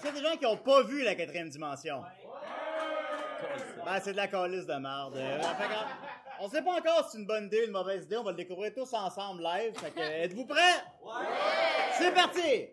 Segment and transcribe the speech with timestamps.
[0.00, 2.02] Est-ce qu'il y a des gens qui n'ont pas vu la quatrième dimension?
[3.84, 5.14] Ben, c'est de la calice de merde.
[5.14, 5.44] Euh, que,
[6.40, 8.16] on sait pas encore si c'est une bonne idée ou une mauvaise idée.
[8.16, 9.78] On va le découvrir tous ensemble live.
[9.78, 10.82] Fait que, êtes-vous prêts?
[11.98, 12.68] C'est parti!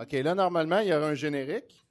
[0.00, 1.86] OK, là, normalement, il y aurait un générique.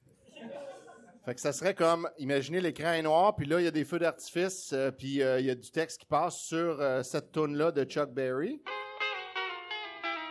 [1.24, 3.86] Fait que ça serait comme, imaginez l'écran est noir, puis là, il y a des
[3.86, 7.32] feux d'artifice, euh, puis euh, il y a du texte qui passe sur euh, cette
[7.32, 8.60] tune-là de Chuck Berry.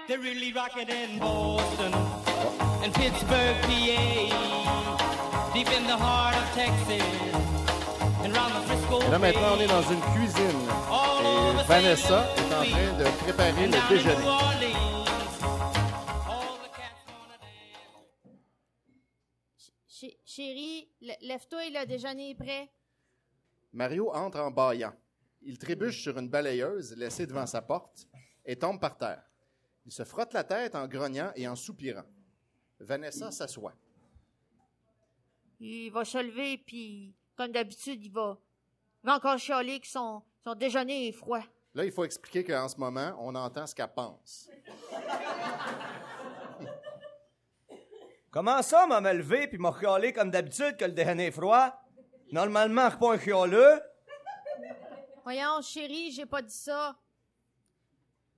[0.07, 1.91] They're really rocking in Boston
[2.83, 7.01] and Pittsburgh, PA, deep in the heart of Texas
[8.23, 10.61] and round the Frisco Et là, maintenant, on est dans une cuisine.
[11.59, 14.25] Et Vanessa est en train de préparer le déjeuner.
[19.87, 20.89] Ch- Chérie,
[21.21, 22.69] lève-toi, le déjeuner est prêt.
[23.73, 24.93] Mario entre en bâillant.
[25.41, 28.07] Il trébuche sur une balayeuse laissée devant sa porte
[28.45, 29.23] et tombe par terre.
[29.85, 32.05] Il se frotte la tête en grognant et en soupirant.
[32.79, 33.73] Vanessa s'assoit.
[35.59, 38.37] Il va se lever, puis comme d'habitude, il va,
[39.03, 41.43] il va encore chialer que son, son déjeuner est froid.
[41.73, 44.49] Là, il faut expliquer qu'en ce moment, on entend ce qu'elle pense.
[48.31, 51.73] Comment ça, m'a levé puis m'a chialé comme d'habitude que le déjeuner est froid?
[52.31, 53.81] Normalement, je suis pas un chialeux.
[55.23, 56.97] Voyons, chérie, j'ai pas dit ça.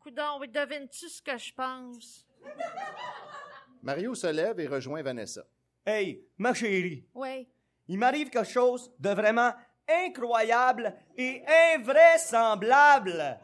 [0.07, 2.25] Coudon, devines-tu ce que je pense?
[3.83, 5.43] Mario se lève et rejoint Vanessa.
[5.85, 7.45] Hey, ma chérie, Oui.
[7.89, 9.51] il m'arrive quelque chose de vraiment
[9.85, 11.43] incroyable et
[11.75, 13.37] invraisemblable.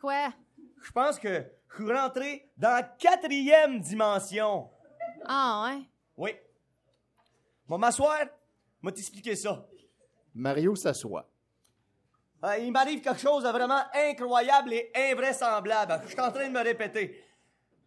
[0.00, 0.32] Quoi?
[0.80, 4.70] Je pense que je suis rentré dans la quatrième dimension.
[5.24, 5.82] Ah, ouais?
[6.16, 6.30] Oui.
[7.66, 8.26] Bon, m'asseoir,
[8.80, 9.66] m'a t'expliquer ça.
[10.32, 11.28] Mario s'assoit.
[12.44, 16.02] Euh, il m'arrive quelque chose de vraiment incroyable et invraisemblable.
[16.04, 17.24] Je suis en train de me répéter.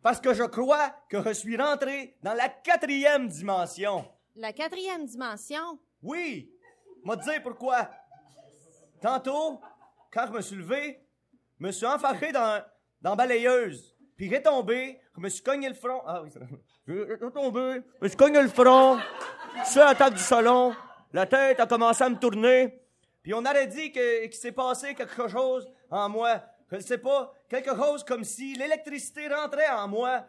[0.02, 4.04] Parce que je crois que je suis rentré dans la quatrième dimension.
[4.36, 5.78] La quatrième dimension?
[6.02, 6.52] Oui!
[7.04, 7.88] M'a dire pourquoi.
[9.00, 9.62] Tantôt,
[10.12, 11.06] quand je me suis levé,
[11.60, 12.64] je me suis enfaré dans,
[13.02, 13.96] dans la balayeuse.
[14.16, 16.02] Puis j'ai tombé, je me suis cogné le front.
[16.04, 16.50] Ah oui, c'est vrai.
[16.88, 18.98] J'ai tombé, je me suis cogné le front,
[19.66, 20.74] sur la table du salon.
[21.14, 22.87] La tête a commencé à me tourner.
[23.28, 26.42] Puis on aurait dit que- qu'il s'est passé quelque chose en moi.
[26.72, 30.26] Je ne sais pas, quelque chose comme si l'électricité rentrait en moi.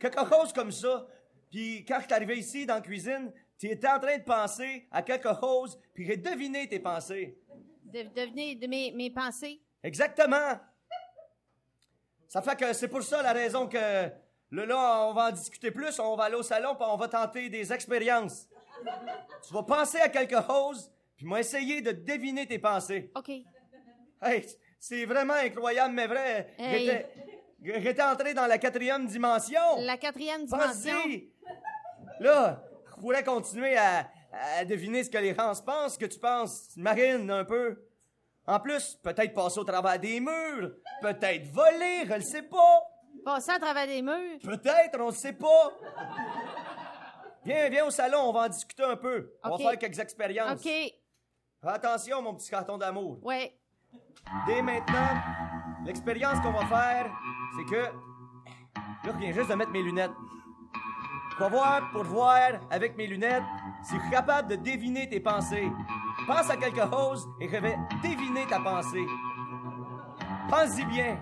[0.00, 1.06] Quelque chose comme ça.
[1.48, 4.88] Puis quand je suis arrivé ici dans la cuisine, tu étais en train de penser
[4.90, 7.38] à quelque chose, puis j'ai deviné tes pensées.
[7.84, 9.62] De, devenez de mes, mes pensées?
[9.84, 10.58] Exactement.
[12.26, 15.70] Ça fait que c'est pour ça la raison que là, là, on va en discuter
[15.70, 18.48] plus, on va aller au salon, puis on va tenter des expériences.
[19.46, 20.90] Tu vas penser à quelque chose,
[21.20, 23.10] puis moi essayer de deviner tes pensées.
[23.14, 23.28] OK.
[24.22, 24.46] Hey,
[24.78, 26.54] c'est vraiment incroyable, mais vrai.
[26.58, 26.86] Hey.
[26.86, 29.60] J'étais- J'étais entré dans la quatrième dimension.
[29.80, 30.94] La quatrième dimension?
[30.94, 31.30] Pensez!
[32.20, 36.18] Là, je pourrais continuer à, à deviner ce que les gens pensent, ce que tu
[36.18, 37.84] penses, Marine, un peu.
[38.46, 40.72] En plus, peut-être passer au travers des murs,
[41.02, 42.82] peut-être voler, je le sais pas.
[43.26, 44.38] Passer à travers des murs?
[44.42, 45.70] Peut-être, on le sait pas.
[47.44, 49.34] Viens, viens au salon, on va en discuter un peu.
[49.44, 50.64] On va faire quelques expériences.
[50.64, 50.94] OK.
[51.62, 53.18] Attention, mon petit carton d'amour.
[53.22, 53.54] Ouais.
[54.46, 55.10] Dès maintenant,
[55.84, 57.10] l'expérience qu'on va faire,
[57.56, 57.82] c'est que.
[59.04, 60.12] Là, je viens juste de mettre mes lunettes.
[61.32, 63.42] Je vais voir pour voir avec mes lunettes
[63.82, 65.70] si je suis capable de deviner tes pensées.
[66.26, 69.04] Pense à quelque chose et je vais deviner ta pensée.
[70.48, 71.18] Pense-y bien.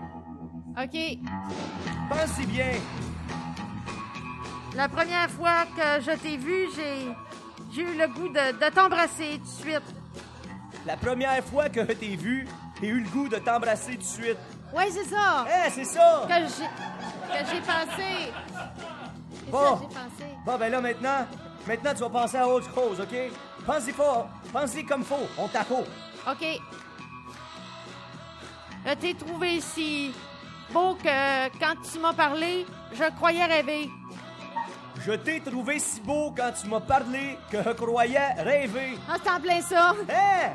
[0.81, 1.19] OK.
[2.09, 2.73] Pense-y bien.
[4.77, 7.09] La première fois que je t'ai vu, j'ai
[7.73, 9.98] j'ai eu le goût de, de t'embrasser tout de suite.
[10.87, 12.47] La première fois que je t'ai vu,
[12.81, 14.39] j'ai eu le goût de t'embrasser tout de suite.
[14.75, 15.47] Ouais, c'est ça.
[15.67, 16.27] Eh, c'est ça!
[16.27, 18.33] Que j'ai que j'ai pensé.
[19.45, 19.59] C'est Bon.
[19.65, 20.35] ça que j'ai pensé.
[20.47, 21.27] Bon, ben là, maintenant,
[21.67, 23.17] maintenant, tu vas penser à autre chose, OK?
[23.67, 24.29] Pense-y pas.
[24.53, 25.27] Pense-y comme faut.
[25.39, 25.85] On t'accro.
[26.31, 26.47] OK.
[28.87, 30.13] Je t'ai trouvé si
[30.73, 33.91] beau que quand tu m'as parlé, je croyais rêver.
[35.05, 38.99] Je t'ai trouvé si beau quand tu m'as parlé que je croyais rêver.
[39.09, 40.51] Ah, c'est en plein ça Hein?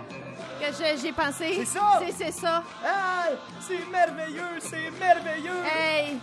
[0.60, 1.54] que je- j'ai pensé.
[1.58, 2.00] C'est ça?
[2.18, 2.64] C'est ça.
[2.86, 3.26] Ah!
[3.62, 5.64] C'est merveilleux, c'est merveilleux!
[5.66, 6.18] Hey,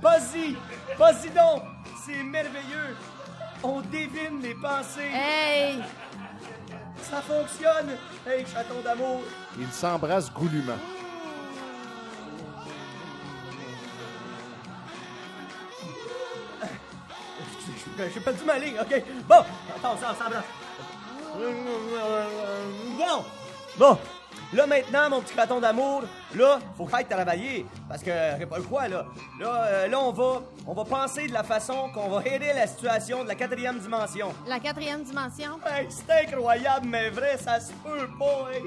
[0.00, 0.56] Vas-y!
[0.98, 1.62] Vas-y donc!
[2.04, 2.96] C'est merveilleux!
[3.62, 5.10] On devine les pensées!
[5.12, 5.82] hey.
[7.02, 7.96] Ça fonctionne!
[8.26, 9.20] Hey, chaton d'amour!
[9.58, 10.78] Ils s'embrassent goulûment.
[17.96, 19.02] J'ai perdu ma ligne, OK?
[19.28, 19.44] Bon!
[19.76, 20.30] Attends, ça, ça.
[22.98, 23.24] Bon!
[23.78, 23.98] Bon!
[24.52, 26.02] Là, maintenant, mon petit raton d'amour,
[26.34, 27.66] là, faut que travailler.
[27.88, 29.04] Parce que, j'ai pas le choix, là.
[29.40, 32.66] Là, euh, là, on va, on va penser de la façon qu'on va aider la
[32.66, 34.32] situation de la quatrième dimension.
[34.46, 35.58] La quatrième dimension?
[35.66, 38.62] Hey, c'est incroyable, mais vrai, ça se peut pas, hey.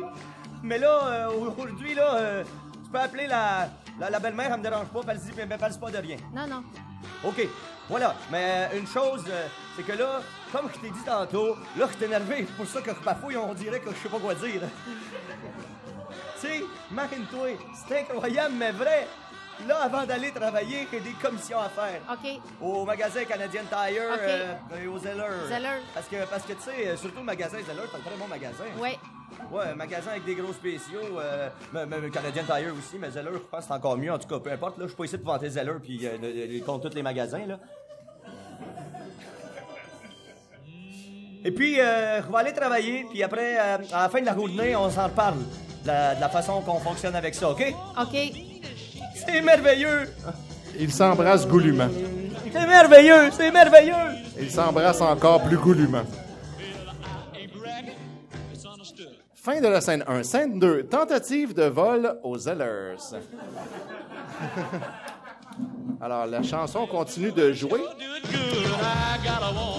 [0.63, 2.43] Mais là, euh, aujourd'hui, là, euh,
[2.83, 3.69] tu peux appeler la,
[3.99, 6.17] la, la belle-mère, elle me dérange pas, elle dit, mais elle parle pas de rien.
[6.33, 6.63] Non, non.
[7.23, 7.47] OK,
[7.89, 8.15] voilà.
[8.31, 12.05] Mais une chose, euh, c'est que là, comme je t'ai dit tantôt, là, je suis
[12.05, 12.45] énervé.
[12.47, 14.61] C'est pour ça que parfois, on dirait que je sais pas quoi dire.
[16.41, 17.49] tu sais, imagine-toi,
[17.87, 19.07] c'est incroyable, mais vrai.
[19.67, 21.99] Là, avant d'aller travailler, j'ai des commissions à faire.
[22.11, 22.39] OK.
[22.61, 24.19] Au magasin Canadian Tire OK.
[24.21, 24.53] euh,
[24.83, 25.47] et au Zeller.
[25.49, 25.81] Zeller.
[25.95, 28.27] Parce que, parce que tu sais, euh, surtout le magasin Zeller, c'est un très bon
[28.27, 28.65] magasin.
[28.77, 28.99] Ouais.
[29.51, 31.19] Ouais, un magasin avec des gros spéciaux.
[31.19, 34.11] Euh, mais, mais- mais Canadian Tire aussi, mais Zeller, je pense que c'est encore mieux.
[34.11, 36.17] En tout cas, peu importe, là, je suis pas ici pour vanter Zeller puis euh,
[36.17, 37.59] de- contre tous les magasins, là.
[41.45, 44.33] Et puis, euh, je vais aller travailler, puis après, euh, à la fin de la
[44.33, 45.37] journée, on s'en reparle.
[45.83, 47.63] De la, de la façon qu'on fonctionne avec ça, OK?
[48.01, 48.17] OK.
[49.15, 50.09] C'est merveilleux!
[50.77, 51.87] Ils s'embrassent goulûment.
[52.51, 53.29] C'est merveilleux!
[53.31, 53.93] C'est merveilleux!
[54.39, 56.03] Ils s'embrassent encore plus goulûment.
[59.47, 60.23] Fin de la scène 1.
[60.23, 60.83] Scène 2.
[60.87, 62.97] Tentative de vol aux Zellers.
[66.01, 67.79] Alors, la chanson continue de jouer.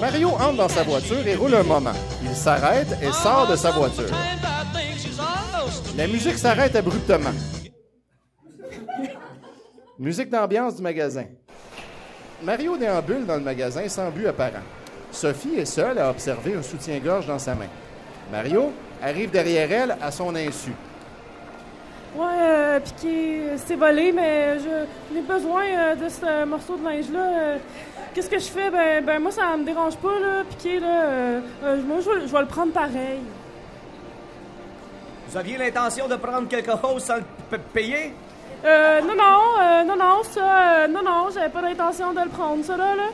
[0.00, 1.93] Mario entre dans sa voiture et roule un moment.
[2.23, 4.09] Il s'arrête et sort de sa voiture.
[5.99, 7.35] La musique s'arrête abruptement.
[9.99, 11.26] Musique d'ambiance du magasin.
[12.43, 14.64] Mario déambule dans le magasin sans but apparent.
[15.12, 17.69] Sophie est seule à observer un soutien-gorge dans sa main.
[18.32, 18.73] Mario
[19.03, 20.73] arrive derrière elle à son insu.
[22.17, 27.21] Ouais, euh, Piqué, c'est volé, mais je j'ai besoin euh, de ce morceau de linge-là.
[27.21, 27.56] euh.
[28.15, 28.71] Qu'est-ce que je fais?
[28.71, 31.03] Ben, ben, moi, ça me dérange pas, là, Piqué, là.
[31.05, 33.21] euh, euh, moi, je vais, je vais le prendre pareil.
[35.29, 38.15] Vous aviez l'intention de prendre quelque chose sans le payer?
[38.65, 42.31] Euh, non, non, euh, non, non, ça, euh, non, non, j'avais pas l'intention de le
[42.31, 43.05] prendre, ça, là, là.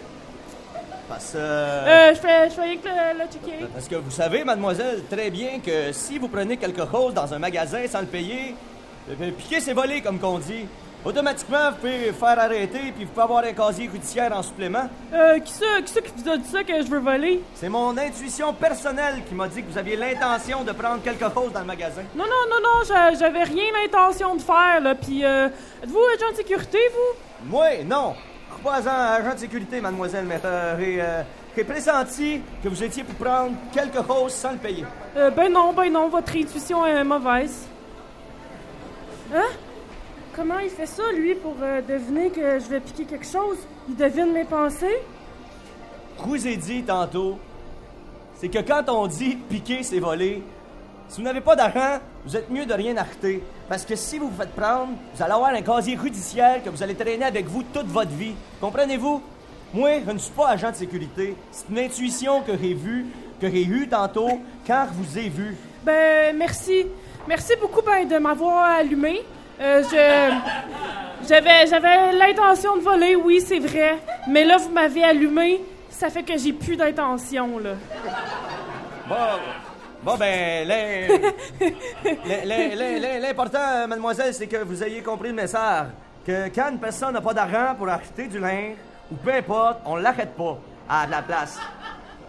[1.08, 1.38] Parce que...
[1.38, 3.66] Euh, je fais, je fais que le, le checker.
[3.72, 7.38] Parce que vous savez, mademoiselle, très bien que si vous prenez quelque chose dans un
[7.38, 8.54] magasin sans le payer,
[9.38, 10.66] piquer c'est volé, comme qu'on dit.
[11.04, 14.88] Automatiquement, vous pouvez faire arrêter puis vous pouvez avoir un casier judiciaire en supplément.
[15.12, 17.42] Euh, qui ça, qui ça qui vous a dit ça que je veux voler?
[17.54, 21.52] C'est mon intuition personnelle qui m'a dit que vous aviez l'intention de prendre quelque chose
[21.52, 22.00] dans le magasin.
[22.16, 25.48] Non, non, non, non, j'a- j'avais rien l'intention de faire, là, puis euh,
[25.82, 27.50] êtes-vous agent de sécurité, vous?
[27.50, 28.14] Moi, non.
[28.54, 31.22] Suis pas agent, de sécurité, mademoiselle, mais euh, j'ai euh,
[31.56, 34.84] j'ai pressenti que vous étiez pour prendre quelque chose sans le payer.
[35.16, 37.68] Euh, ben non, ben non, votre intuition est mauvaise.
[39.34, 39.50] Hein?
[40.34, 43.58] Comment il fait ça, lui, pour euh, deviner que je vais piquer quelque chose?
[43.88, 45.00] Il devine mes pensées?
[46.18, 47.38] Je vous ai dit tantôt,
[48.36, 50.42] c'est que quand on dit piquer, c'est voler,
[51.08, 53.42] si vous n'avez pas d'argent, vous êtes mieux de rien acheter.
[53.68, 56.82] Parce que si vous vous faites prendre, vous allez avoir un casier judiciaire que vous
[56.82, 58.34] allez traîner avec vous toute votre vie.
[58.60, 59.22] Comprenez-vous?
[59.72, 61.36] Moi, je ne suis pas agent de sécurité.
[61.50, 63.06] C'est une intuition que j'ai vue,
[63.40, 65.56] que j'ai eue tantôt quand je vous ai vu.
[65.82, 66.86] Ben, merci.
[67.26, 69.22] Merci beaucoup ben, de m'avoir allumé.
[69.60, 70.34] Euh, je.
[71.28, 73.98] J'avais, j'avais l'intention de voler, oui, c'est vrai.
[74.28, 75.62] Mais là, vous m'avez allumé.
[75.88, 77.70] Ça fait que j'ai plus d'intention, là.
[79.08, 79.14] Bon,
[80.04, 85.28] bon ben, l'im- l'im- l'im- l'im- l'im- l'important, euh, mademoiselle, c'est que vous ayez compris
[85.28, 85.86] le message.
[86.26, 88.76] Que quand une personne n'a pas d'argent pour acheter du linge,
[89.12, 91.58] ou peu importe, on l'achète pas à de la place.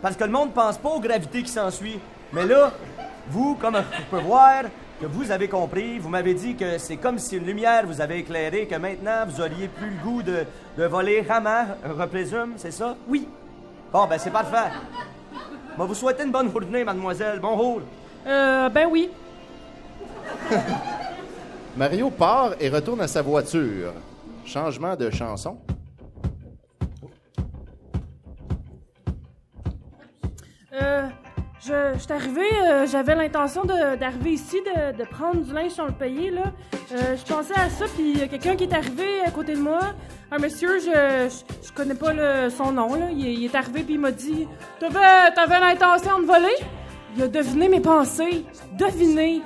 [0.02, 2.00] Parce que le monde pense pas aux gravités qui s'ensuit.
[2.34, 2.72] Mais là,
[3.30, 4.64] vous, comme je peux voir,
[5.00, 8.20] que vous avez compris, vous m'avez dit que c'est comme si une lumière vous avait
[8.20, 10.46] éclairé, que maintenant vous auriez plus le goût de,
[10.78, 12.96] de voler ramant, je présume, c'est ça?
[13.08, 13.28] Oui.
[13.92, 14.72] Bon, ben c'est parfait.
[15.76, 17.40] Je vais vous souhaiter une bonne journée, mademoiselle.
[17.42, 17.84] Bon rôle.
[18.26, 19.10] Euh, ben oui.
[21.78, 23.92] Mario part et retourne à sa voiture.
[24.46, 25.58] Changement de chanson.
[30.82, 31.10] Euh,
[31.66, 36.30] je, suis arrivée, euh, j'avais l'intention d'arriver ici, de, prendre du linge sans le payer,
[36.30, 36.54] là.
[36.92, 39.54] Euh, je pensais à ça, puis il y a quelqu'un qui est arrivé à côté
[39.54, 39.80] de moi.
[40.32, 41.30] Un monsieur, je,
[41.64, 43.10] je, connais pas le, son nom, là.
[43.12, 44.48] Il, est- arrivé, puis il m'a dit
[44.80, 46.56] T'avais t'avais l'intention de voler?
[47.16, 48.46] Il a deviné mes pensées.
[48.74, 49.42] Deviné.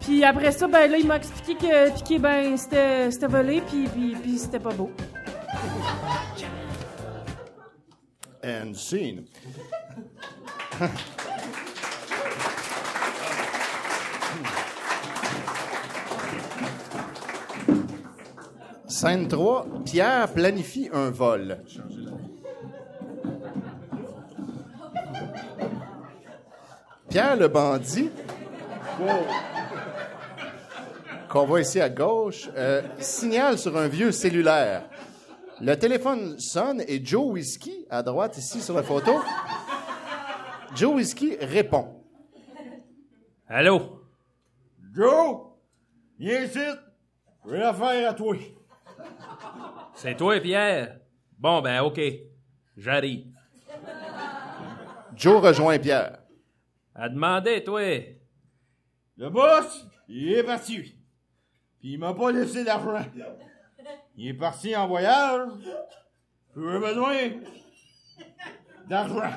[0.00, 4.16] Puis après ça, ben là, il m'a expliqué que ben, c'était c'était volé, puis, puis,
[4.20, 4.90] puis c'était pas beau.
[8.44, 9.24] And scene.
[19.02, 19.66] Scène 3.
[19.84, 21.58] Pierre planifie un vol.
[27.08, 28.10] Pierre le bandit.
[31.28, 34.88] qu'on voit ici à gauche, euh, signale sur un vieux cellulaire.
[35.60, 39.20] Le téléphone sonne et Joe Whiskey, à droite ici sur la photo,
[40.76, 41.88] Joe Whiskey répond.
[43.48, 44.00] Allô?
[44.94, 45.40] Joe,
[46.20, 46.60] viens ici.
[47.48, 48.36] J'ai une affaire à toi.
[49.94, 50.98] C'est toi, Pierre?
[51.38, 52.00] Bon, ben, OK.
[52.76, 53.26] J'arrive.
[55.14, 56.18] Joe rejoint Pierre.
[56.94, 57.82] À demander, toi.
[59.16, 60.96] Le boss, il est parti.
[61.78, 63.04] Puis il m'a pas laissé d'argent.
[64.16, 65.48] Il est parti en voyage.
[66.56, 67.14] J'ai besoin
[68.88, 69.32] d'argent.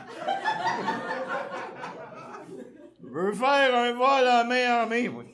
[3.04, 5.26] Je veux faire un vol en main en main.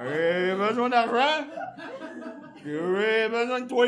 [0.00, 1.44] J'ai besoin d'argent?
[2.66, 3.86] J'ai besoin de toi.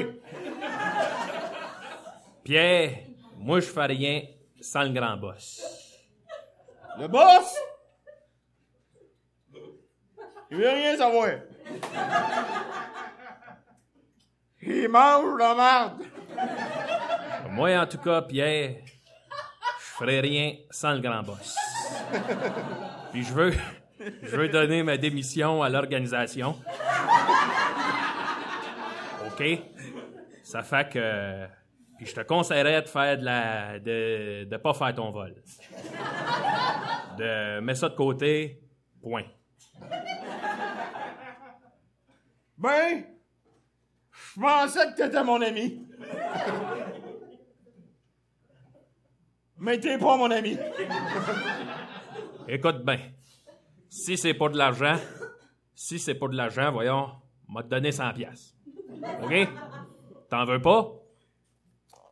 [2.44, 2.99] Pierre,
[3.37, 4.23] moi, je fais rien
[4.61, 5.61] sans le grand boss.
[6.97, 7.56] Le boss?
[10.50, 11.28] Il veut rien savoir.
[14.62, 16.04] Il mange la merde.
[17.50, 21.56] Moi, en tout cas, Pierre, je ferai rien sans le grand boss.
[23.11, 23.52] Puis je veux,
[24.23, 26.56] je veux donner ma démission à l'organisation.
[29.38, 29.61] OK?
[30.42, 31.47] Ça fait que.
[31.97, 33.78] Puis je te conseillerais de faire de la.
[33.78, 35.35] de, de pas faire ton vol.
[37.18, 38.61] De mettre ça de côté,
[39.02, 39.25] point.
[42.57, 43.04] Ben,
[44.11, 45.87] je pensais que t'étais mon ami.
[49.59, 50.57] Mais t'es pas mon ami.
[52.47, 52.99] Écoute bien.
[53.88, 54.97] Si c'est pas de l'argent,
[55.75, 57.11] si c'est pas de l'argent, voyons,
[57.49, 58.57] m'a donné 100 pièces.
[59.22, 59.48] OK?
[60.28, 60.92] T'en veux pas?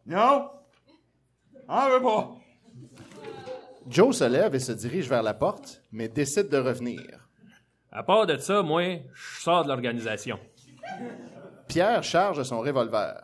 [0.07, 0.51] Non?
[1.69, 2.31] En veux pas.
[3.89, 7.29] Joe se lève et se dirige vers la porte, mais décide de revenir.
[7.93, 8.83] À part de ça, moi,
[9.15, 10.39] je sors de l'organisation.
[11.69, 13.23] Pierre charge son revolver.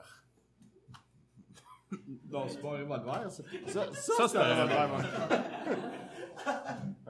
[2.31, 3.43] Non, c'est pas un revolver, ça.
[3.67, 5.05] Ça, Ça, c'est un revolver.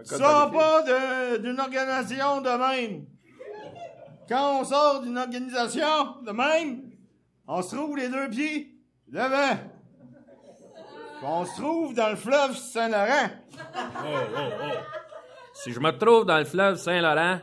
[0.04, 3.06] Sors pas de- d'une organisation de même.
[4.29, 6.91] Quand on sort d'une organisation de même,
[7.47, 8.75] on se trouve les deux pieds
[9.09, 9.59] devant.
[11.25, 13.31] On se trouve dans le fleuve Saint-Laurent.
[15.55, 17.38] Si je me trouve dans le fleuve Saint-Laurent,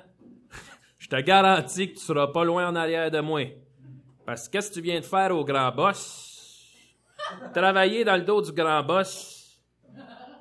[0.97, 3.41] je te garantis que tu seras pas loin en arrière de moi.
[4.25, 6.75] Parce que qu'est-ce que tu viens de faire au grand boss?
[7.53, 9.59] Travailler dans le dos du grand boss,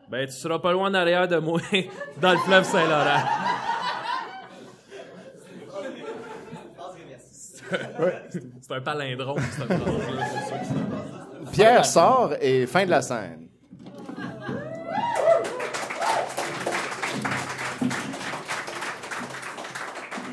[0.08, 1.60] ben tu seras pas loin en arrière de moi
[2.20, 3.57] dans le fleuve Saint-Laurent.
[8.60, 11.52] C'est un palindrome, c'est.
[11.52, 13.48] Pierre sort et fin de la scène.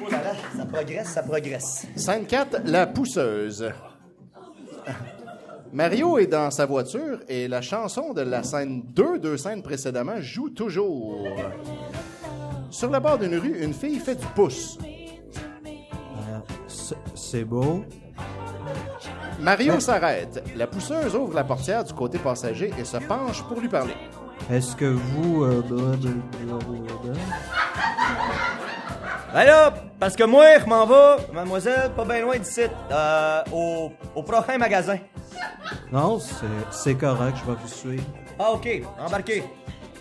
[0.01, 1.87] Oh là là, ça progresse, ça progresse.
[1.95, 3.71] Scène 4, la pousseuse.
[5.73, 10.21] Mario est dans sa voiture et la chanson de la scène 2, deux scènes précédemment,
[10.21, 11.27] joue toujours.
[12.69, 14.77] Sur le bord d'une rue, une fille fait du pouce.
[17.31, 17.83] C'est- beau.
[19.39, 20.43] Mario s'arrête.
[20.55, 23.95] La pousseuse ouvre la portière du côté passager et se penche pour lui parler.
[24.51, 25.43] Est-ce que vous...
[25.43, 25.61] euh?
[29.33, 33.91] Ben là, parce que moi, je m'en vais, mademoiselle, pas bien loin d'ici, euh, au,
[34.15, 34.97] au prochain magasin.
[35.91, 38.03] Non, c'est- c'est correct, je vais vous suivre.
[38.39, 38.67] Ah, OK,
[39.05, 39.43] embarquez.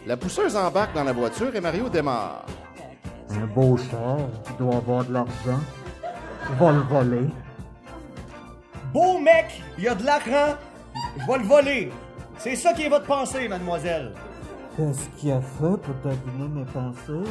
[0.07, 2.45] La pousseuse embarque dans la voiture et Mario démarre.
[3.31, 5.61] Un beau char qui doit avoir de l'argent.
[6.52, 7.26] Va le voler.
[8.92, 10.56] Beau mec, il y a de l'argent,
[11.18, 11.92] je vais le voler.
[12.38, 14.12] C'est ça qui est votre pensée, mademoiselle.
[14.76, 17.30] Qu'est-ce qu'il a fait pour deviner mes pensées?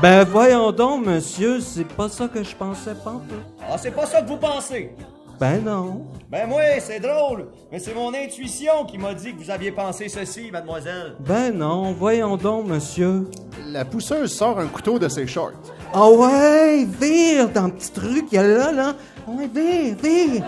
[0.00, 3.20] Ben voyons donc, monsieur, c'est pas ça que je pensais pas.
[3.68, 4.94] Ah, c'est pas ça que vous pensez.
[5.38, 6.06] Ben non.
[6.28, 10.08] Ben moi, c'est drôle, mais c'est mon intuition qui m'a dit que vous aviez pensé
[10.08, 11.14] ceci, mademoiselle.
[11.20, 13.30] Ben non, voyons donc, monsieur.
[13.66, 15.52] La pousseuse sort un couteau de ses shorts.
[15.94, 18.94] Ah ouais, vire dans le petit truc qu'il y a là, là.
[19.28, 20.44] Ouais, vire, vire.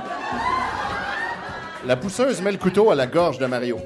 [1.87, 3.79] La pousseuse met le couteau à la gorge de Mario.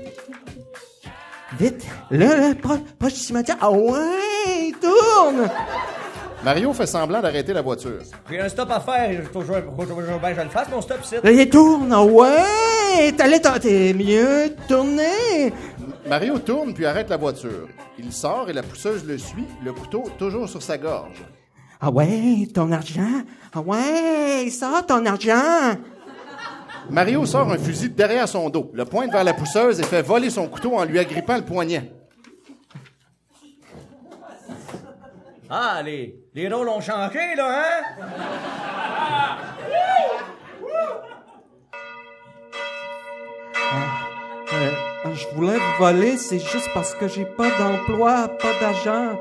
[1.59, 1.85] Vite.
[2.11, 3.57] Là, là, pas, pas du cimetière.
[3.61, 5.49] Ah ouais, tourne.
[6.45, 8.01] Mario fait semblant d'arrêter la voiture.
[8.31, 10.69] J'ai un stop à faire, il faut que je, faut que je- je le fasse,
[10.71, 11.15] mon stop ici.
[11.23, 11.91] Là, il tourne.
[11.93, 15.53] Ah ouais, t'allais tenter mieux de tourner.
[16.07, 17.69] Mario tourne puis arrête la voiture.
[17.99, 21.23] Il sort et la pousseuse le suit, le couteau toujours sur sa gorge.
[21.81, 23.23] Ah ouais, ton argent?
[23.55, 25.79] Ah ouais, ça, ton argent.
[26.91, 30.03] Mario sort un fusil de derrière son dos, le pointe vers la pousseuse et fait
[30.03, 31.91] voler son couteau en lui agrippant le poignet.
[35.51, 39.05] Ah, les, les rôles ont changé, là, hein?
[44.53, 44.71] Euh,
[45.15, 49.19] je voulais vous voler, c'est juste parce que j'ai pas d'emploi, pas d'argent.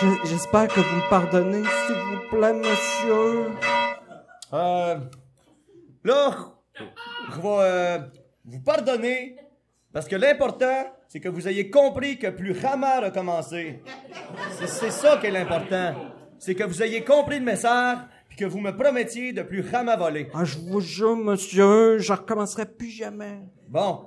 [0.00, 3.50] Je- J'espère que vous me pardonnez, s'il vous plaît, monsieur.
[4.52, 4.96] Euh,
[6.04, 6.30] là,
[7.30, 7.98] je vais euh,
[8.44, 9.36] vous pardonner
[9.92, 10.84] parce que l'important,
[11.16, 13.80] c'est que vous ayez compris que plus jamais recommencer.
[14.58, 15.94] C'est- C'est ça qui est l'important.
[16.38, 17.96] C'est que vous ayez compris le message
[18.28, 20.28] puis que vous me promettiez de plus jamais voler.
[20.34, 23.38] Ah, je vous jure, monsieur, je recommencerai plus jamais.
[23.66, 24.04] Bon.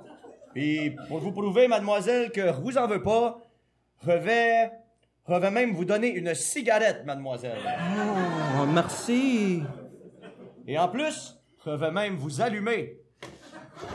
[0.54, 3.40] Puis pour vous prouver, mademoiselle, que je vous en veux pas,
[4.06, 4.70] je vais,
[5.28, 7.58] je vais même vous donner une cigarette, mademoiselle.
[8.56, 9.64] Oh, merci.
[10.64, 11.36] Et en plus,
[11.66, 12.99] je vais même vous allumer.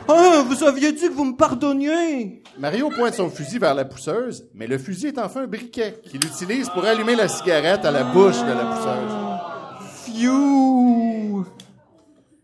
[0.08, 2.42] Ah, vous aviez dit que vous me pardonniez.
[2.58, 6.24] Mario pointe son fusil vers la pousseuse, mais le fusil est enfin un briquet qu'il
[6.24, 9.12] utilise pour allumer la cigarette à la bouche de la pousseuse.
[10.04, 11.44] Phew.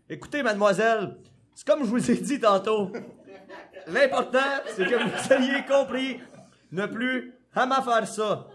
[0.09, 1.17] Écoutez, mademoiselle,
[1.55, 2.91] c'est comme je vous ai dit tantôt.
[3.87, 4.39] L'important,
[4.75, 6.19] c'est que vous ayez compris
[6.71, 8.47] ne plus jamais faire ça.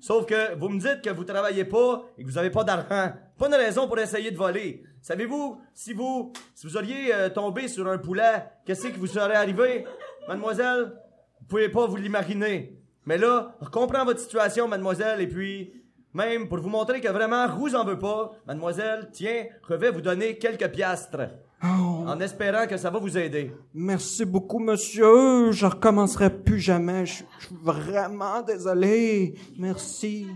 [0.00, 3.12] Sauf que vous me dites que vous travaillez pas et que vous avez pas d'argent.
[3.42, 4.84] Pas de raison pour essayer de voler.
[5.00, 9.34] Savez-vous, si vous, si vous auriez euh, tombé sur un poulet, qu'est-ce qui vous serait
[9.34, 9.84] arrivé?
[10.28, 10.92] Mademoiselle,
[11.40, 12.78] vous pouvez pas vous l'imaginer.
[13.04, 15.72] Mais là, je comprends votre situation, mademoiselle, et puis,
[16.14, 19.90] même pour vous montrer que vraiment, je vous en veux pas, mademoiselle, tiens, je vais
[19.90, 21.30] vous donner quelques piastres.
[21.62, 23.50] En espérant que ça va vous aider.
[23.74, 25.50] Merci beaucoup, monsieur.
[25.50, 27.06] Je recommencerai plus jamais.
[27.06, 29.34] Je je suis vraiment désolé.
[29.58, 30.28] Merci.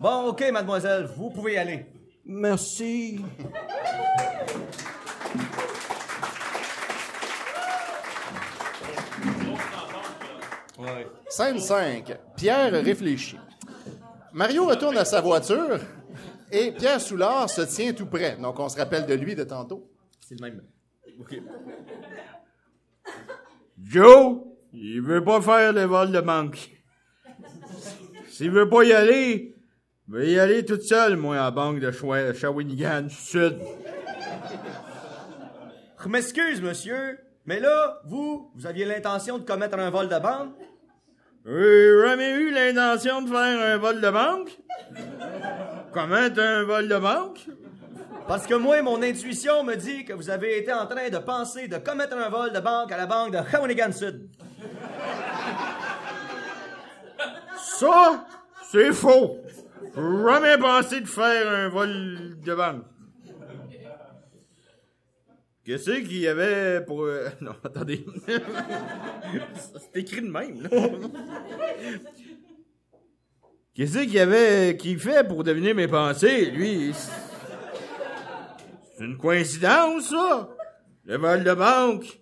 [0.00, 1.86] Bon, ok, mademoiselle, vous pouvez y aller.
[2.32, 3.20] Merci.
[11.28, 12.16] Scène 5.
[12.36, 13.36] Pierre réfléchit.
[14.32, 15.80] Mario retourne à sa voiture
[16.52, 18.36] et Pierre Soulard se tient tout près.
[18.36, 19.90] Donc, on se rappelle de lui de tantôt.
[20.20, 20.62] C'est le même.
[21.18, 21.34] Ok.
[23.82, 24.38] Joe,
[24.72, 26.70] il veut pas faire le vol de banque.
[28.28, 29.56] S'il veut pas y aller,
[30.10, 33.58] je vais y aller toute seule, moi, à la banque de Shwa- Shawinigan Sud.
[36.02, 40.54] Je m'excuse, monsieur, mais là, vous, vous aviez l'intention de commettre un vol de banque?
[41.46, 44.58] J'ai jamais eu l'intention de faire un vol de banque.
[45.92, 47.46] Comment un vol de banque?
[48.28, 51.66] Parce que moi, mon intuition me dit que vous avez été en train de penser
[51.68, 54.28] de commettre un vol de banque à la banque de Shawinigan Sud.
[57.56, 58.26] Ça,
[58.70, 59.38] c'est faux.
[59.94, 62.84] Jamais pensé de faire un vol de banque.
[65.64, 67.02] Qu'est-ce qu'il y avait pour...
[67.02, 68.04] euh, Non, attendez.
[68.26, 70.68] c'est écrit de même, là.
[73.74, 76.92] Qu'est-ce qu'il y avait qu'il fait pour deviner mes pensées, lui?
[78.96, 80.50] C'est une coïncidence, ça?
[81.04, 82.20] Le vol de banque.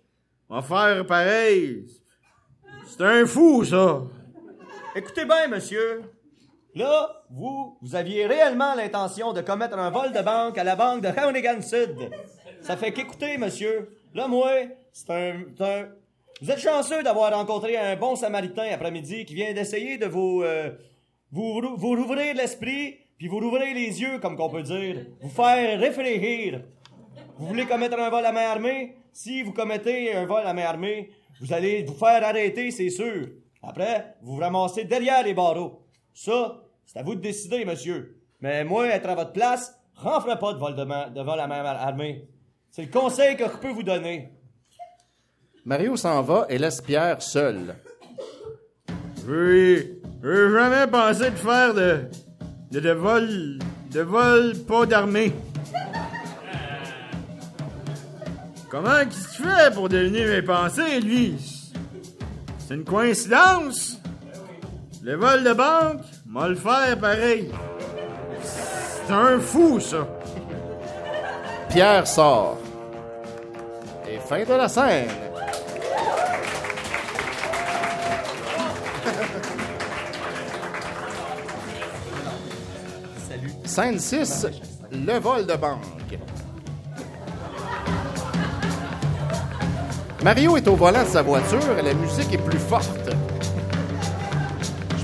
[0.48, 1.87] On va faire pareil.
[2.87, 4.02] C'est un fou, ça.
[4.94, 6.02] Écoutez bien, monsieur.
[6.74, 11.03] Là, vous, vous aviez réellement l'intention de commettre un vol de banque à la banque
[11.03, 12.11] de Shawinigan Sud.
[12.62, 13.97] Ça fait qu'écoutez, monsieur.
[14.14, 14.51] Là, moi,
[14.93, 15.35] c'est un,
[16.41, 20.71] Vous êtes chanceux d'avoir rencontré un bon samaritain après-midi qui vient d'essayer de vous, euh,
[21.31, 25.07] vous, vous rouvrir l'esprit, puis vous rouvrir les yeux, comme qu'on peut dire.
[25.21, 26.62] Vous faire réfléchir.
[27.37, 28.97] Vous voulez commettre un vol à main armée?
[29.12, 31.11] Si vous commettez un vol à main armée,
[31.41, 33.29] vous allez vous faire arrêter, c'est sûr.
[33.62, 35.83] Après, vous vous ramassez derrière les barreaux.
[36.14, 38.16] Ça, c'est à vous de décider, monsieur.
[38.40, 41.46] Mais moi, être à votre place, ferai pas de vol, de, main- de vol à
[41.46, 42.27] main armée.
[42.70, 44.31] C'est le conseil que je peux vous donner.
[45.66, 47.74] Mario s'en va et laisse Pierre seul.
[49.27, 52.07] J'ai j'ai jamais pensé de faire de,
[52.70, 53.59] de, de vol,
[53.92, 55.33] de vol pas d'armée.
[58.70, 61.37] Comment qu'il se fait pour deviner mes pensées, lui?
[62.59, 63.98] C'est une coïncidence?
[65.03, 67.51] Le vol de banque, m'a le faire pareil.
[68.43, 70.07] C'est un fou, ça.
[71.71, 72.59] Pierre sort.
[74.09, 75.09] Et fin de la scène.
[83.29, 83.53] Salut.
[83.64, 84.47] Scène 6,
[84.93, 85.85] le vol de banque.
[90.23, 93.11] Mario est au volant de sa voiture et la musique est plus forte.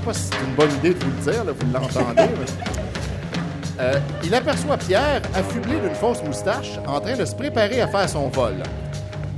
[0.06, 2.22] Je sais pas si c'est une bonne idée de vous le dire, là, vous l'entendez.
[2.38, 7.88] mais- Euh, il aperçoit Pierre, affublé d'une fausse moustache, en train de se préparer à
[7.88, 8.62] faire son vol.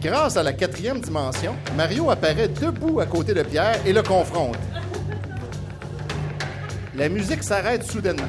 [0.02, 4.58] Grâce à la quatrième dimension, Mario apparaît debout à côté de Pierre et le confronte.
[6.94, 8.28] La musique s'arrête soudainement.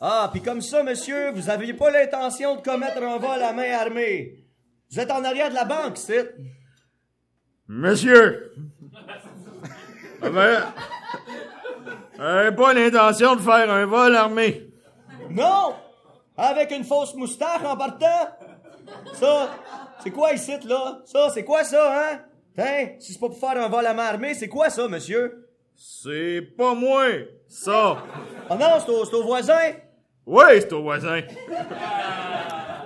[0.00, 3.70] Ah, puis comme ça, monsieur, vous aviez pas l'intention de commettre un vol à main
[3.78, 4.44] armée.
[4.90, 6.34] Vous êtes en arrière de la banque, c'est.
[7.68, 8.52] Monsieur!
[10.20, 10.58] J'avais
[12.16, 14.70] j'avais pas l'intention de faire un vol armé.
[15.30, 15.74] Non!
[16.36, 18.28] Avec une fausse moustache en partant?
[19.14, 19.50] Ça,
[20.02, 21.00] c'est quoi ici, là?
[21.04, 22.20] Ça, c'est quoi ça, hein?
[22.56, 22.88] Hein?
[22.98, 25.48] Si c'est pas pour faire un vol à main armée, c'est quoi ça, monsieur?
[25.76, 27.04] C'est pas moi,
[27.48, 27.98] ça.
[28.50, 29.72] Oh non, c'est au, c'est au voisin?
[30.26, 31.20] Oui, c'est au voisin.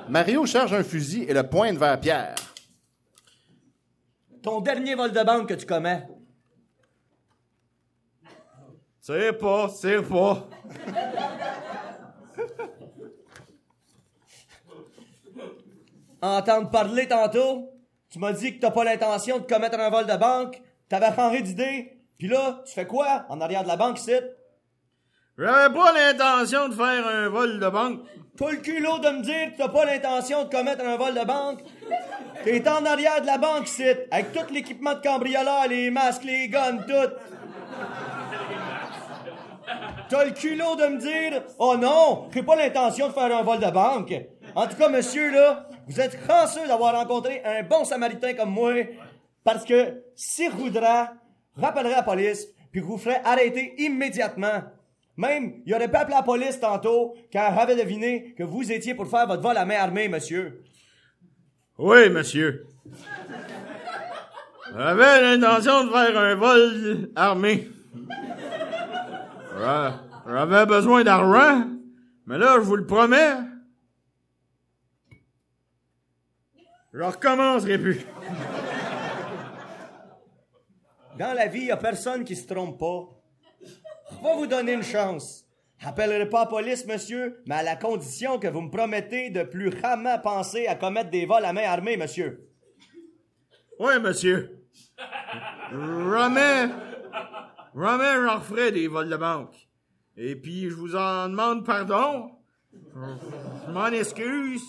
[0.08, 2.34] Mario charge un fusil et le pointe vers Pierre.
[4.42, 6.06] Ton dernier vol de banque que tu commets.
[9.04, 10.46] C'est pas, c'est pas.
[16.22, 17.72] Entendre parler tantôt,
[18.10, 21.42] tu m'as dit que t'as pas l'intention de commettre un vol de banque, t'avais changé
[21.42, 24.12] d'idée, puis là, tu fais quoi en arrière de la banque ici?
[25.36, 28.02] J'avais pas l'intention de faire un vol de banque.
[28.36, 31.24] T'as le culot de me dire que t'as pas l'intention de commettre un vol de
[31.24, 31.64] banque?
[32.44, 36.48] T'es en arrière de la banque ici, avec tout l'équipement de cambrioleur, les masques, les
[36.48, 37.10] guns, tout.
[40.12, 43.58] T'as le culot de me dire, oh non, j'ai pas l'intention de faire un vol
[43.58, 44.12] de banque.
[44.54, 48.74] En tout cas, monsieur, là, vous êtes chanceux d'avoir rencontré un bon samaritain comme moi,
[49.42, 51.14] parce que si voudra,
[51.56, 54.62] rappellerait la police, puis vous ferait arrêter immédiatement.
[55.16, 59.08] Même, il aurait pas appelé la police tantôt, car avait deviné que vous étiez pour
[59.08, 60.62] faire votre vol à main armée, monsieur.
[61.78, 62.66] Oui, monsieur.
[64.76, 67.66] J'avais l'intention de faire un vol armé.
[69.62, 71.66] J'a- J'avais besoin d'argent,
[72.26, 73.36] mais là, je vous le promets,
[76.92, 78.04] je recommencerai plus.
[81.18, 83.08] Dans la vie, il a personne qui se trompe pas.
[84.10, 85.44] Je vais vous donner une chance.
[85.84, 89.72] Appellerai pas la police, monsieur, mais à la condition que vous me promettez de plus
[89.80, 92.48] jamais penser à commettre des vols à main armée, monsieur.
[93.78, 94.64] Oui, monsieur.
[95.70, 96.68] Jamais,
[97.76, 99.54] jamais j'en referai des vols de banque.
[100.16, 102.32] Et puis, je vous en demande pardon.
[102.72, 104.62] Je m'en excuse.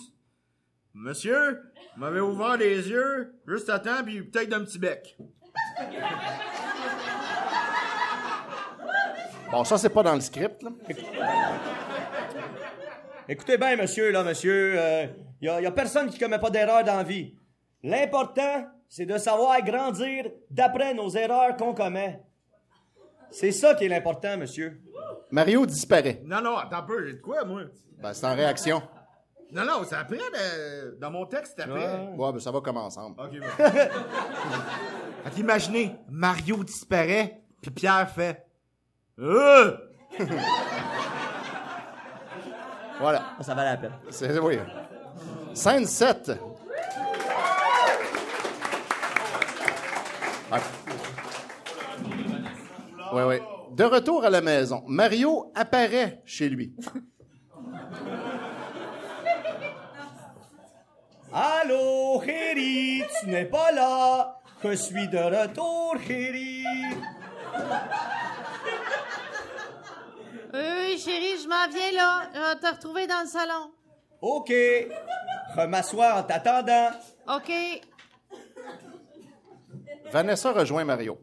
[0.94, 1.60] Monsieur,
[1.94, 5.16] vous m'avez ouvert les yeux juste à temps, puis peut-être d'un petit bec.
[9.50, 10.70] Bon, ça, c'est pas dans le script, là.
[13.28, 14.74] Écoutez bien, monsieur, là, monsieur,
[15.40, 17.36] il y, a, y a personne qui commet pas d'erreur dans la vie.
[17.82, 22.22] L'important, c'est de savoir grandir d'après nos erreurs qu'on commet.
[23.36, 24.80] C'est ça qui est l'important, monsieur.
[25.32, 26.22] Mario disparaît.
[26.24, 27.62] Non, non, attends un peu, j'ai de quoi, moi?
[28.00, 28.80] Ben, c'est en réaction.
[29.50, 31.98] Non, non, c'est après, le- dans mon texte, c'est après.
[32.16, 33.20] Ouais, ben, ça va comme ensemble.
[33.20, 33.46] Ok, bon.
[35.24, 38.46] Fait qu'imaginez, Mario disparaît, puis Pierre fait
[39.18, 39.76] Euh!
[43.00, 43.24] Voilà.
[43.40, 43.92] Ça valait la peine.
[44.10, 44.58] C'est, oui.
[45.52, 46.30] Scène 7.
[53.12, 53.36] Oui, oui.
[53.72, 56.74] De retour à la maison, Mario apparaît chez lui.
[61.32, 64.40] Allô, chérie, tu n'es pas là.
[64.62, 66.64] Je suis de retour, chérie.
[70.52, 72.30] Oui, chérie, je m'en viens là.
[72.32, 73.72] Je vais te retrouver dans le salon.
[74.20, 74.48] OK.
[74.48, 76.90] Je m'assois en t'attendant.
[77.28, 77.52] OK.
[80.12, 81.18] Vanessa rejoint Mario.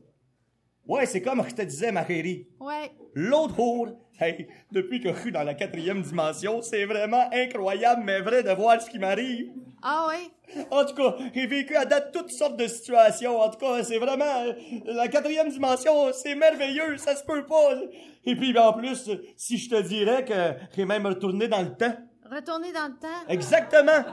[0.87, 2.47] Ouais, c'est comme je te disais, ma chérie.
[2.59, 2.91] Ouais.
[3.13, 3.87] L'autre jour,
[4.19, 8.51] hey, depuis que je suis dans la quatrième dimension, c'est vraiment incroyable, mais vrai de
[8.51, 9.51] voir ce qui m'arrive.
[9.83, 10.31] Ah oui?
[10.69, 13.39] En tout cas, j'ai vécu à date toutes sortes de situations.
[13.39, 14.53] En tout cas, c'est vraiment...
[14.85, 17.75] La quatrième dimension, c'est merveilleux, ça se peut pas.
[18.25, 21.95] Et puis, en plus, si je te dirais que j'ai même retourné dans le temps.
[22.31, 23.07] Retourner dans le temps.
[23.27, 24.05] Exactement.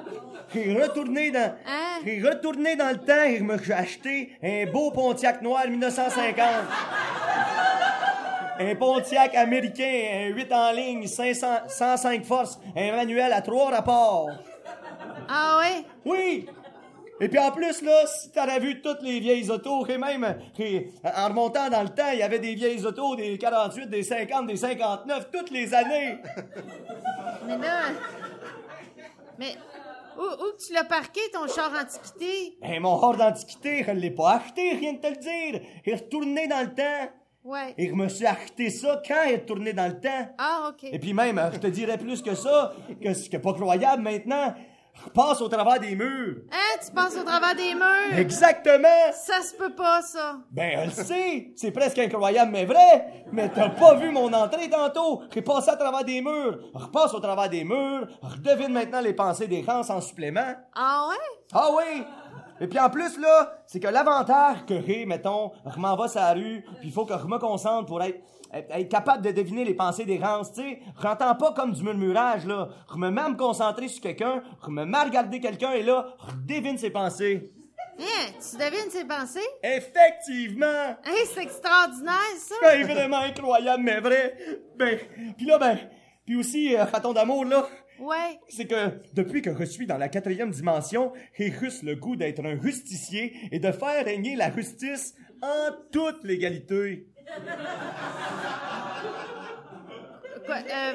[0.52, 1.54] J'ai retourné dans...
[1.64, 2.00] Hein?
[2.04, 6.44] J'ai retourné dans le temps et je me suis acheté un beau Pontiac noir 1950.
[8.58, 14.30] Un Pontiac américain, un 8 en ligne, 500, 105 forces, un manuel à trois rapports.
[15.28, 15.86] Ah oui?
[16.04, 16.48] Oui!
[17.20, 20.90] Et puis en plus, là, si t'aurais vu toutes les vieilles autos, et même, et,
[21.04, 24.46] en remontant dans le temps, il y avait des vieilles autos, des 48, des 50,
[24.46, 26.18] des 59, toutes les années.
[27.46, 27.80] Mais là.
[29.38, 29.56] Mais
[30.18, 32.58] où, tu l'as parqué, ton char antiquité?
[32.60, 35.60] Ben, mon hors d'antiquité, je l'ai pas acheté, rien de te le dire.
[35.86, 37.12] Il est retourné dans le temps.
[37.44, 37.72] Ouais.
[37.78, 40.34] Et je me suis acheté ça quand il est retourné dans le temps.
[40.38, 40.88] Ah, OK.
[40.90, 43.54] Et puis même, euh, je te dirais plus que ça, que ce qui est pas
[43.54, 44.54] croyable maintenant,
[45.04, 46.36] repasse au travers des murs.
[46.50, 48.18] Hein, tu passes au travers des murs?
[48.18, 48.88] Exactement!
[49.12, 50.38] Ça se peut pas, ça.
[50.50, 51.52] Ben, elle le sait!
[51.56, 53.24] C'est presque incroyable, mais vrai!
[53.32, 55.22] Mais t'as pas vu mon entrée tantôt!
[55.32, 56.58] J'ai passé à travers des murs!
[56.74, 58.08] Repasse au travers des murs!
[58.22, 60.54] Redevine maintenant les pensées des Hans en supplément!
[60.74, 61.38] Ah ouais?
[61.52, 62.04] Ah oui!
[62.60, 66.20] Et puis en plus, là, c'est que l'avantage que j'ai, mettons, je m'en vais sur
[66.20, 68.20] la rue, puis il faut que je me concentre pour être,
[68.52, 70.80] être, capable de deviner les pensées des Hans, tu sais.
[71.02, 72.68] J'entends pas comme du murmurage, là.
[72.92, 75.82] Je me mets à me concentrer sur quelqu'un, je me mets à regarder quelqu'un, et
[75.82, 77.52] là, je devine ses pensées.
[78.00, 79.40] Hein, tu devines ses pensées?
[79.62, 80.66] Effectivement!
[80.66, 82.54] Hein, c'est extraordinaire, ça.
[82.62, 84.36] Ben, vraiment incroyable, mais vrai.
[84.76, 84.98] Ben,
[85.36, 85.78] puis là, ben,
[86.24, 87.66] puis aussi, euh, raton d'amour, là,
[87.98, 88.38] Ouais.
[88.48, 92.44] c'est que depuis que je suis dans la quatrième dimension, j'ai juste le goût d'être
[92.44, 97.08] un justicier et de faire régner la justice en toute légalité.
[100.46, 100.92] Quoi, euh,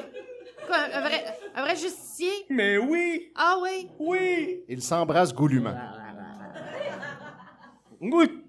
[0.68, 2.32] quoi, un vrai, un vrai justicier?
[2.50, 3.90] Mais oui, Ah oui?
[4.00, 5.76] oui, Ils s'embrassent goulûment.
[8.02, 8.40] oui.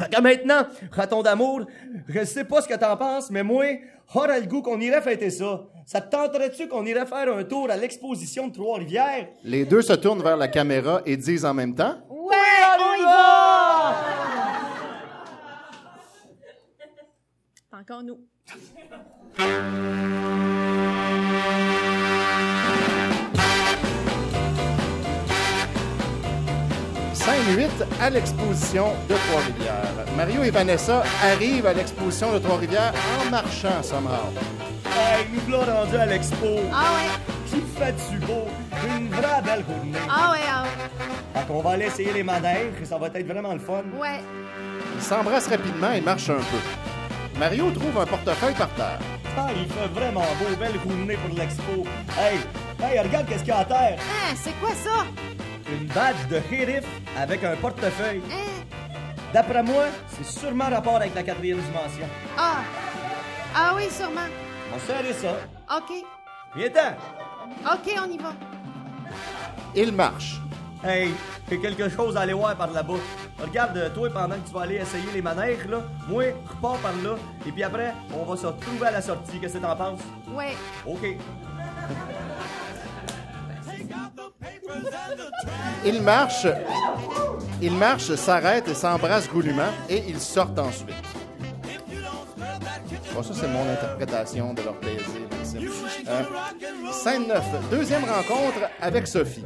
[0.00, 1.66] Fait que maintenant, raton d'amour,
[2.08, 3.64] je sais pas ce que t'en penses, mais moi,
[4.12, 5.62] j'aurais le goût qu'on irait fêter ça.
[5.86, 9.28] Ça te tenterait-tu qu'on irait faire un tour à l'exposition de Trois-Rivières?
[9.44, 12.36] Les deux se tournent vers la caméra et disent en même temps Ouais,
[12.80, 13.71] on y va!
[17.72, 18.18] C'est encore nous.
[27.14, 30.04] 5-8 à l'exposition de Trois-Rivières.
[30.18, 34.32] Mario et Vanessa arrivent à l'exposition de Trois-Rivières en marchant, somehow.
[34.94, 36.46] Hey, nous voilà rendus à l'expo.
[36.74, 37.10] Ah ouais.
[37.46, 38.48] Qui fait du beau?
[38.98, 39.98] Une vraie belle journée.
[40.10, 41.40] Ah ouais, ah ouais.
[41.40, 43.82] Fait qu'on va aller essayer les manèges et ça va être vraiment le fun.
[43.98, 44.20] Ouais.
[44.94, 46.91] Ils s'embrassent rapidement et marchent un peu.
[47.42, 49.00] Mario trouve un portefeuille par terre.
[49.36, 51.84] Ah, il fait vraiment beau, belle journée pour l'expo.
[52.16, 52.38] Hey,
[52.80, 53.98] hey, regarde qu'est-ce qu'il y a à terre.
[53.98, 55.04] Hein, c'est quoi ça?
[55.68, 56.84] Une badge de shérif
[57.18, 58.22] avec un portefeuille.
[58.30, 58.94] Hein?
[59.34, 62.06] D'après moi, c'est sûrement rapport avec la quatrième dimension.
[62.38, 62.58] Ah.
[63.56, 64.28] Ah oui, sûrement.
[64.72, 65.32] On serrer ça.
[65.78, 65.96] OK.
[66.54, 66.92] Viens-t'en.
[67.72, 68.34] OK, on y va.
[69.74, 70.40] Ils marchent.
[70.84, 71.14] Hey,
[71.48, 72.94] j'ai quelque chose à aller voir par là-bas.
[73.40, 76.92] Regarde, euh, toi, pendant que tu vas aller essayer les manèges, là, moi, repars par
[77.04, 77.14] là,
[77.46, 79.38] et puis après, on va se retrouver à la sortie.
[79.38, 80.00] Qu'est-ce que t'en penses?
[80.34, 80.56] Ouais.
[80.84, 81.16] OK.
[85.84, 86.48] Ils marchent.
[87.60, 91.21] Ils marchent, s'arrêtent et s'embrassent goulûment et ils sortent ensuite.
[93.14, 95.68] Bon, ça, c'est mon interprétation de leur plaisir, Maxime.
[96.08, 97.70] Euh, scène 9.
[97.70, 99.44] Deuxième rencontre avec Sophie.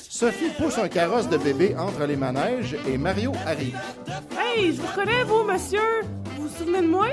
[0.00, 3.78] Sophie pousse un carrosse de bébé entre les manèges et Mario arrive.
[4.38, 6.00] Hey, je vous reconnais, vous, monsieur.
[6.36, 7.08] Vous vous souvenez de moi?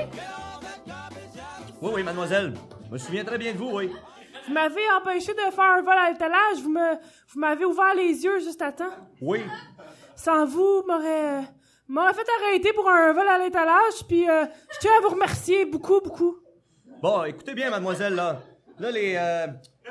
[1.82, 2.54] Oui, oui, mademoiselle.
[2.86, 3.92] Je me souviens très bien de vous, oui.
[4.48, 6.58] Vous m'avez empêché de faire un vol à l'étalage.
[6.62, 6.94] Vous me,
[7.28, 8.84] vous m'avez ouvert les yeux juste à temps.
[9.20, 9.42] Oui.
[10.14, 11.42] Sans vous, m'aurait,
[11.88, 14.04] m'aurait fait arrêter pour un vol à l'étalage.
[14.08, 16.38] Puis, euh, je tiens à vous remercier beaucoup, beaucoup.
[17.02, 18.40] Bon, écoutez bien, mademoiselle, là.
[18.78, 19.16] Là, les.
[19.16, 19.46] Euh,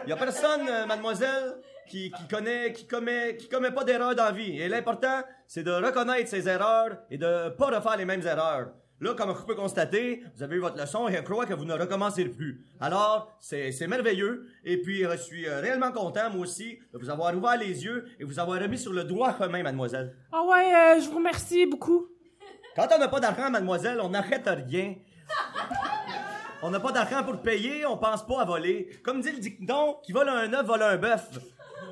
[0.08, 1.56] y a personne, euh, mademoiselle,
[1.88, 4.60] qui, qui connaît, qui commet, qui commet pas d'erreurs dans la vie.
[4.60, 8.70] Et l'important, c'est de reconnaître ses erreurs et de pas refaire les mêmes erreurs.
[9.02, 11.66] Là, comme je peux constater, vous avez eu votre leçon et je crois que vous
[11.66, 12.64] ne recommencerez plus.
[12.80, 14.48] Alors, c'est c'est merveilleux.
[14.64, 18.06] Et puis, je suis euh, réellement content, moi aussi, de vous avoir ouvert les yeux
[18.20, 20.16] et vous avoir remis sur le droit chemin, mademoiselle.
[20.32, 22.08] Ah ouais, euh, je vous remercie beaucoup.
[22.76, 24.96] Quand on n'a pas d'argent, mademoiselle, on n'arrête rien.
[26.62, 28.90] On n'a pas d'argent pour payer, on pense pas à voler.
[29.04, 31.30] Comme dit le dicton, qui vole un œuf vole un bœuf.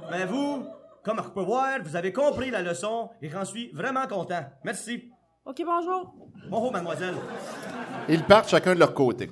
[0.10, 0.66] Mais vous,
[1.04, 4.46] comme on peut voir, vous avez compris la leçon et j'en suis vraiment content.
[4.64, 5.12] Merci.
[5.46, 6.14] OK, bonjour.
[6.50, 7.16] Bonjour, mademoiselle.
[8.08, 9.30] Ils partent chacun de leur côté.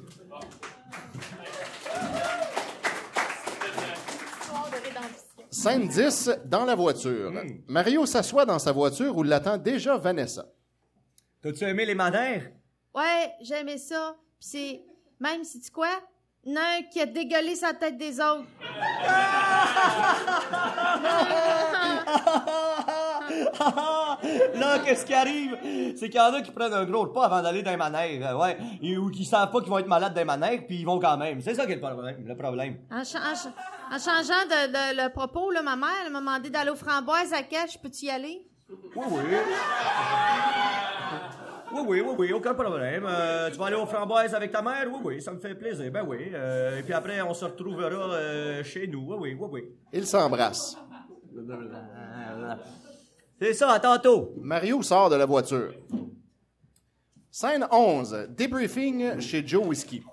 [5.50, 7.32] Scène 10, dans la voiture.
[7.68, 10.46] Mario s'assoit dans sa voiture où l'attend déjà Vanessa.
[11.42, 12.52] T'as-tu aimé les manèges?
[12.94, 14.16] Ouais, j'aimais ça.
[14.40, 14.82] Pis c'est.
[15.20, 15.90] Même, si tu quoi?
[16.46, 18.46] Un qui a dégueulé sa tête des autres.
[24.60, 25.58] Là, qu'est-ce qui arrive?
[25.98, 28.22] C'est qu'il y en a qui prennent un gros repas avant d'aller dans les manèges,
[28.24, 28.58] euh, ouais.
[28.82, 31.00] Et- ou qui savent pas qu'ils vont être malades dans les manèges, puis ils vont
[31.00, 31.42] quand même.
[31.42, 32.24] C'est ça qui est le problème.
[32.26, 32.78] Le problème.
[32.92, 33.54] En, cha- en cha-
[33.90, 37.34] en changeant de, de- le propos, là, ma mère elle m'a demandé d'aller aux framboises
[37.34, 37.78] à cache.
[37.82, 38.46] Peux-tu y aller?
[38.70, 39.20] Oui, oui.
[41.74, 43.06] Oui, oui, oui, oui, aucun problème.
[43.08, 44.88] Euh, tu vas aller aux framboises avec ta mère?
[44.92, 45.90] Oui, oui, ça me fait plaisir.
[45.90, 46.30] Ben oui.
[46.34, 49.06] Euh, et puis après, on se retrouvera euh, chez nous.
[49.08, 49.64] Oui, oui, oui, oui.
[49.94, 50.76] Ils s'embrassent.
[53.42, 54.36] C'est ça, à tantôt.
[54.38, 55.74] Mario sort de la voiture.
[57.32, 60.04] Scène 11, débriefing chez Joe Whiskey.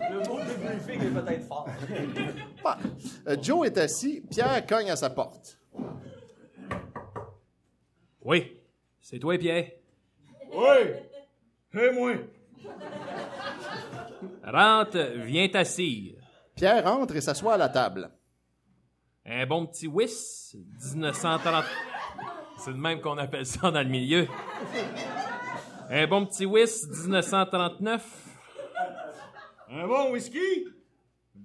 [0.00, 1.68] deux filles qui est peut-être fort.
[2.62, 2.78] Bah,
[3.26, 5.58] euh, Joe est assis, Pierre cogne à sa porte.
[8.22, 8.60] Oui,
[9.00, 9.72] c'est toi, Pierre?
[10.52, 11.80] Oui!
[11.80, 12.12] Et moi?
[14.44, 16.14] Rentre, viens t'assire.
[16.54, 18.08] Pierre entre et s'assoit à la table.
[19.32, 20.56] Un bon petit whis,
[20.96, 21.64] 1930.
[22.58, 24.26] C'est de même qu'on appelle ça dans le milieu.
[25.88, 28.02] Un bon petit whis, 1939.
[29.70, 30.66] Un bon whisky?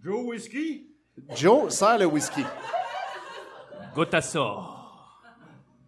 [0.01, 0.87] Joe Whisky?
[1.35, 2.43] Joe sert le whisky.
[3.93, 4.41] Goûte à ça.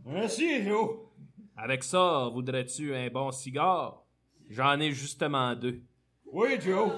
[0.05, 0.99] Merci, Joe.
[1.57, 4.03] Avec ça, voudrais-tu un bon cigare?
[4.51, 5.81] J'en ai justement deux.
[6.31, 6.91] Oui, Joe.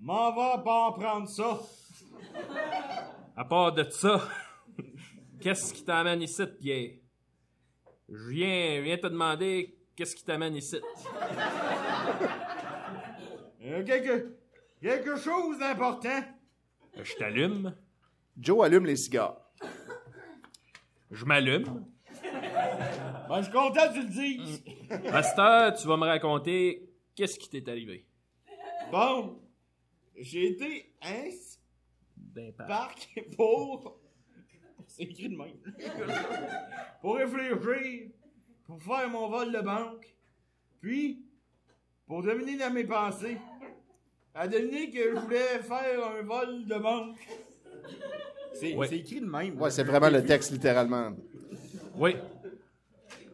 [0.00, 1.60] M'en va pas en prendre ça.
[3.36, 4.28] À part de ça,
[5.40, 6.92] qu'est-ce qui t'amène ici, Pierre?
[8.08, 10.78] Je viens, viens te demander qu'est-ce qui t'amène ici.
[13.66, 14.36] Euh, quelque,
[14.78, 16.22] quelque chose d'important.
[17.00, 17.74] Je t'allume,
[18.36, 19.40] Joe allume les cigares.
[21.10, 21.86] je m'allume.
[23.26, 24.62] Ben, je suis content que tu le dises.
[25.10, 28.06] À cette heure, tu vas me raconter qu'est-ce qui t'est arrivé.
[28.92, 29.40] Bon,
[30.14, 31.30] j'ai été un
[32.34, 32.68] D'un parc.
[32.68, 33.98] parc pour...
[34.86, 35.56] C'est écrit de même.
[37.00, 38.08] pour réfléchir,
[38.66, 40.14] pour faire mon vol de banque,
[40.80, 41.24] puis
[42.06, 43.38] pour deviner dans mes pensées,
[44.34, 47.16] à deviner que je voulais faire un vol de banque.
[48.52, 48.94] C'est Ouais.
[48.94, 49.60] écrit de même.
[49.60, 51.12] Ouais, c'est vraiment le texte littéralement.
[51.96, 52.16] Oui,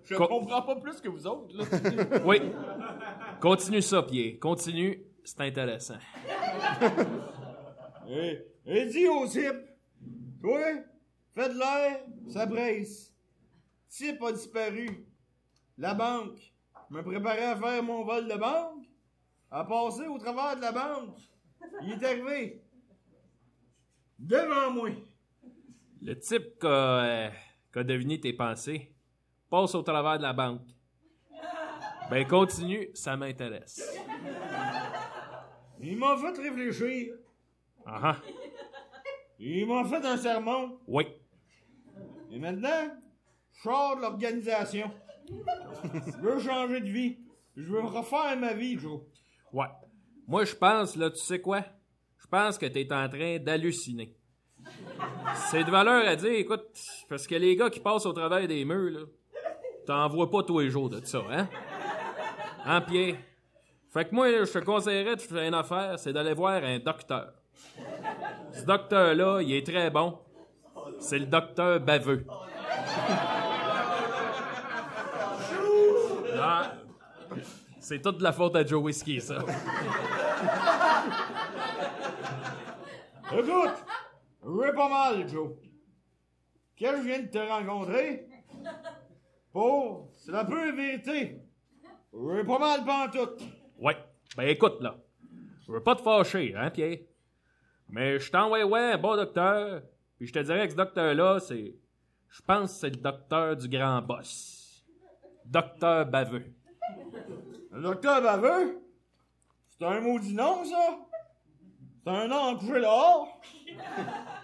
[0.04, 1.56] Je Co- comprends pas plus que vous autres.
[1.56, 1.64] Là.
[2.24, 2.40] oui.
[3.40, 4.38] Continue ça, Pierre.
[4.40, 5.98] Continue, c'est intéressant.
[8.08, 9.66] Et, et dis au type,
[10.40, 10.60] toi,
[11.34, 13.12] fais de l'air, ça presse.
[13.88, 15.06] Type a disparu.
[15.78, 16.38] La banque
[16.90, 18.84] me préparait à faire mon vol de banque,
[19.50, 21.18] à passer au travers de la banque.
[21.82, 22.62] Il est arrivé.
[24.18, 24.90] Devant moi.
[26.02, 27.30] Le type qui a, euh,
[27.72, 28.92] qui a deviné tes pensées
[29.48, 30.66] passe au travers de la banque.
[32.10, 33.98] Ben continue, ça m'intéresse.
[35.80, 37.14] Il m'a fait réfléchir.
[37.86, 38.16] Ah ah.
[39.42, 40.78] Il m'a fait un sermon.
[40.86, 41.06] Oui.
[42.30, 42.90] Et maintenant,
[43.52, 44.90] je sors de l'organisation.
[45.28, 47.18] Je veux changer de vie.
[47.56, 49.00] Je veux refaire ma vie, Joe.
[49.52, 49.66] Ouais.
[50.26, 51.64] Moi, je pense, là, tu sais quoi?
[52.18, 54.14] Je pense que t'es en train d'halluciner.
[55.50, 56.66] C'est de valeur à dire, écoute,
[57.08, 59.06] parce que les gars qui passent au travers des murs, là,
[59.86, 61.48] t'en vois pas tous les jours de ça, hein?
[62.66, 63.16] En pied.
[63.88, 67.32] Fait que moi, je te conseillerais de faire une affaire, c'est d'aller voir un docteur.
[68.52, 70.18] Ce docteur-là, il est très bon.
[70.98, 72.26] C'est le docteur baveux.
[76.42, 76.72] Ah,
[77.80, 79.38] c'est toute la faute à Joe Whiskey, ça.
[83.32, 83.84] Écoute,
[84.42, 85.50] vais pas mal, Joe.
[86.78, 88.26] Quand je viens de te rencontrer,
[89.52, 91.40] pour, c'est la pure vérité.
[92.12, 93.42] Vais pas mal pantoute.
[93.78, 93.96] Ouais.
[94.36, 94.96] Ben écoute, là.
[95.66, 96.98] Je veux pas te fâcher, hein, Pierre?
[97.90, 99.82] Mais je t'envoie ouais un bon docteur.
[100.16, 101.74] Puis je te dirais que ce docteur-là, c'est.
[102.28, 104.84] Je pense que c'est le docteur du grand boss.
[105.44, 106.44] Docteur baveux.
[107.72, 108.80] Le docteur baveux,
[109.70, 110.98] c'est un maudit nom, ça?
[112.04, 113.40] C'est un nom couché dehors?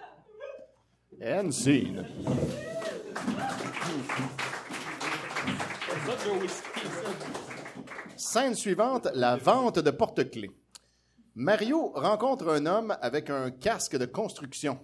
[1.21, 2.05] And scene.
[8.15, 10.51] Scène suivante, la vente de porte-clés.
[11.39, 14.79] Mario rencontre un homme avec un casque de construction.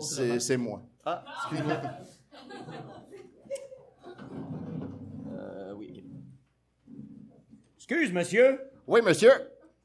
[0.00, 0.82] C'est c'est moi.
[1.04, 1.80] Ah, excuse-moi.
[5.30, 6.04] Euh, oui.
[7.76, 8.60] Excuse, monsieur.
[8.88, 9.30] Oui, monsieur.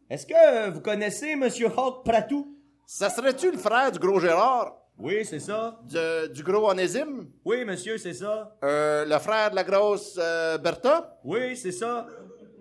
[0.09, 2.57] Est-ce que vous connaissez Monsieur Hawk Pratou?
[2.87, 4.77] Ça serait-tu le frère du gros Gérard?
[4.99, 5.79] Oui, c'est ça.
[5.83, 7.29] De- du gros Onésime?
[7.45, 8.57] Oui, monsieur, c'est ça.
[8.63, 11.17] Euh, le frère de la grosse euh, Bertha?
[11.23, 12.07] Oui, c'est ça.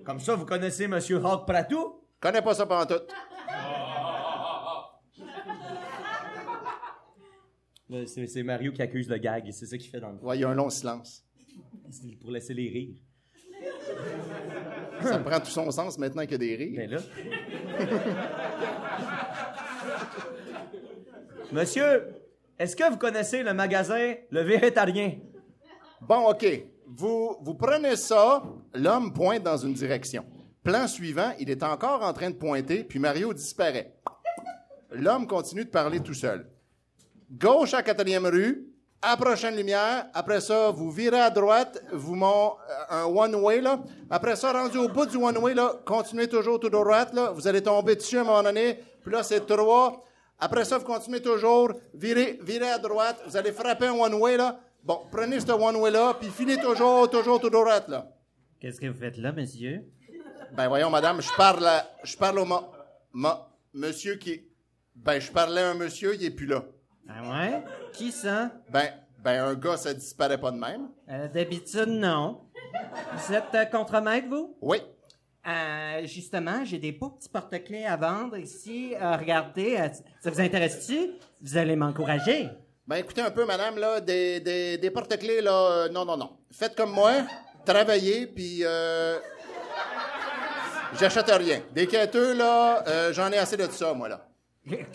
[0.04, 2.02] Comme ça, vous connaissez Monsieur Hawk Pratou?
[2.20, 3.02] Connais pas ça pendant tout.
[8.06, 10.44] C'est Mario qui accuse le gag, c'est ça qu'il fait dans le Ouais, il y
[10.44, 11.24] a un long silence.
[11.88, 12.96] C'est pour laisser les rires.
[15.02, 16.76] Ça prend tout son sens maintenant qu'il y a des rires.
[16.76, 16.98] Ben là.
[21.52, 22.02] Monsieur,
[22.58, 25.18] est-ce que vous connaissez le magasin Le Végétarien?
[26.00, 26.46] Bon, OK.
[26.86, 28.42] Vous, prenez ça,
[28.74, 30.24] l'homme pointe dans une direction.
[30.62, 33.94] Plan suivant, il est encore en train de pointer, puis Mario disparaît.
[34.90, 36.48] L'homme continue de parler tout seul.
[37.30, 38.66] Gauche à 4e rue,
[39.02, 40.06] à prochaine lumière.
[40.14, 42.56] Après ça, vous virez à droite, vous montez
[42.88, 43.80] un one-way, là.
[44.08, 47.32] Après ça, rendu au bout du one-way, là, continuez toujours tout droite, là.
[47.32, 48.80] Vous allez tomber dessus à un moment donné.
[49.02, 50.04] Puis là, c'est trois.
[50.38, 51.72] Après ça, vous continuez toujours.
[51.94, 53.22] Virez, virez à droite.
[53.26, 54.60] Vous allez frapper un one-way, là.
[54.82, 58.08] Bon, prenez ce one-way-là, puis filez toujours, toujours tout droite, là.
[58.60, 59.82] Qu'est-ce que vous faites là, monsieur?
[60.52, 62.70] Ben voyons, madame, je parle, à- je parle au mo-
[63.12, 64.42] mo- monsieur qui...
[64.94, 66.64] Ben, je parlais à un monsieur, il est plus là.
[67.08, 67.62] Ah ouais?
[67.92, 68.50] Qui ça?
[68.70, 70.88] Ben, ben un gars, ça disparaît pas de même.
[71.10, 72.40] Euh, D'habitude, non.
[73.14, 74.56] Vous êtes euh, contremaître, vous?
[74.60, 74.78] Oui.
[75.46, 78.94] Euh, justement, j'ai des beaux petits porte-clés à vendre ici.
[79.00, 79.88] Euh, regardez, euh,
[80.20, 81.12] ça vous intéresse-tu?
[81.40, 82.48] Vous allez m'encourager.
[82.86, 86.36] Ben écoutez un peu, madame, là, des, des, des porte-clés, là, non, non, non.
[86.50, 87.12] Faites comme moi,
[87.64, 88.62] travaillez, puis
[90.98, 91.62] j'achète rien.
[91.72, 94.28] Des quêteux, là, j'en ai assez de ça, moi, là.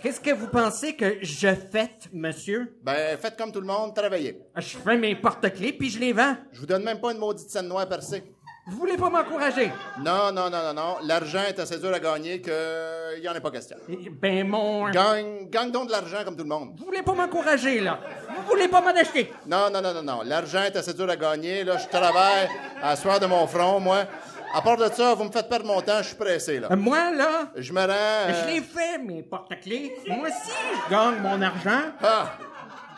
[0.02, 2.78] Qu'est-ce que vous pensez que je fais, monsieur?
[2.84, 4.38] Ben, faites comme tout le monde, travaillez.
[4.58, 6.36] Je fais mes porte-clés puis je les vends.
[6.52, 8.22] Je vous donne même pas une maudite scène noire percée.
[8.68, 9.72] Vous voulez pas m'encourager?
[9.98, 10.96] Non, non, non, non, non.
[11.04, 13.76] L'argent est assez dur à gagner que il y en a pas question.
[14.22, 14.90] Ben, mon...
[14.92, 16.76] Gagne, gagne donc de l'argent comme tout le monde.
[16.78, 18.00] Vous voulez pas m'encourager, là?
[18.38, 19.34] Vous voulez pas m'en acheter?
[19.48, 20.22] Non, non, non, non, non.
[20.24, 21.64] L'argent est assez dur à gagner.
[21.64, 22.48] Là, je travaille
[22.82, 24.06] à soir de mon front, moi.
[24.54, 26.68] À part de ça, vous me faites perdre mon temps, je suis pressé, là.
[26.72, 27.88] Euh, Moi, là, Je me rends...
[27.90, 29.96] euh, je les fais, mes porte-clés.
[30.08, 30.52] Moi aussi,
[30.86, 31.92] je gagne mon argent.
[32.04, 32.34] Ah!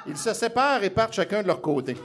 [0.08, 1.96] Ils se séparent et partent chacun de leur côté.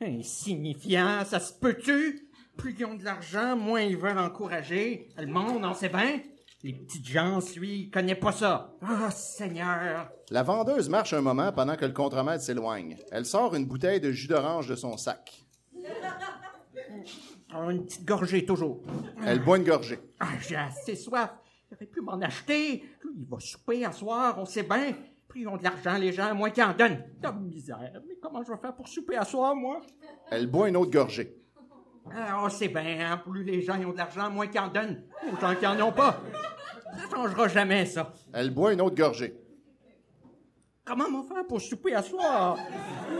[0.00, 2.26] Insignifiant, ça se peut-tu?
[2.56, 5.08] Plus ils ont de l'argent, moins ils veulent encourager.
[5.16, 6.20] Le monde, on sait bien.
[6.62, 8.74] Les petites gens, lui, il connaît pas ça.
[8.82, 10.10] Ah, Seigneur.
[10.30, 12.98] La vendeuse marche un moment pendant que le contremaître s'éloigne.
[13.10, 15.46] Elle sort une bouteille de jus d'orange de son sac.
[17.52, 18.80] Une petite gorgée, toujours.
[19.26, 19.98] Elle boit une gorgée.
[20.20, 21.34] Ah, j'ai assez soif.
[21.70, 22.84] J'aurais pu m'en acheter.
[23.04, 24.92] Il va souper à soir, on sait bien.
[25.26, 27.02] Plus ils ont de l'argent, les gens, moins qu'ils en donnent.
[27.20, 28.00] De misère.
[28.06, 29.80] Mais comment je vais faire pour souper à soir, moi?
[30.30, 31.39] Elle boit une autre gorgée.
[32.12, 34.68] Ah, on sait bien, hein, plus les gens ils ont de l'argent, moins qu'ils en
[34.68, 35.02] donnent.
[35.32, 36.20] Aux gens qui en ont pas.
[36.96, 38.12] Ça changera jamais, ça.
[38.32, 39.34] Elle boit une autre gorgée.
[40.84, 42.56] Comment on va faire pour souper à soir?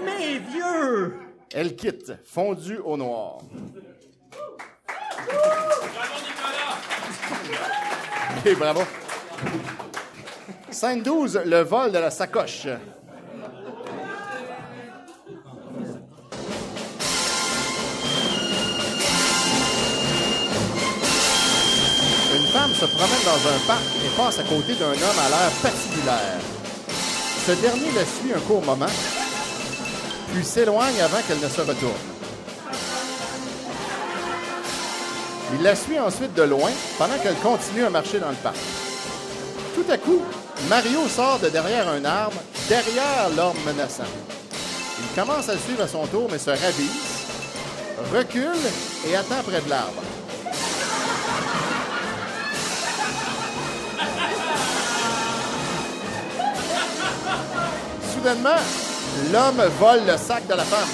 [0.04, 1.14] Mais vieux!
[1.54, 3.38] Elle quitte, fondue au noir.
[8.38, 8.82] OK, bravo.
[10.70, 12.66] Scène 12, le vol de la sacoche.
[22.50, 26.40] Femme se promène dans un parc et passe à côté d'un homme à l'air patibulaire.
[27.46, 28.92] Ce dernier la suit un court moment,
[30.32, 31.92] puis s'éloigne avant qu'elle ne se retourne.
[35.54, 38.56] Il la suit ensuite de loin pendant qu'elle continue à marcher dans le parc.
[39.74, 40.22] Tout à coup,
[40.68, 44.10] Mario sort de derrière un arbre, derrière l'homme menaçant.
[44.98, 47.26] Il commence à le suivre à son tour, mais se ravise,
[48.12, 48.58] recule
[49.08, 50.02] et attend près de l'arbre.
[58.20, 58.50] Soudainement,
[59.32, 60.88] l'homme vole le sac de la femme.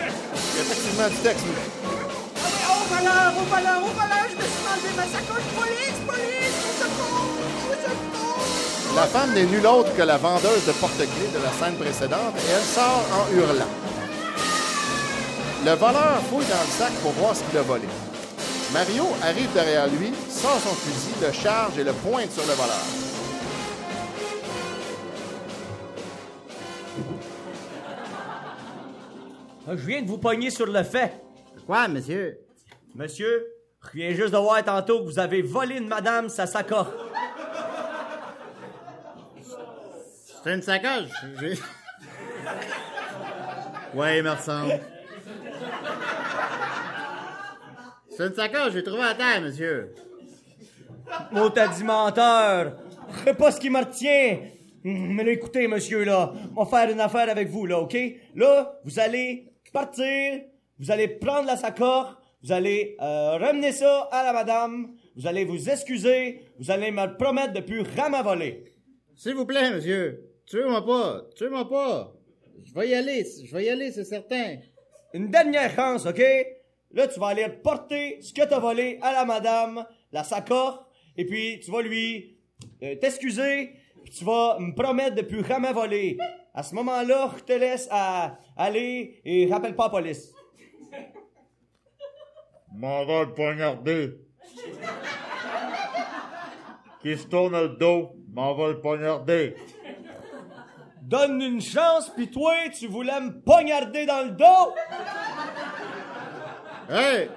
[0.00, 1.44] Il y a effectivement du texte.
[1.46, 5.46] Oh voilà, oh voilà, oh voilà, je me suis enlevé ma sacoche.
[5.54, 7.30] Police, police, au secours,
[7.70, 8.96] au secours.
[8.96, 12.50] La femme n'est nulle autre que la vendeuse de porte-clés de la scène précédente et
[12.56, 13.70] elle sort en hurlant.
[15.64, 17.86] Le voleur fouille dans le sac pour voir ce qu'il a volé.
[18.74, 22.84] Mario arrive derrière lui, sort son fusil, le charge et le pointe sur le voleur.
[29.68, 31.12] Ah, Je viens de vous pogner sur le fait.
[31.66, 32.38] Quoi, monsieur?
[32.96, 33.46] Monsieur,
[33.92, 36.88] je viens juste de voir tantôt que vous avez volé une madame sa sacoche.
[40.42, 41.10] C'est une sacoche.
[43.94, 44.80] Ouais, me ressemble.
[48.16, 49.92] C'est une sacoche, j'ai trouvé à terre, monsieur.
[51.32, 52.76] Mon t'as dit menteur.
[53.38, 54.38] Pas ce qui me retient.
[54.84, 57.96] Mais là, écoutez, monsieur, là, on va faire une affaire avec vous, là, OK?
[58.34, 60.42] Là, vous allez partir,
[60.78, 65.44] vous allez prendre la sacoche, vous allez euh, ramener ça à la madame, vous allez
[65.44, 68.72] vous excuser, vous allez me promettre de plus rien voler.
[69.16, 70.30] S'il vous plaît, monsieur.
[70.46, 71.22] Tuez-moi pas.
[71.34, 72.12] Tuez-moi pas.
[72.62, 73.26] Je vais y aller.
[73.44, 74.58] Je vais y aller, c'est certain.
[75.14, 76.22] Une dernière chance, OK?
[76.94, 80.76] Là, tu vas aller porter ce que t'as volé à la madame, la sacoche,
[81.16, 82.38] et puis tu vas lui
[82.84, 83.72] euh, t'excuser,
[84.04, 86.16] puis tu vas me promettre de plus jamais voler.
[86.54, 90.32] À ce moment-là, je te laisse à aller et rappelle pas la police.
[92.72, 94.12] M'en va le poignarder.
[97.02, 99.56] qui se tourne le dos, m'en va le poignarder.
[101.02, 104.74] Donne une chance, pis toi, tu voulais me poignarder dans le dos?
[106.90, 107.30] Hey!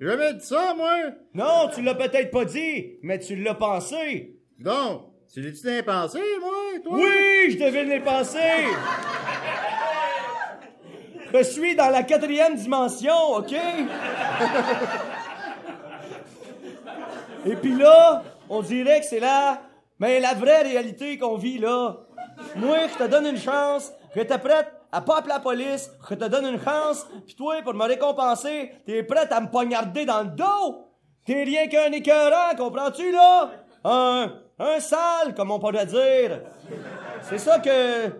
[0.00, 0.94] J'ai jamais dit ça, moi!
[1.32, 4.36] Non, tu l'as peut-être pas dit, mais tu l'as pensé.
[4.58, 6.50] Donc, tu l'as-tu dans les pensées, moi,
[6.82, 6.94] toi?
[6.94, 8.66] Oui, je devine les pensées.
[11.32, 13.54] Je suis dans la quatrième dimension, OK?
[17.46, 19.62] Et puis là, on dirait que c'est là,
[19.98, 21.98] mais la vraie réalité qu'on vit là.
[22.56, 26.14] Moi, je te donne une chance, je t'es prête à pas appeler la police, je
[26.14, 30.22] te donne une chance, puis toi, pour me récompenser, t'es prête à me poignarder dans
[30.22, 30.84] le dos?
[31.24, 33.50] T'es rien qu'un écœurant, comprends-tu, là?
[33.84, 36.40] Un, un sale, comme on pourrait dire.
[37.22, 38.10] C'est ça que,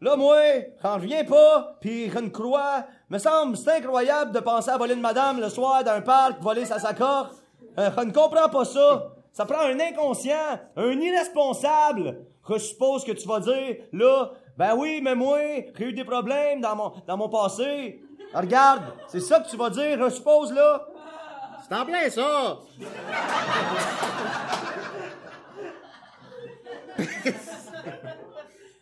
[0.00, 0.38] là, moi,
[0.82, 4.94] j'en reviens pas, puis je ne crois, me semble, c'est incroyable de penser à voler
[4.94, 7.32] une madame le soir d'un parc, voler sa sacoche.
[7.78, 9.12] Euh, je ne comprends pas ça.
[9.32, 12.26] Ça prend un inconscient, un irresponsable.
[12.48, 15.38] Je suppose que tu vas dire, là, ben oui, mais moi,
[15.78, 18.02] j'ai eu des problèmes dans mon, dans mon passé.
[18.34, 20.86] Ah, Regarde, c'est ça que tu vas dire, je suppose, là?
[21.66, 22.58] C'est en plein ça!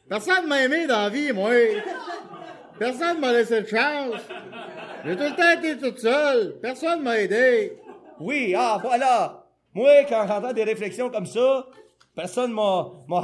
[0.09, 1.51] Personne m'a aimé dans la vie, moi.
[2.79, 4.21] Personne m'a laissé de chance.
[5.05, 6.59] J'ai tout le temps été toute seule.
[6.61, 7.79] Personne m'a aidé.
[8.19, 9.45] Oui, ah, voilà.
[9.73, 11.67] Moi, quand j'entends des réflexions comme ça,
[12.15, 13.21] personne m'a, m'a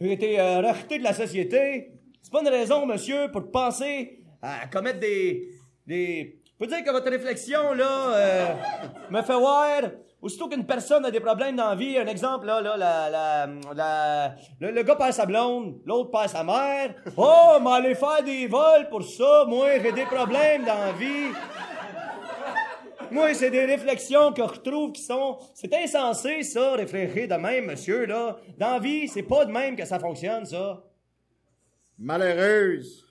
[0.00, 1.92] j'ai été euh, rejeté de la société.
[2.22, 5.48] C'est pas une raison, monsieur, pour penser à commettre des,
[5.86, 6.38] des...
[6.60, 8.46] Je dire que votre réflexion, là, euh,
[9.10, 9.80] me fait voir,
[10.20, 13.48] aussitôt qu'une personne a des problèmes dans la vie, un exemple, là, là, la, la,
[13.74, 16.94] la- le, le gars perd sa blonde, l'autre perd sa mère.
[17.16, 21.32] Oh, m'aller faire des vols pour ça, moi, j'ai des problèmes dans la vie.
[23.10, 25.38] Moi, c'est des réflexions que je trouve qui sont.
[25.54, 28.36] C'est insensé, ça, réfléchir de même, monsieur, là.
[28.58, 30.82] Dans la vie, c'est pas de même que ça fonctionne, ça.
[31.98, 33.04] Malheureuse.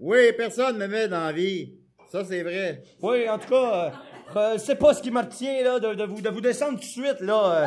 [0.00, 1.74] Oui, personne me met dans la vie.
[2.10, 2.82] Ça, c'est vrai.
[3.00, 3.92] Oui, en tout cas,
[4.36, 6.72] euh, je sais pas ce qui me retient, là, de, de vous, de vous descendre
[6.72, 7.62] tout de suite, là.
[7.62, 7.66] euh.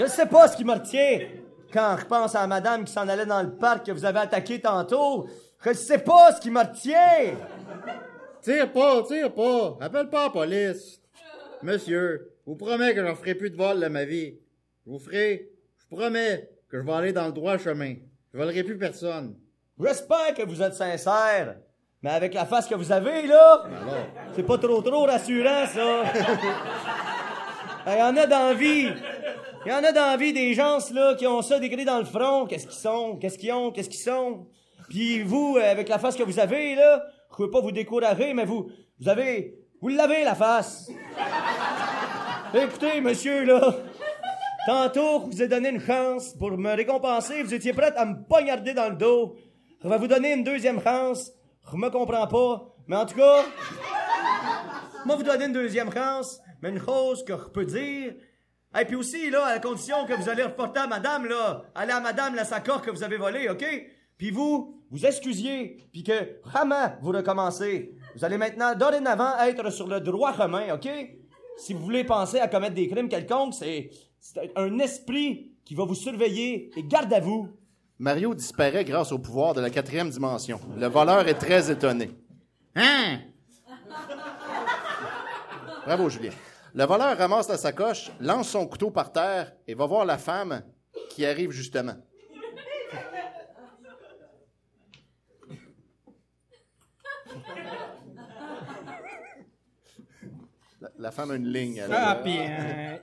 [0.00, 1.20] Je sais pas ce qui me retient
[1.72, 4.20] quand je pense à la madame qui s'en allait dans le parc que vous avez
[4.20, 5.28] attaqué tantôt.
[5.64, 7.34] Je sais pas ce qui me retient.
[8.42, 9.76] Tire pas, tire pas.
[9.80, 11.00] Appelle pas la police.
[11.62, 14.38] Monsieur, je vous promets que je ne ferai plus de vol de ma vie.
[14.86, 17.96] Je vous ferai, je promets que je vais aller dans le droit chemin.
[18.32, 19.36] Je volerai plus personne.
[19.78, 21.56] J'espère que vous êtes sincère.
[22.02, 23.64] Mais avec la face que vous avez, là,
[24.34, 26.02] c'est pas trop trop rassurant, ça.
[27.86, 28.88] Il y en a dans la vie.
[29.66, 31.98] Il y en a dans la vie des gens, là, qui ont ça décrit dans
[31.98, 32.46] le front.
[32.46, 33.16] Qu'est-ce qu'ils sont?
[33.16, 33.70] Qu'est-ce qu'ils ont?
[33.70, 34.46] Qu'est-ce qu'ils sont?
[34.88, 37.04] Puis vous, euh, avec la face que vous avez, là,
[37.40, 38.70] je veux pas vous décourager, mais vous,
[39.00, 40.90] vous avez, vous l'avez, la face.
[42.52, 43.76] Écoutez, monsieur, là,
[44.66, 47.42] tantôt, je vous ai donné une chance pour me récompenser.
[47.42, 49.36] Vous étiez prête à me poignarder dans le dos.
[49.82, 51.32] Je vais vous donner une deuxième chance.
[51.72, 52.74] Je me comprends pas.
[52.86, 53.42] Mais en tout cas,
[55.06, 56.42] moi, vous donner une deuxième chance.
[56.60, 58.16] Mais une chose que je peux dire.
[58.78, 61.62] Et puis aussi, là, à la condition que vous allez reporter à madame, là.
[61.74, 63.64] Allez à madame la sacoche que vous avez volée, OK?
[64.20, 65.78] Puis vous, vous excusiez.
[65.92, 67.96] Puis que, vraiment, vous recommencez.
[68.14, 70.90] Vous allez maintenant, dorénavant, être sur le droit chemin, OK?
[71.56, 75.86] Si vous voulez penser à commettre des crimes quelconques, c'est c'est un esprit qui va
[75.86, 77.48] vous surveiller et garde à vous.
[77.98, 80.60] Mario disparaît grâce au pouvoir de la quatrième dimension.
[80.76, 82.10] Le voleur est très étonné.
[82.76, 83.20] Hein?
[85.86, 86.32] Bravo, Julien.
[86.74, 90.62] Le voleur ramasse la sacoche, lance son couteau par terre et va voir la femme
[91.08, 91.94] qui arrive justement.
[100.80, 101.76] La, la femme a une ligne.
[101.76, 101.92] elle.
[101.94, 102.96] Ah, puis euh,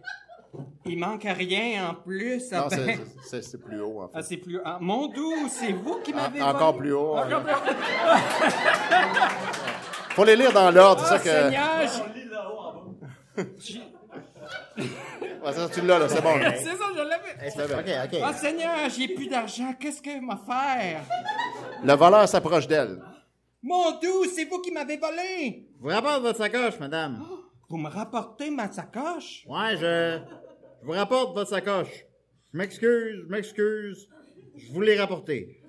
[0.85, 2.51] il manque à rien en plus.
[2.51, 4.13] Non, Ah, c'est- ben- plus haut, en fait.
[4.15, 4.59] Ah, c'est plus.
[4.65, 6.41] ah, mon doux, c'est vous qui m'avez.
[6.41, 6.79] En- encore volé.
[6.89, 7.43] plus haut, Encore hein.
[7.43, 8.97] plus haut.
[10.15, 11.29] Faut les lire dans l'ordre, c'est Ah, ça que.
[11.29, 11.81] Seigneur,
[13.59, 13.81] j'ai-
[15.43, 16.35] Ouais, ça, tu l'as, là, c'est bon.
[16.37, 16.53] là.
[16.57, 18.05] c'est ça, je l'avais.
[18.07, 18.19] OK, OK.
[18.23, 19.73] Ah, Seigneur, j'ai plus d'argent.
[19.79, 21.01] Qu'est-ce que m'a faire?
[21.83, 22.99] Le voleur s'approche d'elle.
[23.61, 25.67] Mon doux, c'est vous qui m'avez volé.
[25.77, 27.23] Je vous rapporte votre sacoche, madame.
[27.69, 29.43] Vous me rapportez ma sacoche?
[29.47, 30.19] Ouais, je.
[30.81, 32.05] Je vous rapporte votre sacoche.
[32.53, 34.09] Je m'excuse, je m'excuse.
[34.55, 35.61] Je vous l'ai rapporté.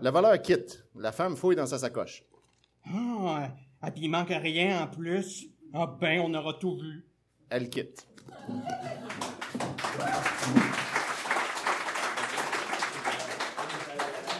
[0.00, 0.84] Le voleur quitte.
[0.94, 2.22] La femme fouille dans sa sacoche.
[2.86, 3.50] Ah,
[3.92, 5.46] puis il manque à rien en plus.
[5.74, 7.04] Ah ben, on aura tout vu.
[7.50, 8.06] Elle quitte.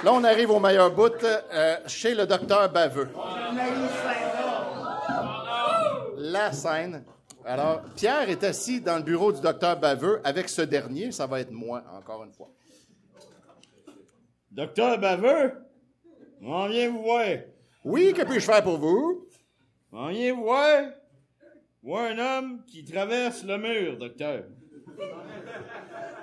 [0.04, 3.08] Là, on arrive au meilleur bout, euh, chez le docteur Baveux.
[6.28, 7.04] La scène.
[7.44, 11.12] Alors, Pierre est assis dans le bureau du docteur Baveux avec ce dernier.
[11.12, 12.50] Ça va être moi, encore une fois.
[14.50, 15.52] Docteur Baveux,
[16.42, 17.28] on vient vous voir.
[17.84, 19.28] Oui, que puis-je faire pour vous?
[19.92, 20.82] On vient vous voir.
[21.84, 24.42] Voir un homme qui traverse le mur, docteur.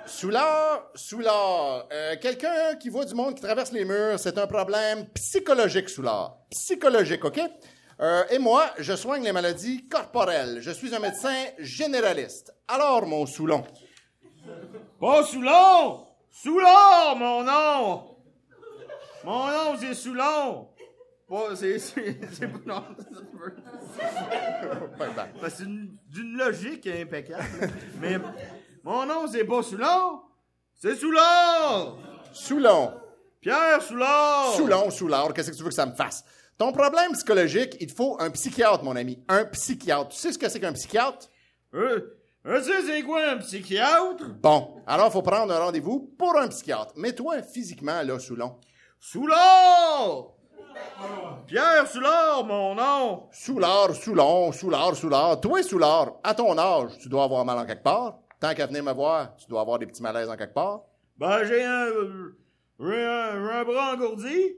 [0.04, 5.06] Soulard, Soulard, euh, quelqu'un qui voit du monde qui traverse les murs, c'est un problème
[5.14, 6.36] psychologique, Soulard.
[6.50, 7.40] Psychologique, OK?
[8.00, 10.58] Euh, et moi, je soigne les maladies corporelles.
[10.60, 12.52] Je suis un médecin généraliste.
[12.68, 13.62] Alors, mon Soulon.
[15.00, 16.06] Pas Soulon!
[16.30, 18.16] Soulard, mon nom!
[19.24, 20.68] Mon nom, c'est Soulon!
[21.28, 22.84] Pas, c'est, c'est, c'est pas, non,
[24.98, 27.44] Ben, c'est une- d'une logique impeccable.
[28.00, 28.18] Mais
[28.82, 30.20] mon nom, c'est pas Soulon!
[30.74, 31.96] C'est Soulard!
[32.32, 32.92] Soulon.
[33.40, 34.52] Pierre Soulard!
[34.54, 36.24] Soulon, Soulard, qu'est-ce que tu veux que ça me fasse?
[36.56, 39.18] Ton problème psychologique, il te faut un psychiatre, mon ami.
[39.28, 40.10] Un psychiatre.
[40.10, 41.28] Tu sais ce que c'est qu'un psychiatre?
[41.74, 44.28] Euh, euh, tu sais, c'est quoi un psychiatre?
[44.40, 46.92] Bon, alors faut prendre un rendez-vous pour un psychiatre.
[46.96, 48.56] Mets-toi physiquement, là, Soulon.
[49.00, 50.34] Soulard!
[51.46, 53.28] Pierre Soulard, mon nom!
[53.32, 55.40] Soulard, Soulon, Soulard, Soulard.
[55.40, 58.18] Toi, Soulard, à ton âge, tu dois avoir mal en quelque part.
[58.38, 60.82] Tant qu'à venir me voir, tu dois avoir des petits malaises en quelque part.
[61.16, 62.36] Ben, j'ai un, euh,
[62.78, 64.56] j'ai un, j'ai un bras engourdi.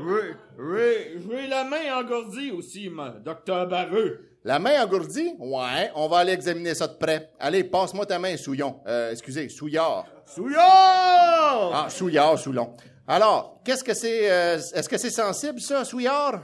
[0.00, 2.90] J'ai, j'ai, j'ai la main engourdie aussi,
[3.24, 4.24] docteur Baveux.
[4.44, 5.34] La main engourdie?
[5.38, 7.30] Ouais, on va aller examiner ça de près.
[7.38, 8.80] Allez, passe-moi ta main, Souillon.
[8.86, 10.06] Euh, excusez, Souillard.
[10.24, 11.70] Souillard!
[11.74, 12.74] Ah, Souillard, Soulon.
[13.06, 14.30] Alors, qu'est-ce que c'est...
[14.30, 16.34] euh, Est-ce que c'est sensible, ça, Souillard?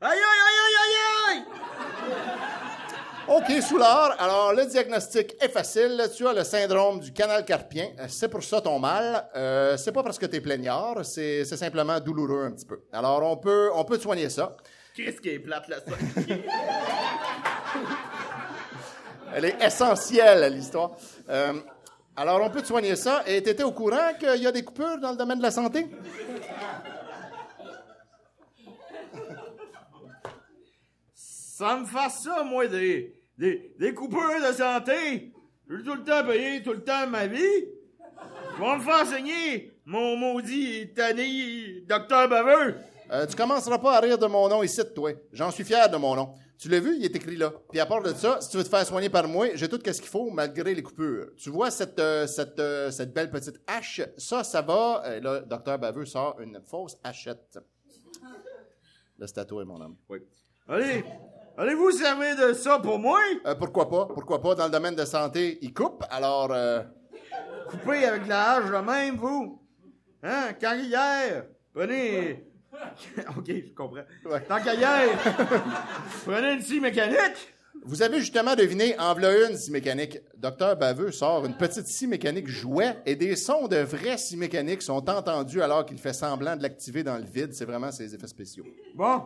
[0.00, 0.57] Aïe, aïe, aïe!
[3.28, 4.16] OK, Soulard.
[4.18, 6.02] Alors, le diagnostic est facile.
[6.16, 7.88] Tu as le syndrome du canal carpien.
[7.98, 9.28] Euh, C'est pour ça ton mal.
[9.36, 12.80] Euh, c'est pas parce que t'es plaignard, c'est c'est simplement douloureux un petit peu.
[12.90, 14.56] Alors, on peut, on peut te soigner ça.
[14.94, 15.92] Qu'est-ce qui est plate, là, ça?
[19.34, 20.92] Elle est essentielle à l'histoire.
[21.28, 21.52] Euh,
[22.16, 23.22] alors, on peut te soigner ça.
[23.26, 25.86] Et t'étais au courant qu'il y a des coupures dans le domaine de la santé?
[31.14, 35.32] Ça me fasse ça, moi, des, des, des coupures de santé.
[35.68, 37.38] Je vais tout le temps payer tout le temps ma vie.
[38.56, 42.74] Je vais me faire enseigner mon maudit tanné docteur Baveux.
[43.10, 45.12] Euh, tu commenceras pas à rire de mon nom ici, toi.
[45.32, 46.34] J'en suis fier de mon nom.
[46.58, 47.52] Tu l'as vu, il est écrit là.
[47.70, 49.78] Puis à part de ça, si tu veux te faire soigner par moi, j'ai tout
[49.84, 51.28] ce qu'il faut malgré les coupures.
[51.36, 54.00] Tu vois cette, euh, cette, euh, cette belle petite hache?
[54.16, 55.02] Ça, ça va.
[55.06, 57.58] Euh, là, docteur Baveux sort une fausse hachette.
[59.18, 59.96] Le statut est mon homme.
[60.08, 60.18] Oui.
[60.66, 61.04] Allez,
[61.58, 63.20] allez-vous servir de ça pour moi?
[63.44, 64.06] Euh, pourquoi pas?
[64.06, 64.54] Pourquoi pas?
[64.54, 66.04] Dans le domaine de santé, il coupe.
[66.10, 66.82] Alors, euh,
[67.68, 69.60] Coupez avec la hache de même, vous.
[70.22, 70.54] Hein?
[70.60, 71.44] Quand hier,
[71.74, 72.44] prenez...
[73.36, 74.02] ok, je comprends.
[74.48, 75.18] Tant qu'à hier,
[76.24, 77.52] prenez une scie mécanique.
[77.84, 80.18] vous avez justement deviné, en v'là une scie mécanique.
[80.36, 84.80] Docteur Baveux sort une petite scie mécanique jouet et des sons de vraie scie mécanique
[84.80, 87.52] sont entendus alors qu'il fait semblant de l'activer dans le vide.
[87.52, 88.64] C'est vraiment ses effets spéciaux.
[88.94, 89.24] Bon,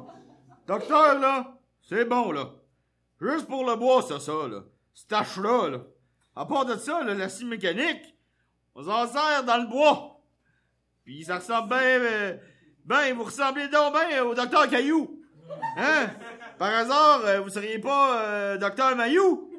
[0.67, 1.59] docteur, là,
[1.89, 2.51] c'est bon, là.
[3.21, 4.63] Juste pour le bois, ça, ça, là.
[4.95, 5.79] Cette hache-là, là.
[6.35, 8.17] À part de ça, là, la scie mécanique,
[8.75, 10.21] on s'en sert dans le bois.
[11.05, 11.79] Puis ça ressemble bien...
[11.81, 12.37] euh,
[12.85, 15.21] ben, vous ressemblez donc bien au docteur Caillou.
[15.77, 16.11] Hein?
[16.59, 19.51] Par hasard, euh, vous seriez pas euh, docteur Maillou?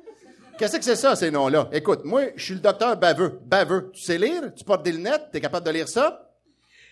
[0.57, 1.69] Qu'est-ce que c'est ça, ces noms-là?
[1.71, 3.39] Écoute, moi, je suis le docteur Baveux.
[3.43, 4.53] Baveux, tu sais lire?
[4.55, 5.29] Tu portes des lunettes?
[5.31, 6.31] T'es capable de lire ça?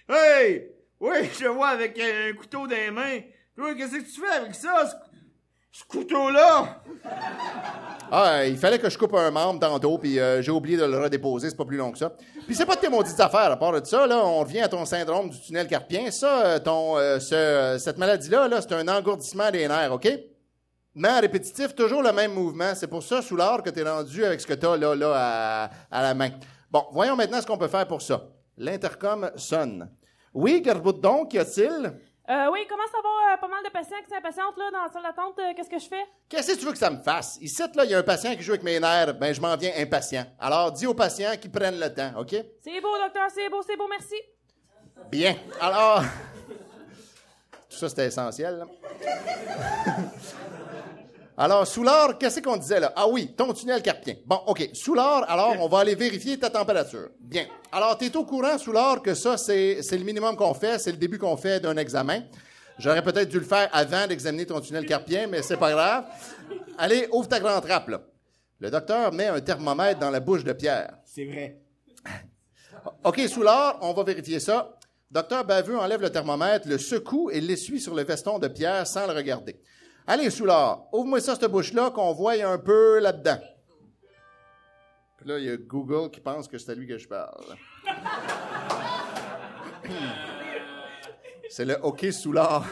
[0.10, 0.70] Hey!
[1.00, 3.20] Oui, je vois avec un couteau dans les mains.
[3.56, 4.96] Toi, qu'est-ce que tu fais avec ça, ce,
[5.72, 6.82] ce couteau-là?
[8.12, 11.00] Ah, il fallait que je coupe un membre tantôt, puis euh, j'ai oublié de le
[11.00, 12.12] redéposer, c'est pas plus long que ça.
[12.46, 14.68] Puis c'est pas de tes maudites affaires, à part de ça, là, on revient à
[14.68, 16.12] ton syndrome du tunnel carpien.
[16.12, 20.10] Ça, euh, ton, euh, ce- cette maladie-là, là, c'est un engourdissement des nerfs, OK?
[20.94, 22.76] Mais répétitif, toujours le même mouvement.
[22.76, 25.70] C'est pour ça, sous l'art, que t'es rendu avec ce que t'as là, là, à,
[25.90, 26.32] à la main.
[26.70, 28.24] Bon, voyons maintenant ce qu'on peut faire pour ça.
[28.58, 29.90] L'intercom sonne.
[30.34, 31.94] Oui, Gerbout donc, qu'y a-t-il?
[32.30, 33.34] Euh, oui, comment ça va?
[33.34, 35.38] Euh, pas mal de patients qui sont impatientes là, dans la salle d'attente.
[35.40, 36.04] Euh, Qu'est-ce que je fais?
[36.30, 37.38] Qu'est-ce que tu veux que ça me fasse?
[37.42, 39.16] Ici, là, il y a un patient qui joue avec mes nerfs.
[39.16, 40.26] Ben, je m'en viens impatient.
[40.40, 42.36] Alors, dis aux patients qu'ils prennent le temps, OK?
[42.64, 44.16] C'est beau, docteur, c'est beau, c'est beau, merci.
[45.10, 45.36] Bien.
[45.60, 46.04] Alors,
[47.70, 48.60] tout ça, c'était essentiel.
[48.60, 48.66] là.
[51.38, 52.94] alors, Soulard, qu'est-ce qu'on disait là?
[52.96, 54.16] Ah oui, ton tunnel carpien.
[54.26, 54.70] Bon, OK.
[54.74, 57.10] Soulard, alors, on va aller vérifier ta température.
[57.20, 57.46] Bien.
[57.72, 60.98] Alors, tu es au courant, Soulard, que ça, c'est le minimum qu'on fait, c'est le
[60.98, 62.24] début qu'on fait d'un examen.
[62.78, 66.06] J'aurais peut-être dû le faire avant d'examiner ton tunnel carpien, mais c'est pas grave.
[66.78, 68.02] Allez, ouvre ta grande trappe, là.
[68.60, 70.94] Le docteur met un thermomètre dans la bouche de Pierre.
[71.06, 71.60] C'est vrai.
[73.04, 74.78] OK, Soulard, on va vérifier ça.
[75.10, 79.08] Docteur Baveux enlève le thermomètre, le secoue et l'essuie sur le veston de Pierre sans
[79.08, 79.60] le regarder.
[80.08, 83.38] Allez, Soulard, ouvre-moi ça, cette bouche-là, qu'on voie un peu là-dedans.
[85.18, 87.56] Puis là, il y a Google qui pense que c'est à lui que je parle.
[91.50, 92.66] C'est le OK Soulard.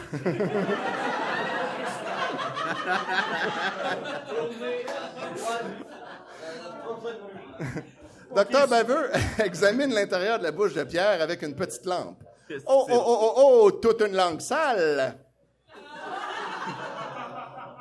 [8.34, 9.10] Docteur Baveux
[9.44, 12.22] examine l'intérieur de la bouche de Pierre avec une petite lampe.
[12.66, 15.16] Oh, oh, oh, oh, oh, toute une langue sale.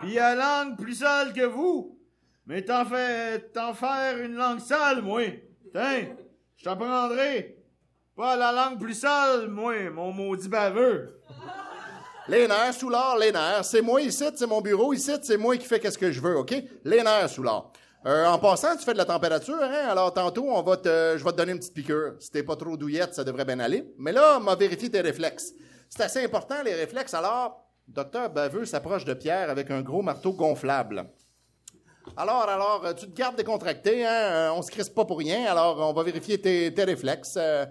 [0.01, 1.97] Pis la langue plus sale que vous.
[2.45, 5.21] Mais t'en fais, t'en faire une langue sale, moi.
[5.71, 6.15] Tiens,
[6.57, 7.57] je t'apprendrai.
[8.15, 11.21] Pas la langue plus sale, moi, mon maudit baveux.
[12.27, 13.65] Les nerfs, Soulard, les nerfs.
[13.65, 16.37] C'est moi ici, c'est mon bureau ici, c'est moi qui fais qu'est-ce que je veux,
[16.37, 16.53] OK?
[16.83, 17.71] Les nerfs, Soulard.
[18.05, 19.87] Euh, en passant, tu fais de la température, hein?
[19.89, 22.13] Alors tantôt, on va te, je vais te donner une petite piqûre.
[22.19, 23.93] Si t'es pas trop douillette, ça devrait bien aller.
[23.97, 25.53] Mais là, on va vérifier tes réflexes.
[25.89, 27.13] C'est assez important, les réflexes.
[27.13, 31.05] Alors, docteur Baveux s'approche de Pierre avec un gros marteau gonflable.
[32.17, 34.11] Alors, alors, euh, tu te gardes décontracté, hein?
[34.11, 37.35] Euh, On se crispe pas pour rien, alors on va vérifier tes, tes réflexes.
[37.37, 37.65] Euh,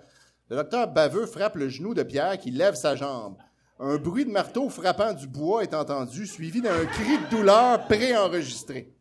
[0.49, 3.37] le docteur Baveux frappe le genou de Pierre qui lève sa jambe.
[3.81, 8.93] Un bruit de marteau frappant du bois est entendu, suivi d'un cri de douleur préenregistré.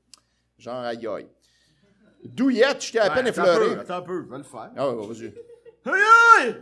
[0.57, 1.27] Genre aïe aïe.
[2.25, 3.75] Douillette, je t'ai à peine attends un effleuré.
[3.75, 4.71] peu, Attends un peu, je vais le faire.
[4.75, 5.33] Ah vas-y.
[5.85, 6.01] Aïe
[6.39, 6.55] aïe!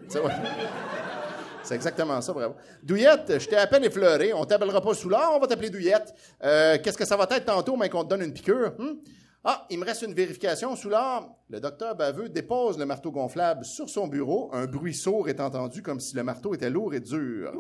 [1.66, 2.56] C'est exactement ça, bravo.
[2.84, 4.34] Douillette, je t'ai à peine effleuré.
[4.34, 6.14] On t'appellera pas Soulard, on va t'appeler Douillette.
[6.44, 8.74] Euh, Qu'est-ce que ça va être tantôt, mais qu'on te donne une piqûre?
[8.80, 9.00] hum?
[9.48, 11.30] Ah, il me reste une vérification, Soulard.
[11.50, 14.50] Le docteur Baveux dépose le marteau gonflable sur son bureau.
[14.54, 17.52] Un bruit sourd est entendu comme si le marteau était lourd et dur.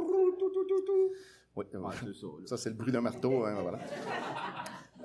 [1.55, 1.79] Oui, euh,
[2.45, 3.45] ça, c'est le bruit d'un marteau.
[3.45, 3.79] hein, voilà.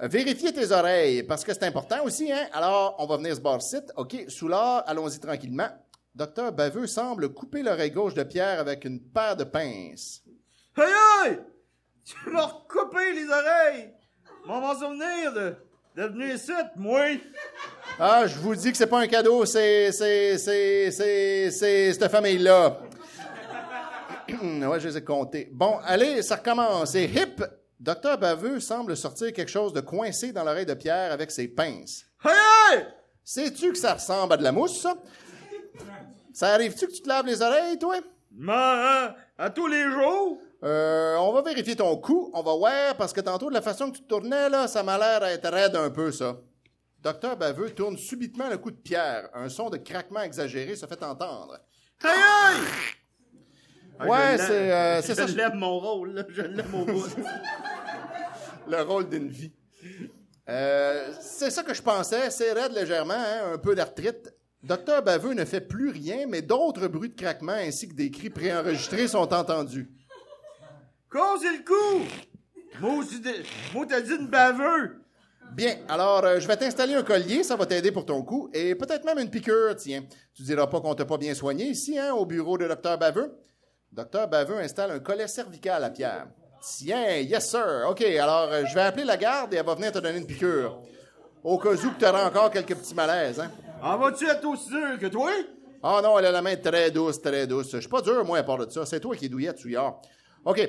[0.09, 2.32] Vérifiez tes oreilles, parce que c'est important aussi.
[2.32, 2.46] Hein?
[2.53, 3.92] Alors, on va venir se barre site.
[3.96, 5.68] OK, Soulard, allons-y tranquillement.
[6.21, 10.23] Docteur Baveux semble couper l'oreille gauche de Pierre avec une paire de pinces.
[10.77, 10.85] Aïe
[11.25, 11.39] aïe!
[12.05, 13.95] Tu m'as recoupé les oreilles!
[14.45, 15.55] M'en m'en souvenir de,
[15.97, 17.07] de venir ici, moi!
[17.99, 22.11] Ah, je vous dis que c'est pas un cadeau, c'est, c'est, c'est, c'est, c'est cette
[22.11, 22.81] famille-là.
[24.43, 25.49] ouais, je les ai comptés.
[25.55, 26.91] Bon, allez, ça recommence.
[26.91, 27.43] C'est hip.
[27.79, 32.05] Docteur Baveux semble sortir quelque chose de coincé dans l'oreille de Pierre avec ses pinces.
[32.23, 32.35] Aïe
[32.73, 32.87] aïe!
[33.25, 34.95] Sais-tu que ça ressemble à de la mousse, ça?
[36.41, 37.97] Ça arrive-tu que tu te laves les oreilles, toi?
[38.32, 40.38] Mais, hein, à tous les jours?
[40.64, 42.30] Euh, on va vérifier ton cou.
[42.32, 44.82] On va voir, parce que tantôt, de la façon que tu te tournais, là, ça
[44.82, 46.38] m'a l'air d'être raide un peu, ça.
[47.03, 49.28] Docteur Baveux tourne subitement le cou de Pierre.
[49.34, 51.61] Un son de craquement exagéré se fait entendre.
[52.03, 52.57] Aïe aïe!
[53.99, 55.26] Ah, Ouais, c'est euh, ça.
[55.26, 56.24] Je l'aime mon rôle, là.
[56.26, 57.05] Je l'aime au bout.
[58.66, 59.53] le rôle d'une vie.
[60.49, 62.30] Euh, c'est ça que je pensais.
[62.30, 64.32] C'est raide légèrement, hein, un peu d'arthrite.
[64.63, 68.29] Docteur Baveux ne fait plus rien, mais d'autres bruits de craquement ainsi que des cris
[68.29, 69.91] préenregistrés sont entendus.
[71.09, 72.05] Causez le coup!
[74.29, 75.01] Baveux!
[75.53, 78.75] Bien, alors euh, je vais t'installer un collier, ça va t'aider pour ton cou, et
[78.75, 80.05] peut-être même une piqûre, tiens.
[80.35, 83.35] Tu diras pas qu'on t'a pas bien soigné ici, hein, au bureau de Docteur Baveux?
[83.91, 86.29] Docteur Baveux installe un collet cervical à Pierre.
[86.63, 87.87] Tiens, yes sir.
[87.89, 90.27] OK, alors euh, je vais appeler la garde et elle va venir te donner une
[90.27, 90.81] piqûre.
[91.43, 93.51] Au cas où que tu auras encore quelques petits malaises, hein.
[93.83, 95.31] En vas-tu être aussi dur que toi?
[95.83, 97.70] Ah non, elle a la main très douce, très douce.
[97.72, 98.85] Je suis pas dur, moi, à part de ça.
[98.85, 100.01] C'est toi qui es douillette, souillard.
[100.45, 100.61] OK.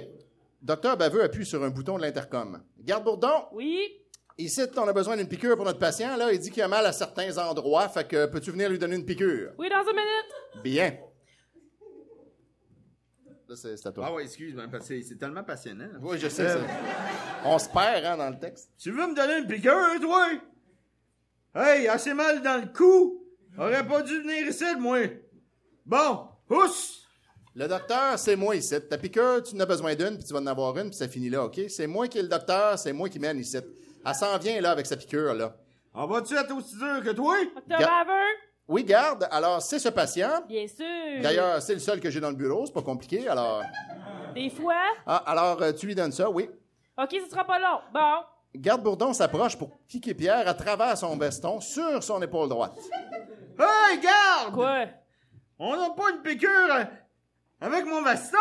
[0.62, 2.62] Docteur Baveux appuie sur un bouton de l'intercom.
[2.80, 3.45] Garde Bourdon.
[3.51, 3.97] Oui.
[4.38, 6.16] Ici, on a besoin d'une piqûre pour notre patient.
[6.16, 7.89] Là, il dit qu'il a mal à certains endroits.
[7.89, 9.51] Fait que peux-tu venir lui donner une piqûre?
[9.57, 10.64] Oui, dans une minute.
[10.64, 10.97] Bien.
[13.49, 14.05] Là, c'est c'est à toi.
[14.07, 15.89] Ah ouais, excuse, moi parce que c'est- c'est tellement passionnant.
[16.01, 16.47] Oui, je sais.
[16.47, 16.59] ça.
[17.43, 18.72] On se perd, hein, dans le texte.
[18.78, 20.28] Tu veux me donner une piqûre, toi?
[21.54, 23.26] Hey, assez mal dans le cou!
[23.58, 24.99] Aurais pas dû venir ici, moi!
[25.86, 27.06] Bon, pousse!
[27.54, 28.76] Le docteur, c'est moi ici.
[28.89, 31.10] Ta piqûre, tu en as besoin d'une, puis tu vas en avoir une, puis ça
[31.10, 31.60] finit là, OK?
[31.68, 33.58] C'est moi qui est le docteur, c'est moi qui mène ici.
[34.06, 35.58] Elle s'en vient, là, avec sa piqûre, là.
[35.93, 37.36] En vas-tu être aussi dur que toi?
[37.54, 38.06] Docteur Ga-?
[38.70, 39.28] Oui, garde.
[39.30, 40.45] Alors, c'est ce patient.
[40.47, 41.22] Bien sûr.
[41.22, 43.62] D'ailleurs, c'est le seul que j'ai dans le bureau, c'est pas compliqué, alors...
[44.34, 44.82] Des fois?
[45.06, 46.49] Ah, alors, euh, tu lui donnes ça, oui.
[46.97, 47.82] OK, ce sera pas long.
[47.93, 48.24] Bon.
[48.56, 52.78] Garde Bourdon s'approche pour piquer Pierre à travers son veston sur son épaule droite.
[53.58, 54.54] Hey, garde!
[54.54, 54.86] Quoi?
[55.60, 56.88] On n'a pas une piqûre
[57.62, 58.38] avec mon veston!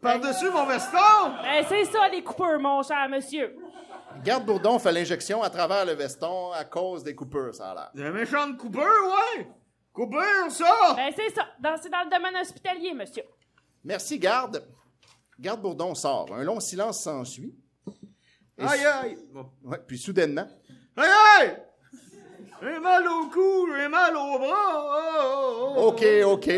[0.00, 1.32] Par-dessus mon veston!
[1.42, 3.56] Ben, c'est ça, les coupeurs, mon cher monsieur.
[4.22, 7.90] Garde Bourdon fait l'injection à travers le veston à cause des coupures, ça a l'air.
[7.96, 9.48] C'est un méchant de coupeur, ouais!
[9.92, 10.94] Coupeur, ça!
[10.94, 11.46] Ben, c'est ça.
[11.58, 13.24] Dans- C'est dans le domaine hospitalier, monsieur.
[13.82, 14.64] Merci, garde.
[15.40, 16.28] Garde Bourdon sort.
[16.32, 17.54] Un long silence s'ensuit.
[18.58, 19.18] Aïe, aïe!
[19.32, 19.46] Bon.
[19.64, 20.48] Ouais, puis soudainement,
[20.96, 21.08] Aïe,
[21.40, 21.56] aïe!
[22.60, 24.72] J'ai mal au cou, j'ai mal au bras!
[24.74, 26.48] Oh, oh, oh, OK, OK.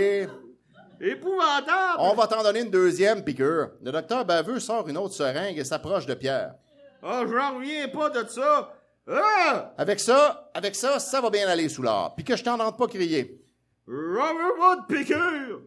[1.00, 1.98] Épouvantable!
[1.98, 3.70] On va t'en donner une deuxième piqûre.
[3.82, 6.54] Le docteur Baveux sort une autre seringue et s'approche de Pierre.
[7.02, 8.72] Ah, j'en reviens pas de ça!
[9.06, 9.72] Ah!
[9.76, 12.14] Avec ça, avec ça, ça va bien aller, Soulard.
[12.14, 13.42] Puis que je t'entende pas crier.
[13.86, 15.60] Pas de piqûre!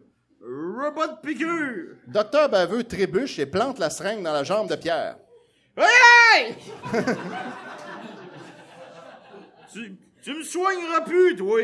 [0.94, 1.96] Pas de piqûre!
[2.08, 5.16] Docteur Baveux trébuche et plante la seringue dans la jambe de Pierre.
[5.76, 6.54] Hey!
[9.72, 11.60] tu, tu me soigneras plus, toi!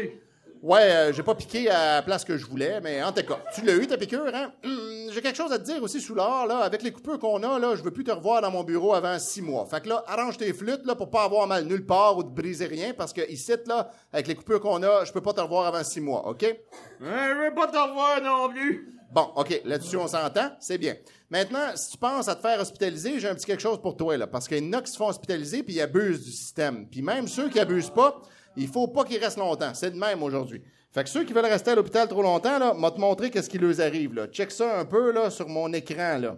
[0.63, 3.39] Ouais, euh, j'ai pas piqué à la place que je voulais, mais en tout cas,
[3.55, 4.53] tu l'as eu ta piqûre, hein?
[4.63, 6.59] Hum, j'ai quelque chose à te dire aussi, Soulard, là.
[6.59, 9.19] Avec les coupures qu'on a, là, je veux plus te revoir dans mon bureau avant
[9.19, 9.65] six mois.
[9.65, 12.29] Fait que là, arrange tes flûtes, là, pour pas avoir mal nulle part ou de
[12.29, 15.41] briser rien, parce que ici, là, avec les coupures qu'on a, je peux pas te
[15.41, 16.45] revoir avant six mois, OK?
[16.45, 16.57] Hein,
[17.01, 19.00] je veux pas te revoir non plus!
[19.11, 20.95] Bon, OK, là-dessus, on s'entend, c'est bien.
[21.31, 24.17] Maintenant, si tu penses à te faire hospitaliser, j'ai un petit quelque chose pour toi,
[24.17, 26.87] là, parce qu'il y en a qui se font hospitaliser puis ils abusent du système.
[26.89, 28.21] Puis même ceux qui abusent pas,
[28.57, 29.73] il faut pas qu'ils restent longtemps.
[29.75, 30.63] C'est de même aujourd'hui.
[30.93, 33.51] Fait que ceux qui veulent rester à l'hôpital trop longtemps, là, m'a te montrer qu'est-ce
[33.51, 34.27] qui leur arrive, là.
[34.27, 36.37] Check ça un peu, là, sur mon écran, là.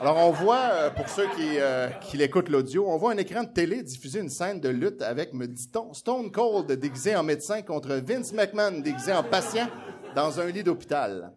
[0.00, 3.42] Alors, on voit, euh, pour ceux qui, euh, qui l'écoutent l'audio, on voit un écran
[3.42, 7.60] de télé diffuser une scène de lutte avec, me dit-on, Stone Cold déguisé en médecin
[7.60, 9.68] contre Vince McMahon déguisé en patient
[10.14, 11.34] dans un lit d'hôpital.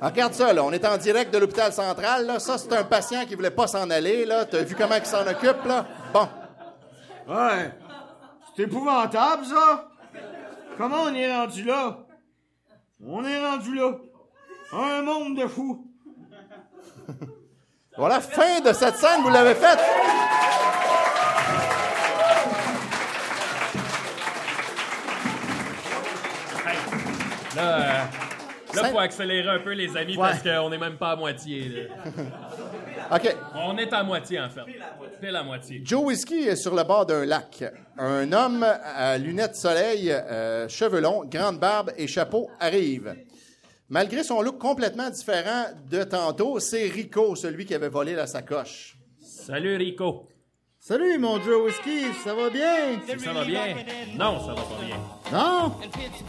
[0.00, 0.64] Alors, regarde ça, là.
[0.64, 2.38] On est en direct de l'hôpital central, là.
[2.38, 4.46] Ça, c'est un patient qui voulait pas s'en aller, là.
[4.46, 5.86] T'as vu comment il s'en occupe, là?
[6.14, 6.26] Bon.
[7.28, 7.70] Ouais.
[8.56, 9.90] C'est épouvantable, ça!
[10.78, 11.98] Comment on est rendu là?
[13.06, 13.98] On est rendu là.
[14.72, 15.89] Un monde de fous.
[17.96, 19.78] Voilà, fin de cette scène, vous l'avez faite.
[27.56, 31.16] Là, euh, là, faut accélérer un peu, les amis, parce qu'on est même pas à
[31.16, 31.68] moitié.
[31.68, 32.10] là.
[33.16, 33.36] OK.
[33.56, 34.60] On est à moitié, en fait.
[35.20, 35.82] Pile à moitié.
[35.84, 37.64] Joe Whiskey est sur le bord d'un lac.
[37.98, 43.14] Un homme à lunettes soleil, euh, cheveux longs, grande barbe et chapeau arrive.
[43.90, 48.96] Malgré son look complètement différent de tantôt, c'est Rico, celui qui avait volé la sacoche.
[49.20, 50.28] Salut, Rico.
[50.78, 53.00] Salut, mon Joe Whiskey, ça va bien?
[53.18, 53.74] Ça va bien?
[54.16, 54.96] Non, ça va pas bien.
[55.32, 55.72] Non?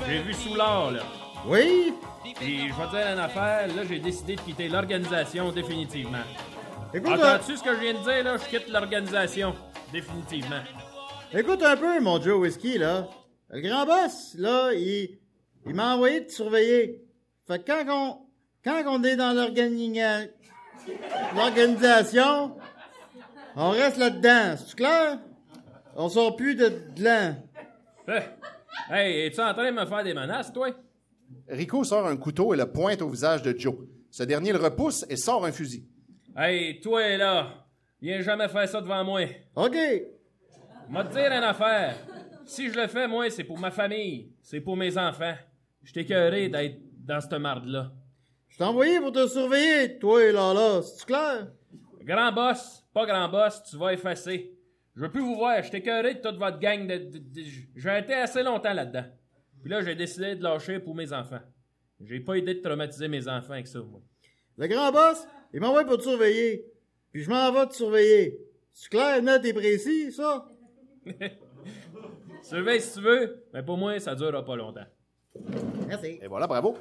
[0.08, 1.04] J'ai vu Soulard, là.
[1.46, 1.94] Oui?
[2.36, 6.18] Puis, je vais te dire une affaire, là, j'ai décidé de quitter l'organisation définitivement.
[6.96, 8.38] Écoute, euh, Entends-tu ce que je viens de dire, là?
[8.38, 9.54] Je quitte l'organisation.
[9.94, 10.62] Définitivement.
[11.32, 13.08] écoute un peu, mon Joe Whiskey, là.
[13.52, 15.20] Le grand boss, là, il,
[15.68, 17.06] il m'a envoyé de te surveiller.
[17.52, 18.18] Fait que quand on,
[18.64, 20.00] quand on est dans l'organi-
[21.36, 22.56] l'organisation,
[23.56, 24.56] on reste là-dedans.
[24.58, 25.20] C'est clair?
[25.96, 27.34] On sort plus de, de là.
[28.08, 28.20] Eh,
[28.90, 30.70] Hey, es-tu en train de me faire des menaces, toi?
[31.50, 33.76] Rico sort un couteau et le pointe au visage de Joe.
[34.10, 35.86] Ce dernier le repousse et sort un fusil.
[36.36, 37.54] Hey, toi, là,
[38.02, 39.22] viens jamais faire ça devant moi.
[39.56, 39.76] OK.
[40.90, 41.96] M'a te dire une affaire.
[42.46, 44.32] Si je le fais, moi, c'est pour ma famille.
[44.42, 45.36] C'est pour mes enfants.
[45.84, 47.92] Je t'écœuré d'être dans cette marde-là.
[48.50, 50.82] Je t'ai envoyé pour te surveiller, toi, là, là.
[50.82, 51.48] C'est clair?
[52.02, 54.58] Grand boss, pas grand boss, tu vas effacer.
[54.96, 55.62] Je veux plus vous voir.
[55.64, 56.98] Je t'écœuré de toute votre gang de...
[56.98, 57.44] de- de-
[57.76, 59.06] J'ai été assez longtemps là-dedans.
[59.62, 61.40] Puis là, j'ai décidé de lâcher pour mes enfants.
[62.04, 64.02] J'ai pas idée de traumatiser mes enfants avec ça, moi.
[64.58, 66.66] Le grand boss, il m'envoie pour te surveiller.
[67.14, 68.40] Puis je m'en vais te surveiller.
[68.74, 70.48] C'est clair, net et précis, ça?
[72.44, 74.86] Surveille si tu veux, mais pour moi, ça durera pas longtemps.
[75.88, 76.20] Merci.
[76.22, 76.78] Et voilà, bravo.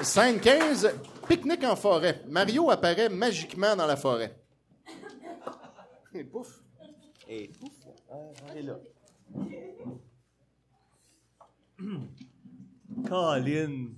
[0.00, 0.94] Scène 15,
[1.28, 2.22] pique-nique en forêt.
[2.28, 4.36] Mario apparaît magiquement dans la forêt.
[6.14, 6.62] Et pouf.
[7.28, 7.72] Et pouf,
[8.50, 8.78] elle est là.
[13.08, 13.88] Colin,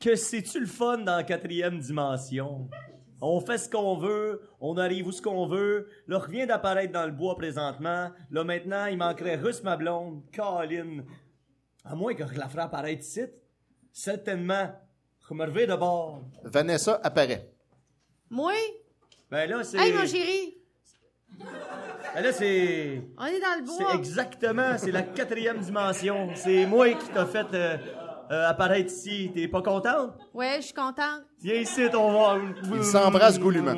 [0.00, 2.68] que c'est-tu le fun dans la quatrième dimension?
[3.26, 5.88] On fait ce qu'on veut, on arrive où ce qu'on veut.
[6.08, 8.10] Là, revient d'apparaître dans le bois présentement.
[8.30, 10.20] Là, maintenant, il manquerait Russe, ma blonde.
[10.36, 11.04] Colin.
[11.86, 13.22] À moins que je la ferai apparaître ici.
[13.94, 14.72] Certainement.
[15.26, 16.20] Je me reviens de bord.
[16.42, 17.48] Vanessa apparaît.
[18.28, 18.52] Moi?
[19.30, 19.78] Ben là, c'est...
[19.78, 20.58] Hey, mon chéri!
[22.14, 23.00] Ben là, c'est...
[23.16, 23.94] On est dans le C'est bois.
[23.94, 26.28] exactement, c'est la quatrième dimension.
[26.34, 27.78] C'est moi qui t'ai fait euh,
[28.30, 29.30] euh, apparaître ici.
[29.34, 30.12] T'es pas contente?
[30.32, 31.22] Ouais, je suis contente.
[31.40, 32.38] Viens ici, on va.
[32.76, 33.74] Ils s'embrassent goulûment.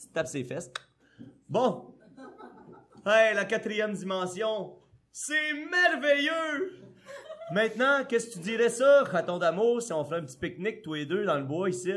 [0.00, 0.70] Tu tapes ses fesses.
[1.48, 1.94] Bon.
[3.06, 4.74] Hey, la quatrième dimension.
[5.12, 6.74] C'est merveilleux!
[7.52, 10.94] Maintenant, qu'est-ce que tu dirais ça, raton d'amour, si on ferait un petit pique-nique tous
[10.94, 11.92] les deux dans le bois ici?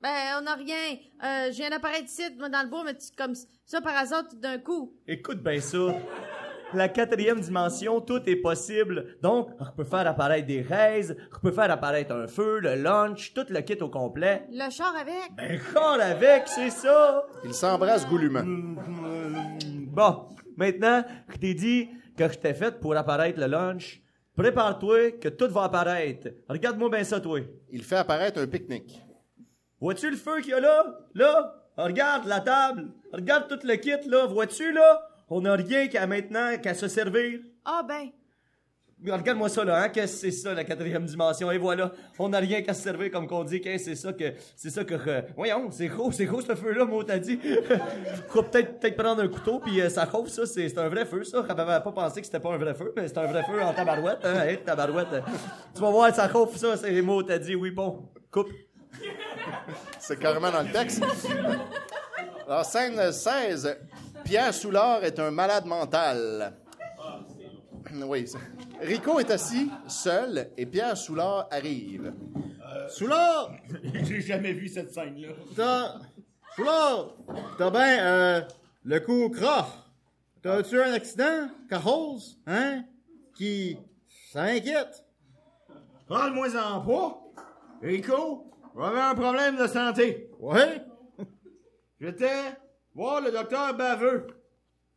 [0.00, 0.96] Ben, on n'a rien.
[1.24, 3.34] Euh, je viens d'apparaître ici, moi, dans le bois, mais tu- comme
[3.66, 4.94] ça par hasard, tout d'un coup.
[5.08, 5.78] Écoute bien ça.
[6.74, 9.16] La quatrième dimension, tout est possible.
[9.22, 13.32] Donc, on peut faire apparaître des raises, on peut faire apparaître un feu, le lunch,
[13.32, 14.44] tout le kit au complet.
[14.50, 15.36] Le char avec.
[15.36, 17.24] Ben, corps avec, c'est ça!
[17.44, 18.42] Ils s'embrassent goulûment.
[19.88, 20.26] Bon.
[20.56, 24.02] maintenant que t'ai dit que je t'ai fait pour apparaître le lunch,
[24.36, 26.28] prépare-toi que tout va apparaître.
[26.48, 27.38] Regarde-moi bien ça, toi.
[27.70, 29.00] Il fait apparaître un pique-nique.
[29.80, 30.98] Vois-tu le feu qu'il y a là?
[31.14, 31.54] Là?
[31.76, 32.88] Regarde la table.
[33.12, 34.26] Regarde tout le kit, là.
[34.26, 35.08] Vois-tu, là?
[35.28, 37.40] On n'a rien qu'à maintenant qu'à se servir.
[37.64, 38.10] Ah ben,
[39.06, 39.88] Regarde-moi ça, là, hein?
[39.90, 41.50] Qu'est-ce que c'est ça, la quatrième dimension?
[41.50, 41.92] Et voilà.
[42.18, 43.60] On n'a rien qu'à se servir, comme qu'on dit.
[43.60, 44.32] Qu'est-ce que c'est ça que.
[44.56, 44.94] C'est ça que.
[44.94, 47.38] euh, voyons, c'est gros, c'est gros, ce feu-là, moi, t'as dit.
[48.28, 50.46] Faut peut-être peut prendre un couteau, puis euh, ça chauffe, ça.
[50.46, 51.44] C'est c'est un vrai feu, ça.
[51.46, 53.74] J'avais pas pensé que c'était pas un vrai feu, mais c'est un vrai feu en
[53.74, 54.40] tabarouette, hein?
[54.46, 55.12] Hey, tabarouette.
[55.12, 55.20] euh,
[55.74, 56.74] Tu vas voir, ça chauffe, ça.
[56.78, 57.54] C'est mots, t'as dit.
[57.56, 58.08] Oui, bon.
[58.30, 58.52] Coupe.
[59.98, 61.04] C'est carrément dans le texte.
[62.46, 63.76] Alors, scène 16.
[64.24, 66.54] Pierre Soulard est un malade mental.
[68.06, 68.26] Oui.
[68.26, 68.38] c'est-
[68.80, 72.12] Rico est assis, seul, et Pierre Soulard arrive.
[72.88, 73.52] Soulard!
[74.02, 75.28] J'ai jamais vu cette scène-là.
[75.54, 75.94] T'as.
[76.56, 77.14] Soulard!
[77.58, 78.40] T'as bien, euh,
[78.84, 79.66] le coup croche.
[80.42, 81.48] T'as-tu un accident?
[81.68, 82.18] Carros?
[82.46, 82.84] Hein?
[83.36, 83.78] Qui.
[84.32, 85.04] Ça inquiète?
[86.08, 87.20] Parle-moi en pas.
[87.82, 90.30] Rico, j'avais un problème de santé.
[90.38, 90.82] Ouais?
[92.00, 92.56] J'étais
[92.94, 94.26] voir le docteur Baveux.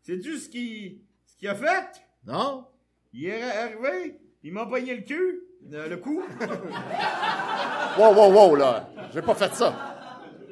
[0.02, 2.02] Sais-tu ce qu'il ce qu'il a fait?
[2.26, 2.66] Non?
[3.14, 5.44] Il est arrivé, il m'a pogné le cul,
[5.74, 6.24] euh, le cou.
[7.98, 8.90] Wow, wow, wow, là.
[9.12, 9.74] J'ai pas fait ça.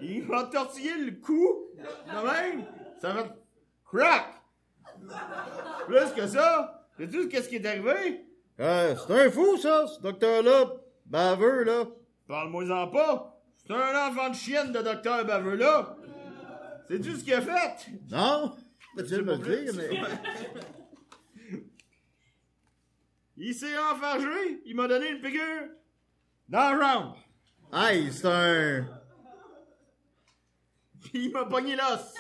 [0.02, 2.66] Il m'a tortillé le cou, de même.
[3.00, 3.32] Ça fait
[3.86, 4.26] crack.
[5.86, 8.26] Plus que ça, sais-tu qu'est-ce qui est arrivé?
[8.60, 10.72] Euh, c'est un fou, ça, ce docteur-là.
[11.06, 11.84] Baveux, là.
[12.28, 13.36] Parle-moi-en pas.
[13.58, 15.95] C'est un enfant de chienne de docteur Baveux là.
[16.88, 17.92] Sais-tu ce qu'il a fait?
[18.12, 18.56] Non?
[18.96, 19.90] Peux-tu me le dire, mais.
[23.38, 25.68] Il s'est enfargé, il m'a donné une figure
[26.48, 27.16] dans la jambe.
[27.70, 28.86] Aïe, c'est un.
[31.02, 32.14] Puis il m'a pogné l'os.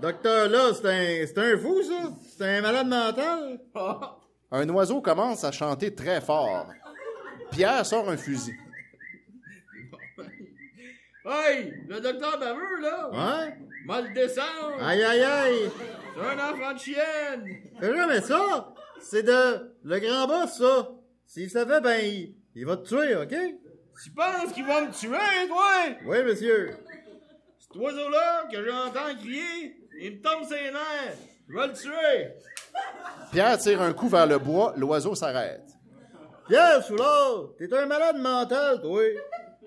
[0.00, 1.26] Docteur, là, c'est un.
[1.26, 2.10] C'est un fou, ça?
[2.38, 3.60] C'est un malade mental?
[4.50, 6.68] Un oiseau commence à chanter très fort.
[7.50, 8.54] Pierre sort un fusil.
[11.30, 13.54] Hey, le docteur Baveux, là, Ouais?
[13.86, 14.76] m'a le descendre.
[14.82, 15.70] Aïe, aïe, aïe!
[16.14, 17.44] C'est un enfant de chienne.
[17.80, 18.72] Fais jamais ça!
[19.00, 19.72] C'est de.
[19.84, 20.88] Le grand boss, ça!
[21.26, 23.34] S'il savait, ben, il, il va te tuer, OK?
[24.02, 25.96] Tu penses qu'il va me tuer, toi?
[26.06, 26.70] Oui, monsieur.
[27.58, 31.18] Cet oiseau-là que j'entends crier, il me tombe ses nerfs.
[31.48, 32.28] Je vais le tuer.
[33.32, 35.64] Pierre tire un coup vers le bois, l'oiseau s'arrête.
[36.48, 39.02] Pierre Soulard, t'es un malade mental, toi.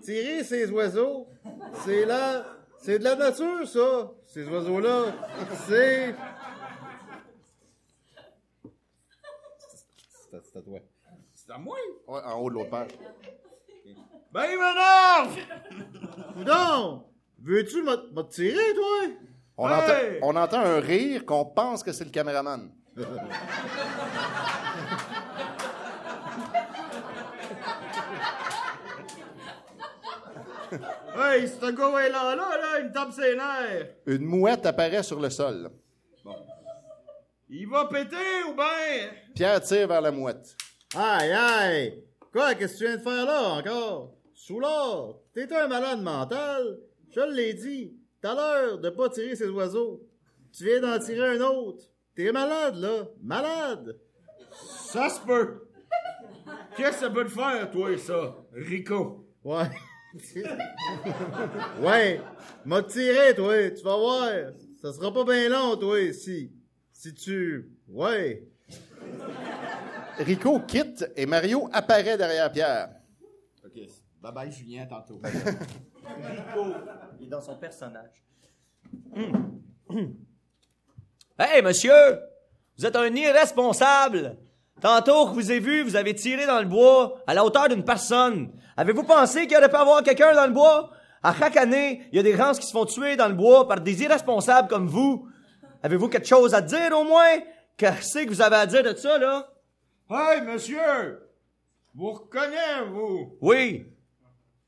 [0.02, 1.28] Tirer ces oiseaux,
[1.86, 2.44] c'est là.
[2.84, 5.06] C'est de la nature, ça, ces oiseaux-là.
[5.68, 6.16] C'est.
[10.32, 10.80] C'est à toi.
[11.36, 11.78] C'est à moi?
[12.08, 12.90] Ouais, en haut de l'autre page.
[14.32, 15.38] Ben, il m'énerve!
[16.34, 17.04] Coudon!
[17.40, 19.16] Veux-tu me me tirer, toi?
[19.58, 19.76] On, Hey!
[19.76, 22.72] entend, on entend un rire qu'on pense que c'est le caméraman.
[30.72, 33.88] Hey, ce gars-là, là, là, il me tape ses nerfs.
[34.06, 35.70] Une mouette apparaît sur le sol.
[37.50, 39.12] Il va péter ou ben?
[39.36, 40.56] Pierre tire vers la mouette.
[40.96, 42.04] Aïe, aïe!
[42.32, 44.14] Quoi, qu'est-ce que tu viens de faire là, encore?
[44.34, 46.80] Soulard, t'es un malade mental.
[47.14, 47.94] Je l'ai dit.
[48.22, 50.02] T'as l'heure de pas tirer ces oiseaux.
[50.56, 51.84] Tu viens d'en tirer un autre.
[52.16, 53.06] T'es malade, là.
[53.22, 53.98] Malade!
[54.86, 55.68] Ça se peut.
[56.78, 59.28] Qu'est-ce que ça peut te faire, toi, ça, Rico?
[59.44, 59.70] Ouais.
[61.82, 62.22] ouais.
[62.66, 63.72] M'a tiré, toi.
[63.72, 64.30] Tu vas voir.
[64.82, 66.52] Ça sera pas bien long, toi, si.
[66.92, 67.72] Si tu.
[67.88, 68.48] Ouais.
[70.20, 72.90] Rico quitte et Mario apparaît derrière Pierre.
[73.66, 73.80] OK.
[74.22, 75.20] Bye bye, Julien, tantôt.
[75.24, 76.74] Rico,
[77.20, 78.24] il est dans son personnage.
[81.40, 82.20] Hey, monsieur!
[82.78, 84.38] Vous êtes un irresponsable!
[84.80, 87.84] Tantôt que vous ai vu, vous avez tiré dans le bois à la hauteur d'une
[87.84, 88.52] personne.
[88.78, 90.92] Avez-vous pensé qu'il aurait pu avoir quelqu'un dans le bois?
[91.22, 93.68] À chaque année, il y a des gens qui se font tuer dans le bois
[93.68, 95.28] par des irresponsables comme vous.
[95.84, 97.40] Avez-vous quelque chose à dire au moins?
[97.78, 99.48] Qu'est-ce que vous avez à dire de ça, là?
[100.10, 101.28] Hey, monsieur!
[101.94, 103.38] Vous reconnaissez, vous?
[103.42, 103.86] Oui.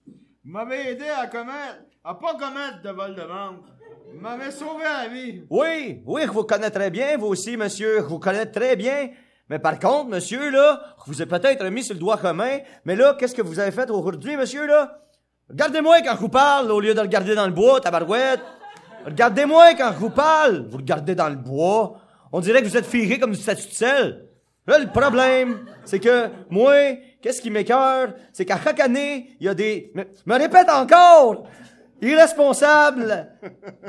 [0.06, 3.66] Vous m'avez aidé à commettre, à pas commettre de vol de banque.
[4.14, 5.44] Vous m'avez sauvé la vie.
[5.50, 7.98] Oui, oui, je vous connais très bien, vous aussi, monsieur.
[7.98, 9.10] Je vous connais très bien.
[9.54, 13.16] Mais par contre, monsieur, là, vous ai peut-être mis sur le doigt commun, mais là,
[13.20, 14.98] qu'est-ce que vous avez fait aujourd'hui, monsieur, là?
[15.48, 18.40] Regardez-moi quand je vous parle, au lieu de regarder dans le bois, tabarouette.
[19.06, 20.66] Regardez-moi quand je vous parle.
[20.72, 22.00] Vous regardez dans le bois.
[22.32, 24.26] On dirait que vous êtes firé comme du statut de sel.
[24.66, 26.74] Là, le problème, c'est que, moi,
[27.22, 29.94] qu'est-ce qui m'écœure, c'est qu'à chaque année, il y a des...
[30.26, 31.48] Me répète encore!
[32.02, 33.30] Irresponsables,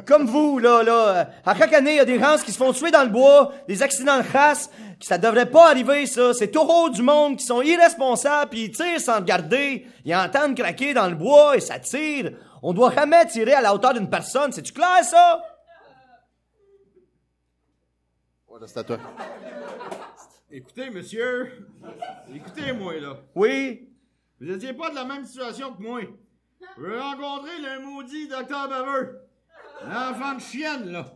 [0.06, 1.30] comme vous, là, là.
[1.44, 3.52] À chaque année, il y a des gens qui se font tuer dans le bois,
[3.66, 4.70] des accidents de chasse.
[5.00, 6.32] Ça devrait pas arriver, ça.
[6.32, 9.86] C'est taureaux du monde qui sont irresponsables, puis ils tirent sans regarder.
[10.04, 12.32] Ils entendent craquer dans le bois et ça tire.
[12.62, 14.52] On doit jamais tirer à la hauteur d'une personne.
[14.52, 15.42] C'est-tu clair, ça?
[18.48, 18.98] Voilà, c'est à toi.
[20.50, 21.68] Écoutez, monsieur.
[22.32, 23.16] Écoutez-moi, là.
[23.34, 23.88] Oui?
[24.40, 26.00] Vous étiez pas de la même situation que moi.
[26.78, 29.20] J'ai rencontré le maudit docteur Baveux.
[29.86, 31.06] L'enfant de chienne, là.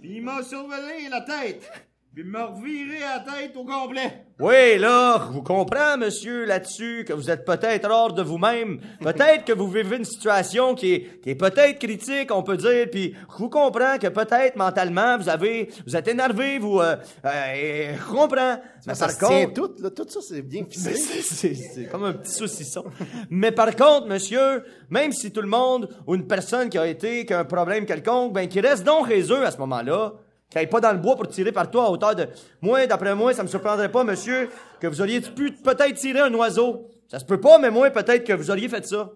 [0.00, 1.89] Puis il m'a surveillé la tête.
[2.12, 4.24] Puis il m'a reviré la tête au complet.
[4.40, 8.80] Oui, là, je vous comprends, monsieur, là-dessus, que vous êtes peut-être hors de vous-même.
[9.00, 12.88] Peut-être que vous vivez une situation qui est, qui est peut-être critique, on peut dire,
[12.90, 16.96] puis je vous comprends que peut-être mentalement, vous avez, vous êtes énervé, vous, euh,
[17.26, 18.58] euh, et je comprends.
[18.88, 19.90] Mais Ça par se tient contre, tout, là.
[19.90, 20.96] Tout ça, c'est bien Mais ficelé.
[20.96, 22.86] c'est- c'est c'est comme un petit saucisson.
[23.30, 27.24] Mais par contre, monsieur, même si tout le monde ou une personne qui a été,
[27.24, 30.14] qui a un problème quelconque, ben, qui reste donc chez eux à ce moment-là,
[30.50, 32.26] qui aille pas dans le bois pour tirer partout à hauteur de...
[32.60, 36.34] Moi, d'après moi, ça me surprendrait pas, monsieur, que vous auriez pu peut-être tirer un
[36.34, 36.88] oiseau.
[37.08, 39.10] Ça se peut pas, mais moi, peut-être que vous auriez fait ça.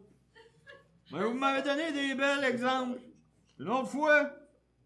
[1.12, 2.98] Mais vous m'avez donné des bels exemples.
[3.58, 4.30] Une autre fois,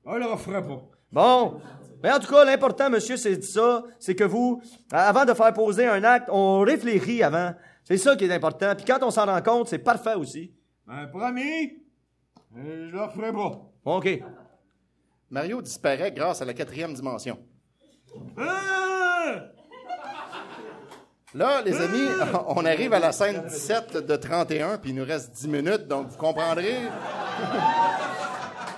[0.04, 0.82] on le refera pas.
[1.12, 1.60] Bon.
[2.02, 5.86] Mais en tout cas, l'important, monsieur, c'est ça, c'est que vous, avant de faire poser
[5.86, 7.54] un acte, on réfléchit avant.
[7.84, 8.74] C'est ça qui est important.
[8.76, 10.52] Puis quand on s'en rend compte, c'est parfait aussi.
[10.86, 11.82] Ben, promis,
[12.54, 13.60] je le referai pas.
[13.84, 14.22] OK.
[15.30, 17.38] Mario disparaît grâce à la quatrième dimension.
[18.38, 19.42] Ah!
[21.34, 22.08] Là, les amis,
[22.48, 26.08] on arrive à la scène 17 de 31, puis il nous reste 10 minutes, donc
[26.08, 26.76] vous comprendrez.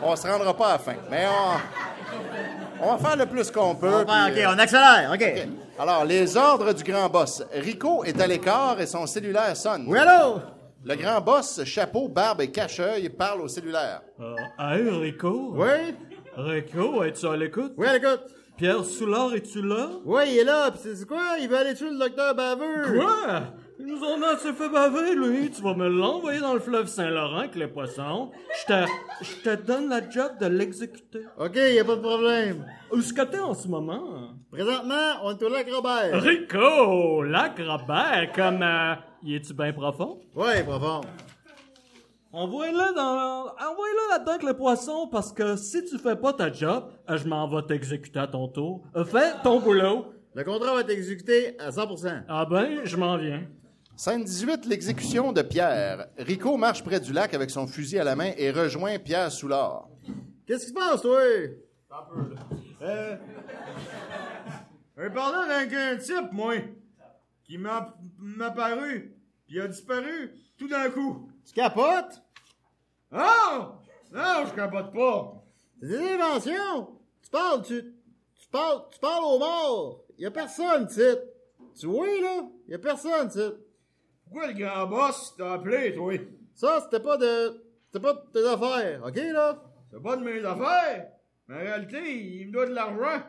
[0.03, 0.94] on se rendra pas à la fin.
[1.09, 3.86] Mais on, on va faire le plus qu'on peut.
[3.88, 5.48] On va faire- puis, OK, on accélère, OK.
[5.78, 7.44] Alors, les ordres du grand boss.
[7.55, 9.84] Rico est à l'écart et son cellulaire sonne.
[9.86, 10.40] Oui, allô?
[10.82, 14.01] Le grand boss, chapeau, barbe et cache-œil, parle au cellulaire.
[14.18, 15.53] Euh, hey, Rico?
[15.55, 15.94] Oui?
[16.37, 17.72] Rico, es-tu à l'écoute?
[17.76, 18.22] Oui, à l'écoute.
[18.57, 19.89] Pierre Soulard, es-tu là?
[20.05, 21.37] Oui, il est là, pis c'est quoi?
[21.41, 22.99] Il veut aller tuer le docteur Baveux.
[22.99, 23.43] Quoi?
[23.78, 25.51] Il nous en a assez fait baver, lui.
[25.51, 28.31] Tu vas me l'envoyer dans le fleuve Saint-Laurent avec les poissons.
[28.61, 28.91] Je te,
[29.22, 31.22] je te donne la job de l'exécuter.
[31.39, 32.66] OK, y a pas de problème.
[32.93, 34.33] Où est-ce que t'es en ce moment?
[34.53, 36.22] Présentement, on est au lac Robert.
[36.22, 38.62] Rico, lac Robert, comme...
[38.62, 40.20] Euh, y es-tu bien profond?
[40.35, 41.01] Oui, profond.
[42.33, 43.47] Envoie-le dans...
[43.49, 47.26] Envoie-le là-dedans avec les poissons, parce que si tu fais pas ta job, euh, je
[47.26, 48.83] m'en vais t'exécuter à ton tour.
[48.95, 50.07] Euh, Fais ton boulot.
[50.35, 52.22] Le contrat va être exécuté à 100%.
[52.28, 53.49] Ah ben, je m'en viens.
[53.97, 56.07] Scène 18, l'exécution de Pierre.
[56.18, 59.89] Rico marche près du lac avec son fusil à la main et rejoint Pierre Soulard.
[60.47, 61.20] Qu'est-ce qui se passe, toi?
[62.83, 63.16] Euh.
[64.97, 66.55] Je parlais avec un type, moi,
[67.45, 69.16] qui m'a m'a paru,
[69.47, 71.30] puis il a disparu tout d'un coup.
[71.47, 72.22] Tu capotes?
[73.11, 73.78] Non!
[74.12, 75.45] Non, je capote pas.
[75.80, 76.99] C'est des inventions.
[77.22, 77.95] Tu parles, tu,
[78.34, 80.05] tu parles, tu parles aux morts.
[80.18, 81.22] Y a personne, titre.
[81.78, 82.49] Tu vois, là?
[82.68, 83.59] Y a personne, titre.
[84.24, 86.14] Pourquoi le grand boss t'a appelé, toi?
[86.55, 89.62] Ça, c'était pas de, c'était pas de tes affaires, OK, là?
[89.91, 91.11] C'est pas de mes affaires.
[91.49, 93.22] Mais en réalité, il me doit de l'argent.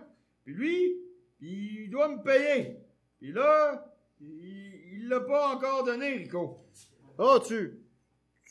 [0.44, 0.98] Puis lui,
[1.40, 2.78] il doit me payer.
[3.20, 3.86] Puis là,
[4.20, 6.60] il il l'a pas encore donné, Rico.
[7.18, 7.81] Oh, tu,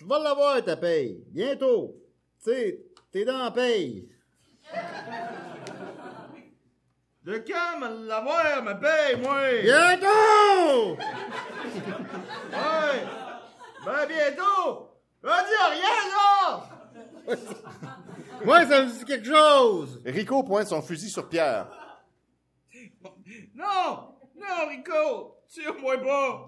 [0.01, 1.23] tu vas l'avoir, ta paye.
[1.27, 1.95] Bientôt.
[2.43, 2.81] Tu sais,
[3.13, 4.09] t'es dans la paye.
[7.23, 9.61] De quand me l'avoir, me paye, moi?
[9.61, 10.97] Bientôt!
[12.51, 13.05] Ouais!
[13.85, 14.89] Ben, bientôt!
[15.23, 17.37] Va dire rien, là!
[18.47, 20.01] Moi, ça me dit quelque chose.
[20.07, 21.67] Rico pointe son fusil sur Pierre.
[23.55, 24.15] Non!
[24.35, 25.43] Non, Rico!
[25.47, 26.47] Tire-moi pas!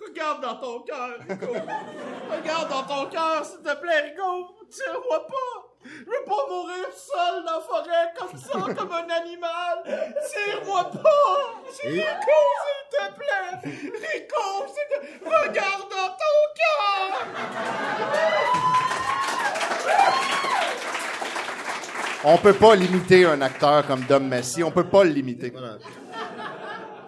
[0.00, 1.46] Regarde dans ton cœur, Rico!
[2.30, 4.54] Regarde dans ton cœur, s'il te plaît, Rico!
[4.70, 5.70] Tire-moi pas!
[5.84, 9.82] Je veux pas mourir seul dans la forêt comme ça, comme un animal!
[9.84, 11.36] Tire-moi pas!
[11.82, 13.60] Rico, s'il te plaît!
[13.62, 15.24] Rico, s'il te...
[15.24, 16.80] Regarde dans ton cœur!
[22.24, 24.62] On peut pas limiter un acteur comme Dom Messi.
[24.62, 25.50] On peut pas le limiter.
[25.50, 25.78] Voilà.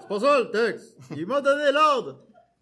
[0.00, 0.96] C'est pas ça le texte.
[1.14, 2.16] Il m'a donné l'ordre.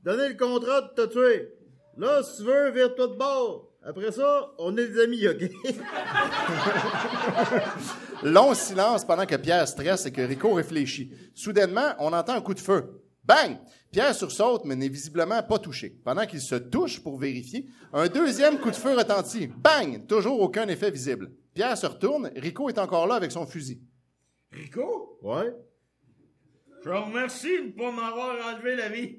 [0.05, 1.53] Donné le contrat de te tuer.
[1.97, 3.73] Là, si tu veux, vire-toi de bord.
[3.83, 5.43] Après ça, on est des amis, OK?
[8.23, 11.13] Long silence pendant que Pierre stresse et que Rico réfléchit.
[11.35, 13.03] Soudainement, on entend un coup de feu.
[13.25, 13.59] Bang!
[13.91, 15.99] Pierre sursaute, mais n'est visiblement pas touché.
[16.05, 19.49] Pendant qu'il se touche pour vérifier, un deuxième coup de feu retentit.
[19.49, 20.07] Bang!
[20.07, 21.31] Toujours aucun effet visible.
[21.55, 22.31] Pierre se retourne.
[22.37, 23.81] Rico est encore là avec son fusil.
[24.53, 25.19] Rico?
[25.23, 25.53] Ouais?
[26.79, 29.19] Je te remercie de ne pas m'avoir enlevé la vie.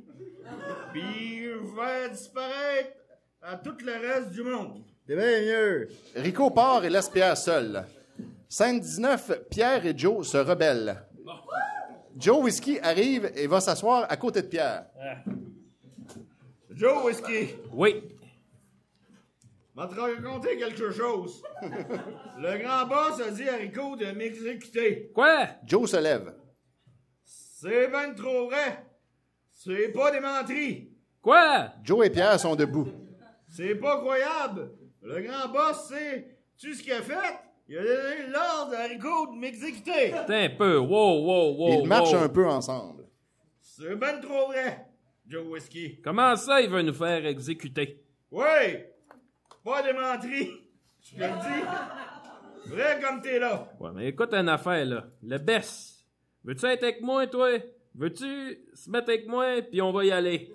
[0.94, 2.98] Puis vais disparaître
[3.42, 4.84] à tout le reste du monde.
[5.08, 5.88] C'est bien mieux.
[6.16, 7.86] Rico part et laisse Pierre seul.
[8.48, 11.04] Scène 19, Pierre et Joe se rebellent.
[12.18, 14.86] Joe Whisky arrive et va s'asseoir à côté de Pierre.
[16.70, 18.04] Joe Whisky, Oui.
[19.76, 21.42] va te raconter quelque chose.
[21.62, 25.12] Le grand boss a dit à Rico de m'exécuter.
[25.16, 25.48] Quoi?
[25.66, 26.34] Joe se lève.
[27.24, 28.86] C'est ben trop vrai.
[29.64, 30.90] C'est pas des menteries.
[31.22, 31.68] Quoi?
[31.84, 32.88] Joe et Pierre sont debout.
[33.48, 34.72] C'est pas croyable.
[35.04, 37.40] Le grand boss sait tu ce qu'il a fait?
[37.68, 40.14] Il a donné l'ordre à Rico de m'exécuter.
[40.14, 40.78] Attends un peu.
[40.78, 41.82] Wow, wow, wow.
[41.82, 42.24] Ils marchent wow.
[42.24, 43.06] un peu ensemble.
[43.60, 44.88] C'est ben trop vrai.
[45.28, 46.02] Joe Whisky.
[46.02, 48.04] Comment ça, il veut nous faire exécuter?
[48.32, 48.44] Oui!
[49.64, 50.52] Pas des menteries.
[51.02, 52.74] Je te le dis.
[52.74, 53.72] Vrai comme t'es là.
[53.80, 55.06] Ouais, mais écoute une affaire, là.
[55.22, 56.04] Le best.
[56.44, 57.60] Veux-tu être avec moi, toi?
[57.96, 60.54] Veux-tu se mettre avec moi, puis on va y aller?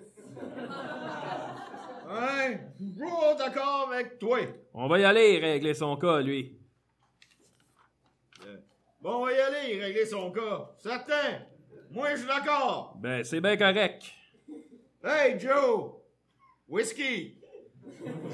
[2.09, 2.57] Hein?
[2.79, 4.39] Gros d'accord avec toi.
[4.73, 6.57] On va y aller régler son cas, lui.
[9.01, 10.71] Bon, on va y aller, régler son cas.
[10.77, 11.45] Certain.
[11.91, 12.97] Moi, je suis d'accord.
[12.99, 14.03] Ben, c'est bien correct.
[15.03, 15.91] Hey, Joe!
[16.67, 17.37] Whisky!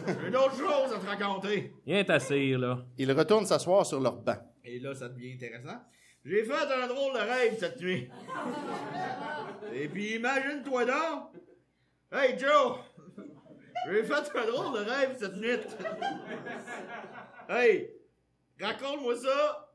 [0.08, 1.74] J'ai d'autres choses à te raconter.
[1.86, 2.86] Viens t'asseoir, là.
[2.98, 4.38] Ils retournent s'asseoir sur leur banc.
[4.64, 5.80] Et là, ça devient intéressant.
[6.26, 8.10] J'ai fait un drôle de rêve cette nuit.
[9.74, 11.32] Et puis, imagine-toi donc.
[12.12, 12.78] Hey, Joe!
[13.90, 15.60] J'ai fait un drôle de rêve cette nuit.
[17.50, 17.90] Hey!
[18.62, 19.68] Raconte-moi ça.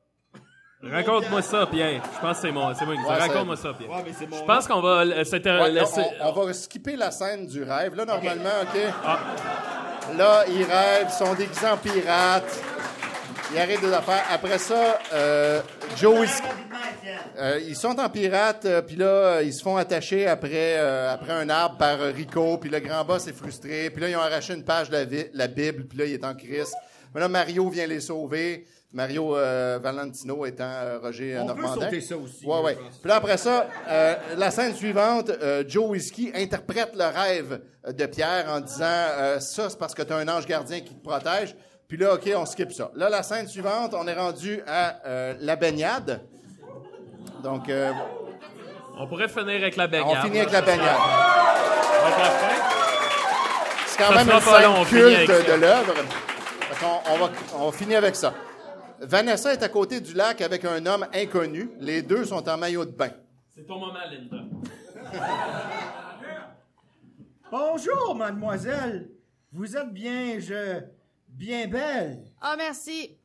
[0.83, 2.03] Raconte-moi ça, Pierre.
[2.15, 2.73] Je pense que c'est moi.
[2.75, 3.13] C'est moi qui dis ça.
[3.15, 3.91] Ouais, Raconte-moi ça, Pierre.
[3.91, 7.47] Ouais, mais Je pense qu'on va euh, Ouais, laisser- on, on va skipper la scène
[7.47, 7.95] du rêve.
[7.95, 10.17] Là, normalement, OK?
[10.17, 12.63] Là, ils rêvent, ils sont déguisés en pirates.
[13.53, 14.25] Ils arrêtent des affaires.
[14.31, 15.61] Après ça, euh,
[15.97, 16.47] Joe Whisky...
[17.39, 21.33] Euh, ils sont en pirate, euh, puis là, ils se font attacher après, euh, après
[21.33, 24.55] un arbre par Rico, puis le grand boss est frustré, puis là, ils ont arraché
[24.55, 26.73] une page de la, Bible, puis là, il est en crise.
[27.15, 28.67] Mais là, Mario vient les sauver.
[28.91, 31.85] Mario euh, Valentino étant Roger On peut Normandin.
[31.85, 32.75] sauter ça aussi, Ouais, ouais.
[32.75, 38.07] Puis là, après ça, euh, la scène suivante, euh, Joe Whisky interprète le rêve de
[38.07, 41.03] Pierre en disant euh, Ça, c'est parce que tu as un ange gardien qui te
[41.07, 41.55] protège.
[41.89, 42.91] Puis là, OK, on skip ça.
[42.95, 46.21] Là, la scène suivante, on est rendu à euh, la baignade.
[47.43, 47.93] Donc, euh,
[48.99, 50.19] On pourrait finir avec la baignade.
[50.19, 50.97] on finit avec la baignade.
[52.05, 52.55] Avec la fin?
[53.87, 55.95] C'est quand Ça même une long, on scène finit culte de l'œuvre.
[56.79, 58.35] Qu'on- On, va, on finit avec ça.
[59.01, 61.71] Vanessa est à côté du lac avec un homme inconnu.
[61.81, 63.11] Les deux sont en maillot de bain.
[63.55, 64.45] C'est ton moment, Linda.
[67.51, 69.09] Bonjour, mademoiselle.
[69.53, 70.83] Vous êtes bien, je.
[71.39, 72.25] Bien belle.
[72.41, 73.17] Ah, merci.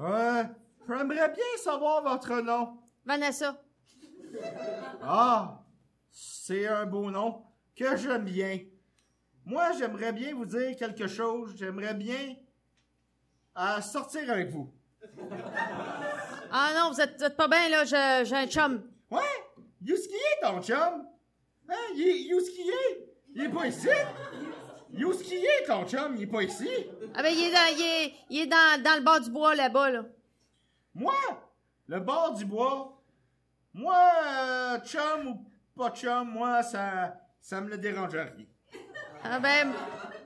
[0.00, 0.44] Euh,
[0.88, 2.78] j'aimerais bien savoir votre nom.
[3.04, 3.60] Vanessa.
[5.02, 5.60] Ah,
[6.10, 7.42] c'est un beau nom
[7.74, 8.60] que j'aime bien.
[9.44, 11.54] Moi, j'aimerais bien vous dire quelque chose.
[11.56, 12.36] J'aimerais bien
[13.58, 14.72] euh, sortir avec vous.
[16.50, 17.84] Ah non, vous êtes, vous êtes pas bien, là.
[17.84, 18.82] Je- J'ai un chum.
[19.10, 19.20] Ouais?
[19.82, 21.06] Yuski est ton chum?
[21.68, 21.74] Hein?
[21.96, 23.08] Yuski est?
[23.34, 23.88] Il est pas ici?
[24.92, 26.14] Yuski est ton chum?
[26.16, 26.68] Il est pas ici?
[27.14, 29.54] Ah ben, il est dans, il est, il est dans, dans le bas du bois,
[29.54, 30.04] là-bas, là.
[30.94, 31.14] Moi?
[31.88, 32.92] Le bord du bois?
[33.74, 35.46] Moi, euh, chum ou
[35.76, 38.46] pas chum, moi, ça, ça me le dérange rien.
[39.22, 39.72] Ah ben,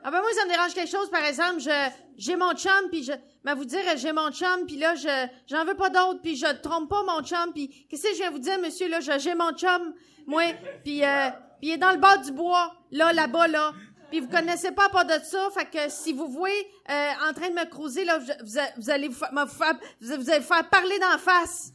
[0.05, 3.03] ah ben moi, ça me dérange quelque chose, par exemple, je, j'ai mon chum, puis
[3.03, 3.12] je,
[3.45, 6.47] mais vous dire, j'ai mon chum, puis là, je, j'en veux pas d'autre, puis je
[6.61, 9.35] trompe pas mon chum, puis qu'est-ce que je viens vous dire, monsieur, là, je- j'ai
[9.35, 9.95] mon chum,
[10.27, 10.43] moi,
[10.85, 11.31] puis euh,
[11.61, 13.73] puis il est dans le bas du bois, là, là-bas, là,
[14.11, 17.49] puis vous connaissez pas part de ça, fait que si vous voyez euh, en train
[17.49, 21.73] de me croiser, là, vous, allez vous allez faire parler d'en face.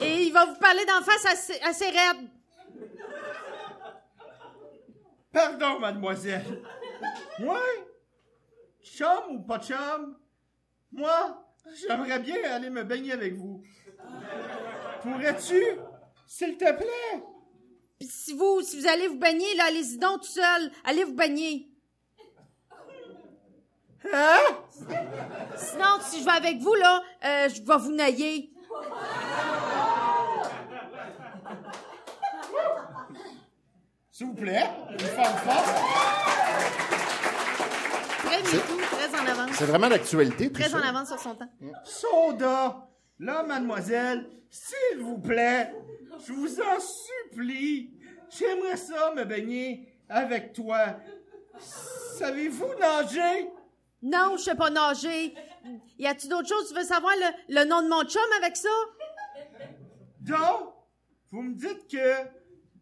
[0.00, 2.30] Et il va vous parler d'en face assez, assez raide.
[5.32, 6.62] Pardon, mademoiselle.
[7.38, 7.60] Moi?
[8.82, 10.16] Chum ou pas chum?
[10.90, 13.62] Moi, j'aimerais bien aller me baigner avec vous.
[15.02, 15.62] Pourrais-tu?
[16.26, 17.22] S'il te plaît?
[17.98, 20.70] Puis si vous, si vous allez vous baigner, là, allez-y donc tout seul.
[20.84, 21.68] Allez vous baigner.
[24.12, 24.38] Hein?
[25.56, 28.52] Sinon, si je vais avec vous, là, euh, je vais vous nailler.
[34.12, 35.68] S'il vous plaît, une femme forte.
[38.28, 39.50] Très C'est- tout, très en avance.
[39.56, 41.48] C'est vraiment l'actualité, Très en avance sur son temps.
[41.84, 42.84] Soda!
[43.20, 45.72] Là, mademoiselle, s'il vous plaît,
[46.26, 47.90] je vous en supplie,
[48.30, 50.96] j'aimerais ça me baigner avec toi.
[51.58, 53.50] Savez-vous nager?
[54.02, 55.34] Non, je sais pas nager.
[55.98, 56.68] Y a-tu d'autres choses?
[56.68, 58.68] Tu veux savoir le, le nom de mon chum avec ça?
[60.20, 60.72] Donc,
[61.30, 62.28] vous me dites que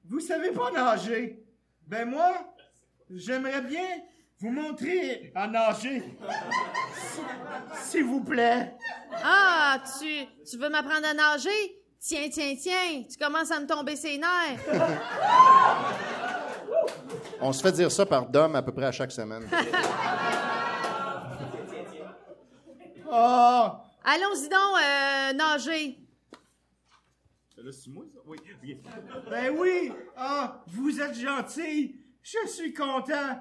[0.05, 1.43] vous savez pas nager.
[1.86, 2.55] Ben moi,
[3.10, 3.86] j'aimerais bien
[4.39, 6.03] vous montrer à nager.
[7.83, 8.75] S'il vous plaît.
[9.13, 11.81] Ah, tu, tu veux m'apprendre à nager?
[11.99, 14.61] Tiens, tiens, tiens, tu commences à me tomber ses nerfs.
[17.41, 19.49] On se fait dire ça par Dom à peu près à chaque semaine.
[23.11, 23.69] Oh!
[24.05, 25.99] Allons-y donc, euh, nager.
[27.57, 28.21] Là, c'est moi, ça?
[28.25, 28.81] Oui, oui.
[29.29, 29.93] Ben oui!
[30.17, 31.97] Ah, vous êtes gentil!
[32.23, 33.41] Je suis content!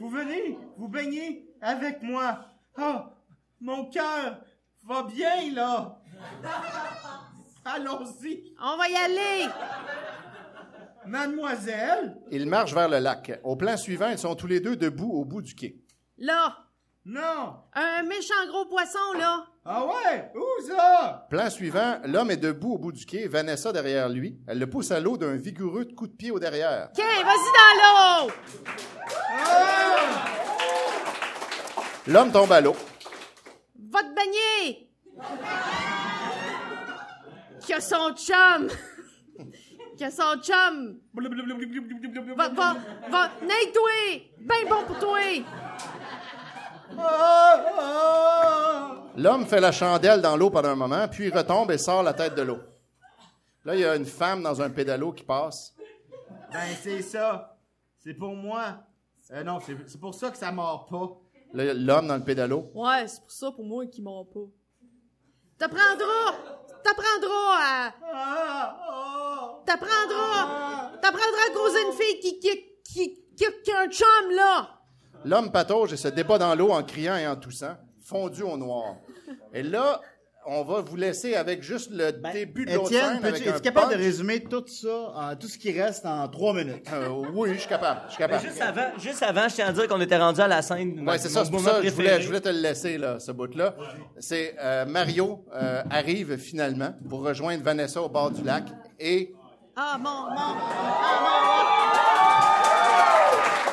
[0.00, 2.46] Vous venez vous baigner avec moi!
[2.76, 3.14] Ah,
[3.60, 4.40] mon cœur
[4.84, 6.00] va bien, là!
[7.64, 8.54] Allons-y!
[8.60, 9.48] On va y aller!
[11.06, 12.16] Mademoiselle?
[12.30, 13.40] Ils marchent vers le lac.
[13.44, 15.80] Au plan suivant, ils sont tous les deux debout au bout du quai.
[16.18, 16.63] Là!
[17.06, 17.56] Non!
[17.74, 19.44] Un méchant gros poisson, là!
[19.66, 20.32] Ah ouais?
[20.34, 21.26] Où ça?
[21.28, 24.38] Plan suivant, l'homme est debout au bout du quai, Vanessa derrière lui.
[24.46, 26.88] Elle le pousse à l'eau d'un vigoureux coup de pied au derrière.
[26.94, 28.32] Tiens, vas-y dans l'eau!
[32.06, 32.76] L'homme tombe à l'eau.
[33.90, 34.88] Va te baigner!
[37.68, 38.68] Que son chum!
[39.98, 41.00] Que son chum!
[42.34, 42.76] Va, va,
[43.10, 44.30] va, Nate-toi!
[44.40, 45.18] Ben bon pour toi!
[49.16, 52.12] L'homme fait la chandelle dans l'eau pendant un moment, puis il retombe et sort la
[52.14, 52.58] tête de l'eau.
[53.64, 55.74] Là, il y a une femme dans un pédalo qui passe.
[56.52, 57.56] Ben, c'est ça.
[57.98, 58.78] C'est pour moi.
[59.32, 61.08] Euh, non, c'est c'est pour ça que ça mord pas.
[61.54, 62.70] Là, L'homme dans le pédalo.
[62.74, 64.40] Ouais, c'est pour ça pour moi qui m'ont pas.
[65.58, 66.34] T'apprendras!
[66.82, 67.94] T'apprendras à.
[69.64, 70.90] T'apprendras!
[71.00, 74.73] T'apprendras à causer une fille qui, qui, qui, qui, qui a un chum, là!
[75.24, 78.96] L'homme patauge et se débat dans l'eau en criant et en toussant, fondu au noir.
[79.54, 80.00] Et là,
[80.46, 83.24] on va vous laisser avec juste le début de l'autre Étienne, scène.
[83.24, 86.86] avec es-tu capable de résumer tout ça, en- tout ce qui reste en trois minutes?
[86.92, 88.02] Euh, oui, je suis capable.
[88.08, 88.48] Je suis Mais capable.
[88.50, 91.02] juste avant, juste avant, je tiens à dire qu'on était rendu à la scène.
[91.08, 93.18] Oui, c'est ça, c'est pour ça que je voulais, je voulais te le laisser, là,
[93.18, 93.74] ce bout-là.
[94.18, 98.64] C'est euh, Mario euh, arrive finalement pour rejoindre Vanessa au bord du lac
[99.00, 99.32] et
[99.76, 100.36] Ah, mon, mon.
[100.36, 100.54] Ah,
[103.66, 103.72] là,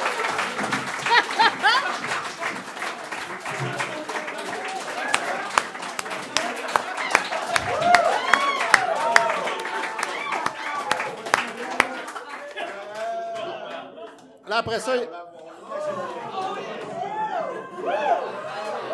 [14.61, 14.95] après ça...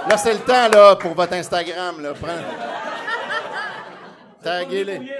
[0.09, 2.13] Là, c'est le temps, là, pour votre Instagram, là.
[2.13, 2.31] Prends...
[4.41, 4.99] Taguez-les.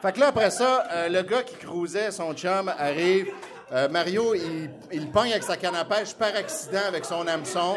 [0.00, 3.32] Fait que là, après ça, euh, le gars qui cruisait, son chum, arrive.
[3.72, 7.76] Euh, Mario, il, il pogne avec sa canne à pêche par accident avec son hameçon.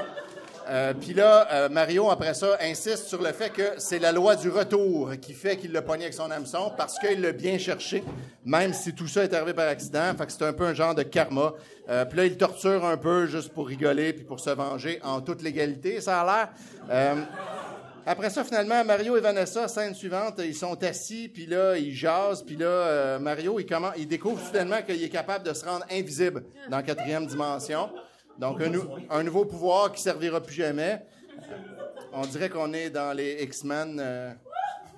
[0.71, 4.37] Euh, Puis là, euh, Mario, après ça, insiste sur le fait que c'est la loi
[4.37, 8.03] du retour qui fait qu'il l'a pogné avec son hameçon parce qu'il l'a bien cherché,
[8.45, 10.13] même si tout ça est arrivé par accident.
[10.17, 11.53] Fait que c'est un peu un genre de karma.
[11.89, 15.19] Euh, Puis là, il torture un peu juste pour rigoler puis pour se venger en
[15.19, 16.49] toute légalité, ça a l'air.
[16.89, 17.15] Euh,
[18.05, 22.43] après ça, finalement, Mario et Vanessa, scène suivante, ils sont assis, puis là, ils jasent,
[22.43, 25.85] puis là, euh, Mario, il, commence, il découvre soudainement qu'il est capable de se rendre
[25.91, 27.89] invisible dans quatrième dimension.
[28.37, 31.03] Donc, un, nou- un nouveau pouvoir qui servira plus jamais.
[32.13, 33.97] On dirait qu'on est dans les X-Men.
[33.99, 34.31] euh,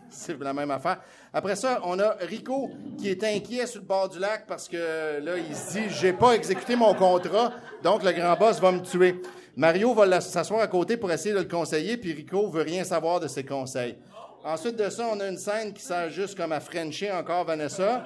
[0.09, 0.99] c'est la même affaire.
[1.33, 2.69] Après ça, on a Rico
[2.99, 6.13] qui est inquiet sur le bord du lac parce que là, il se dit j'ai
[6.13, 7.51] pas exécuté mon contrat,
[7.81, 9.19] donc le grand boss va me tuer.
[9.55, 13.19] Mario va s'asseoir à côté pour essayer de le conseiller, puis Rico veut rien savoir
[13.19, 13.97] de ses conseils.
[14.45, 18.03] Ensuite de ça, on a une scène qui sert juste comme à Frencher encore Vanessa.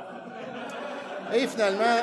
[1.33, 1.97] Et finalement,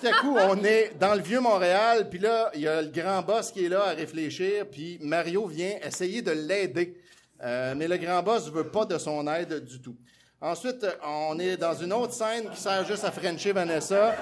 [0.00, 2.88] tout à coup, on est dans le vieux Montréal, puis là, il y a le
[2.88, 6.96] grand boss qui est là à réfléchir, puis Mario vient essayer de l'aider.
[7.42, 9.96] Euh, mais le grand boss veut pas de son aide du tout.
[10.40, 14.14] Ensuite, on est dans une autre scène qui sert juste à Frencher Vanessa.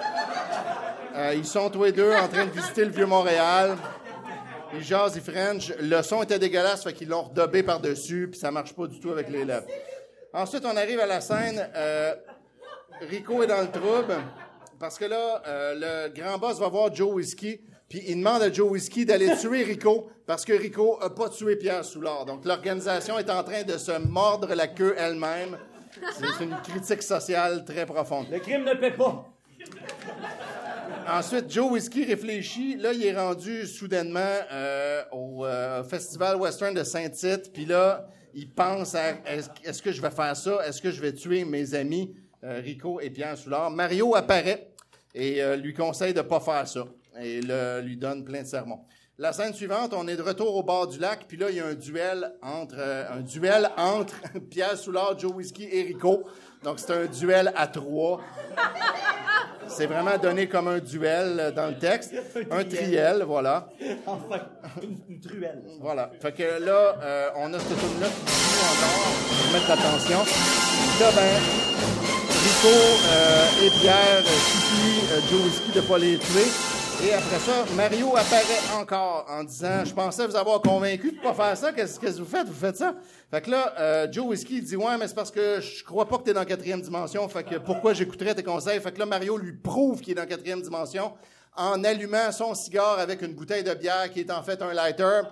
[1.15, 3.77] Euh, ils sont tous les deux en train de visiter le vieux Montréal.
[4.75, 5.73] Ils jasent, ils French.
[5.81, 9.11] Le son était dégueulasse, fait qu'ils l'ont redobé par-dessus, puis ça marche pas du tout
[9.11, 9.67] avec les lèvres.
[10.33, 11.69] Ensuite, on arrive à la scène.
[11.75, 12.15] euh,
[13.09, 14.15] Rico est dans le trouble
[14.81, 18.53] parce que là, euh, le grand boss va voir Joe Whiskey, puis il demande à
[18.53, 22.25] Joe Whiskey d'aller tuer Rico parce que Rico a pas tué Pierre Soulard.
[22.25, 25.59] Donc l'organisation est en train de se mordre la queue elle-même.
[26.13, 28.27] C'est une critique sociale très profonde.
[28.31, 29.27] Le crime ne paie pas.
[31.09, 32.77] Ensuite, Joe Whiskey réfléchit.
[32.77, 34.21] Là, il est rendu soudainement
[34.53, 37.53] euh, au euh, Festival Western de Saint-Tite.
[37.53, 40.65] Puis là, il pense à est-ce, est-ce que je vais faire ça?
[40.65, 43.71] Est-ce que je vais tuer mes amis euh, Rico et Pierre Soulard?
[43.71, 44.70] Mario apparaît
[45.15, 46.85] et euh, lui conseille de pas faire ça.
[47.21, 48.81] et le- lui donne plein de sermons.
[49.19, 51.61] La scène suivante, on est de retour au bord du lac, puis là, il y
[51.61, 54.15] a un duel entre, euh, un duel entre
[54.51, 56.25] Pierre Soulard, Joe Whisky et Rico.
[56.63, 58.21] Donc, c'est un duel à trois.
[59.69, 62.15] C'est vraiment donné comme un duel euh, dans le texte.
[62.51, 63.69] Un triel, voilà.
[64.07, 64.39] Enfin,
[64.83, 65.63] une, truelle.
[65.81, 66.11] Voilà.
[66.21, 70.19] Fait que là, euh, on a cette tune là qui joue encore mettre l'attention.
[70.99, 71.43] Là, ben,
[72.43, 74.23] Rico euh, et Pierre
[75.19, 76.47] Joe Whisky de ne pas les tuer.
[77.03, 81.23] Et après ça, Mario apparaît encore en disant Je pensais vous avoir convaincu de ne
[81.23, 81.73] pas faire ça.
[81.73, 82.47] Qu'est-ce que vous faites?
[82.47, 82.95] Vous faites ça?
[83.29, 86.19] Fait que là, euh, Joe Whisky dit Ouais, mais c'est parce que je crois pas
[86.19, 87.29] que tu es dans la quatrième dimension.
[87.29, 88.79] Fait que pourquoi j'écouterais tes conseils?
[88.79, 91.13] Fait que là, Mario lui prouve qu'il est dans la quatrième dimension
[91.57, 95.23] en allumant son cigare avec une bouteille de bière qui est en fait un lighter.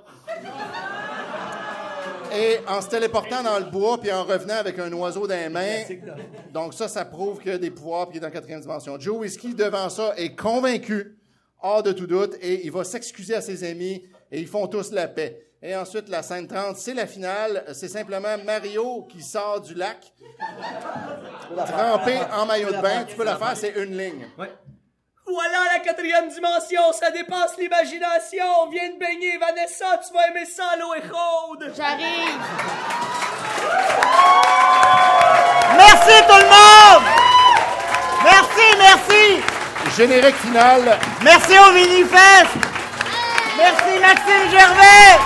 [2.35, 5.49] Et en se téléportant dans le bois, puis en revenant avec un oiseau dans les
[5.49, 5.83] mains.
[6.53, 8.99] Donc ça, ça prouve que des pouvoirs, puis il est dans la quatrième dimension.
[8.99, 11.19] Joe Whisky, devant ça, est convaincu,
[11.63, 14.93] hors de tout doute, et il va s'excuser à ses amis, et ils font tous
[14.93, 15.45] la paix.
[15.61, 17.65] Et ensuite, la scène 30, c'est la finale.
[17.73, 20.13] C'est simplement Mario qui sort du lac,
[21.67, 23.05] trempé en maillot de bain.
[23.09, 24.27] Tu peux la faire, c'est une ligne.
[25.31, 28.69] Voilà la quatrième dimension, ça dépasse l'imagination.
[28.71, 31.73] Viens de baigner, Vanessa, tu vas aimer ça, l'eau est chaude.
[31.77, 32.41] J'arrive.
[35.77, 37.05] Merci tout le monde!
[38.25, 39.43] Merci, merci!
[39.97, 40.99] Générique final.
[41.23, 42.55] Merci au Vinifest!
[43.57, 45.19] Merci Maxime Gervais!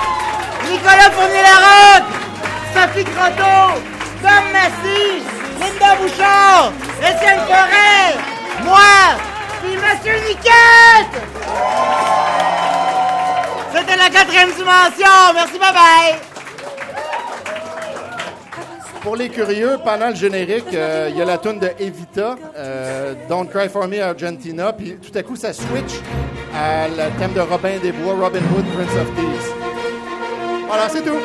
[0.69, 2.12] Nicolas Fournier-Larocque!
[2.74, 3.81] Sophie Croteau!
[4.20, 5.23] Tom Massy!
[5.61, 6.73] Linda Bouchard!
[7.01, 8.16] Étienne Forêt!
[8.65, 9.31] Moi!
[9.62, 11.22] Puis Monsieur Niquette!
[13.72, 15.32] C'était la quatrième dimension!
[15.34, 16.18] Merci, bye bye!
[19.02, 23.14] Pour les curieux, pendant le générique, euh, il y a la tune de Evita, euh,
[23.28, 25.94] Don't Cry for Me Argentina, puis tout à coup, ça switch
[26.55, 29.52] à le thème de Robin des Bois, Robin Hood, Prince of Thieves.
[30.68, 31.18] Voilà, c'est tout.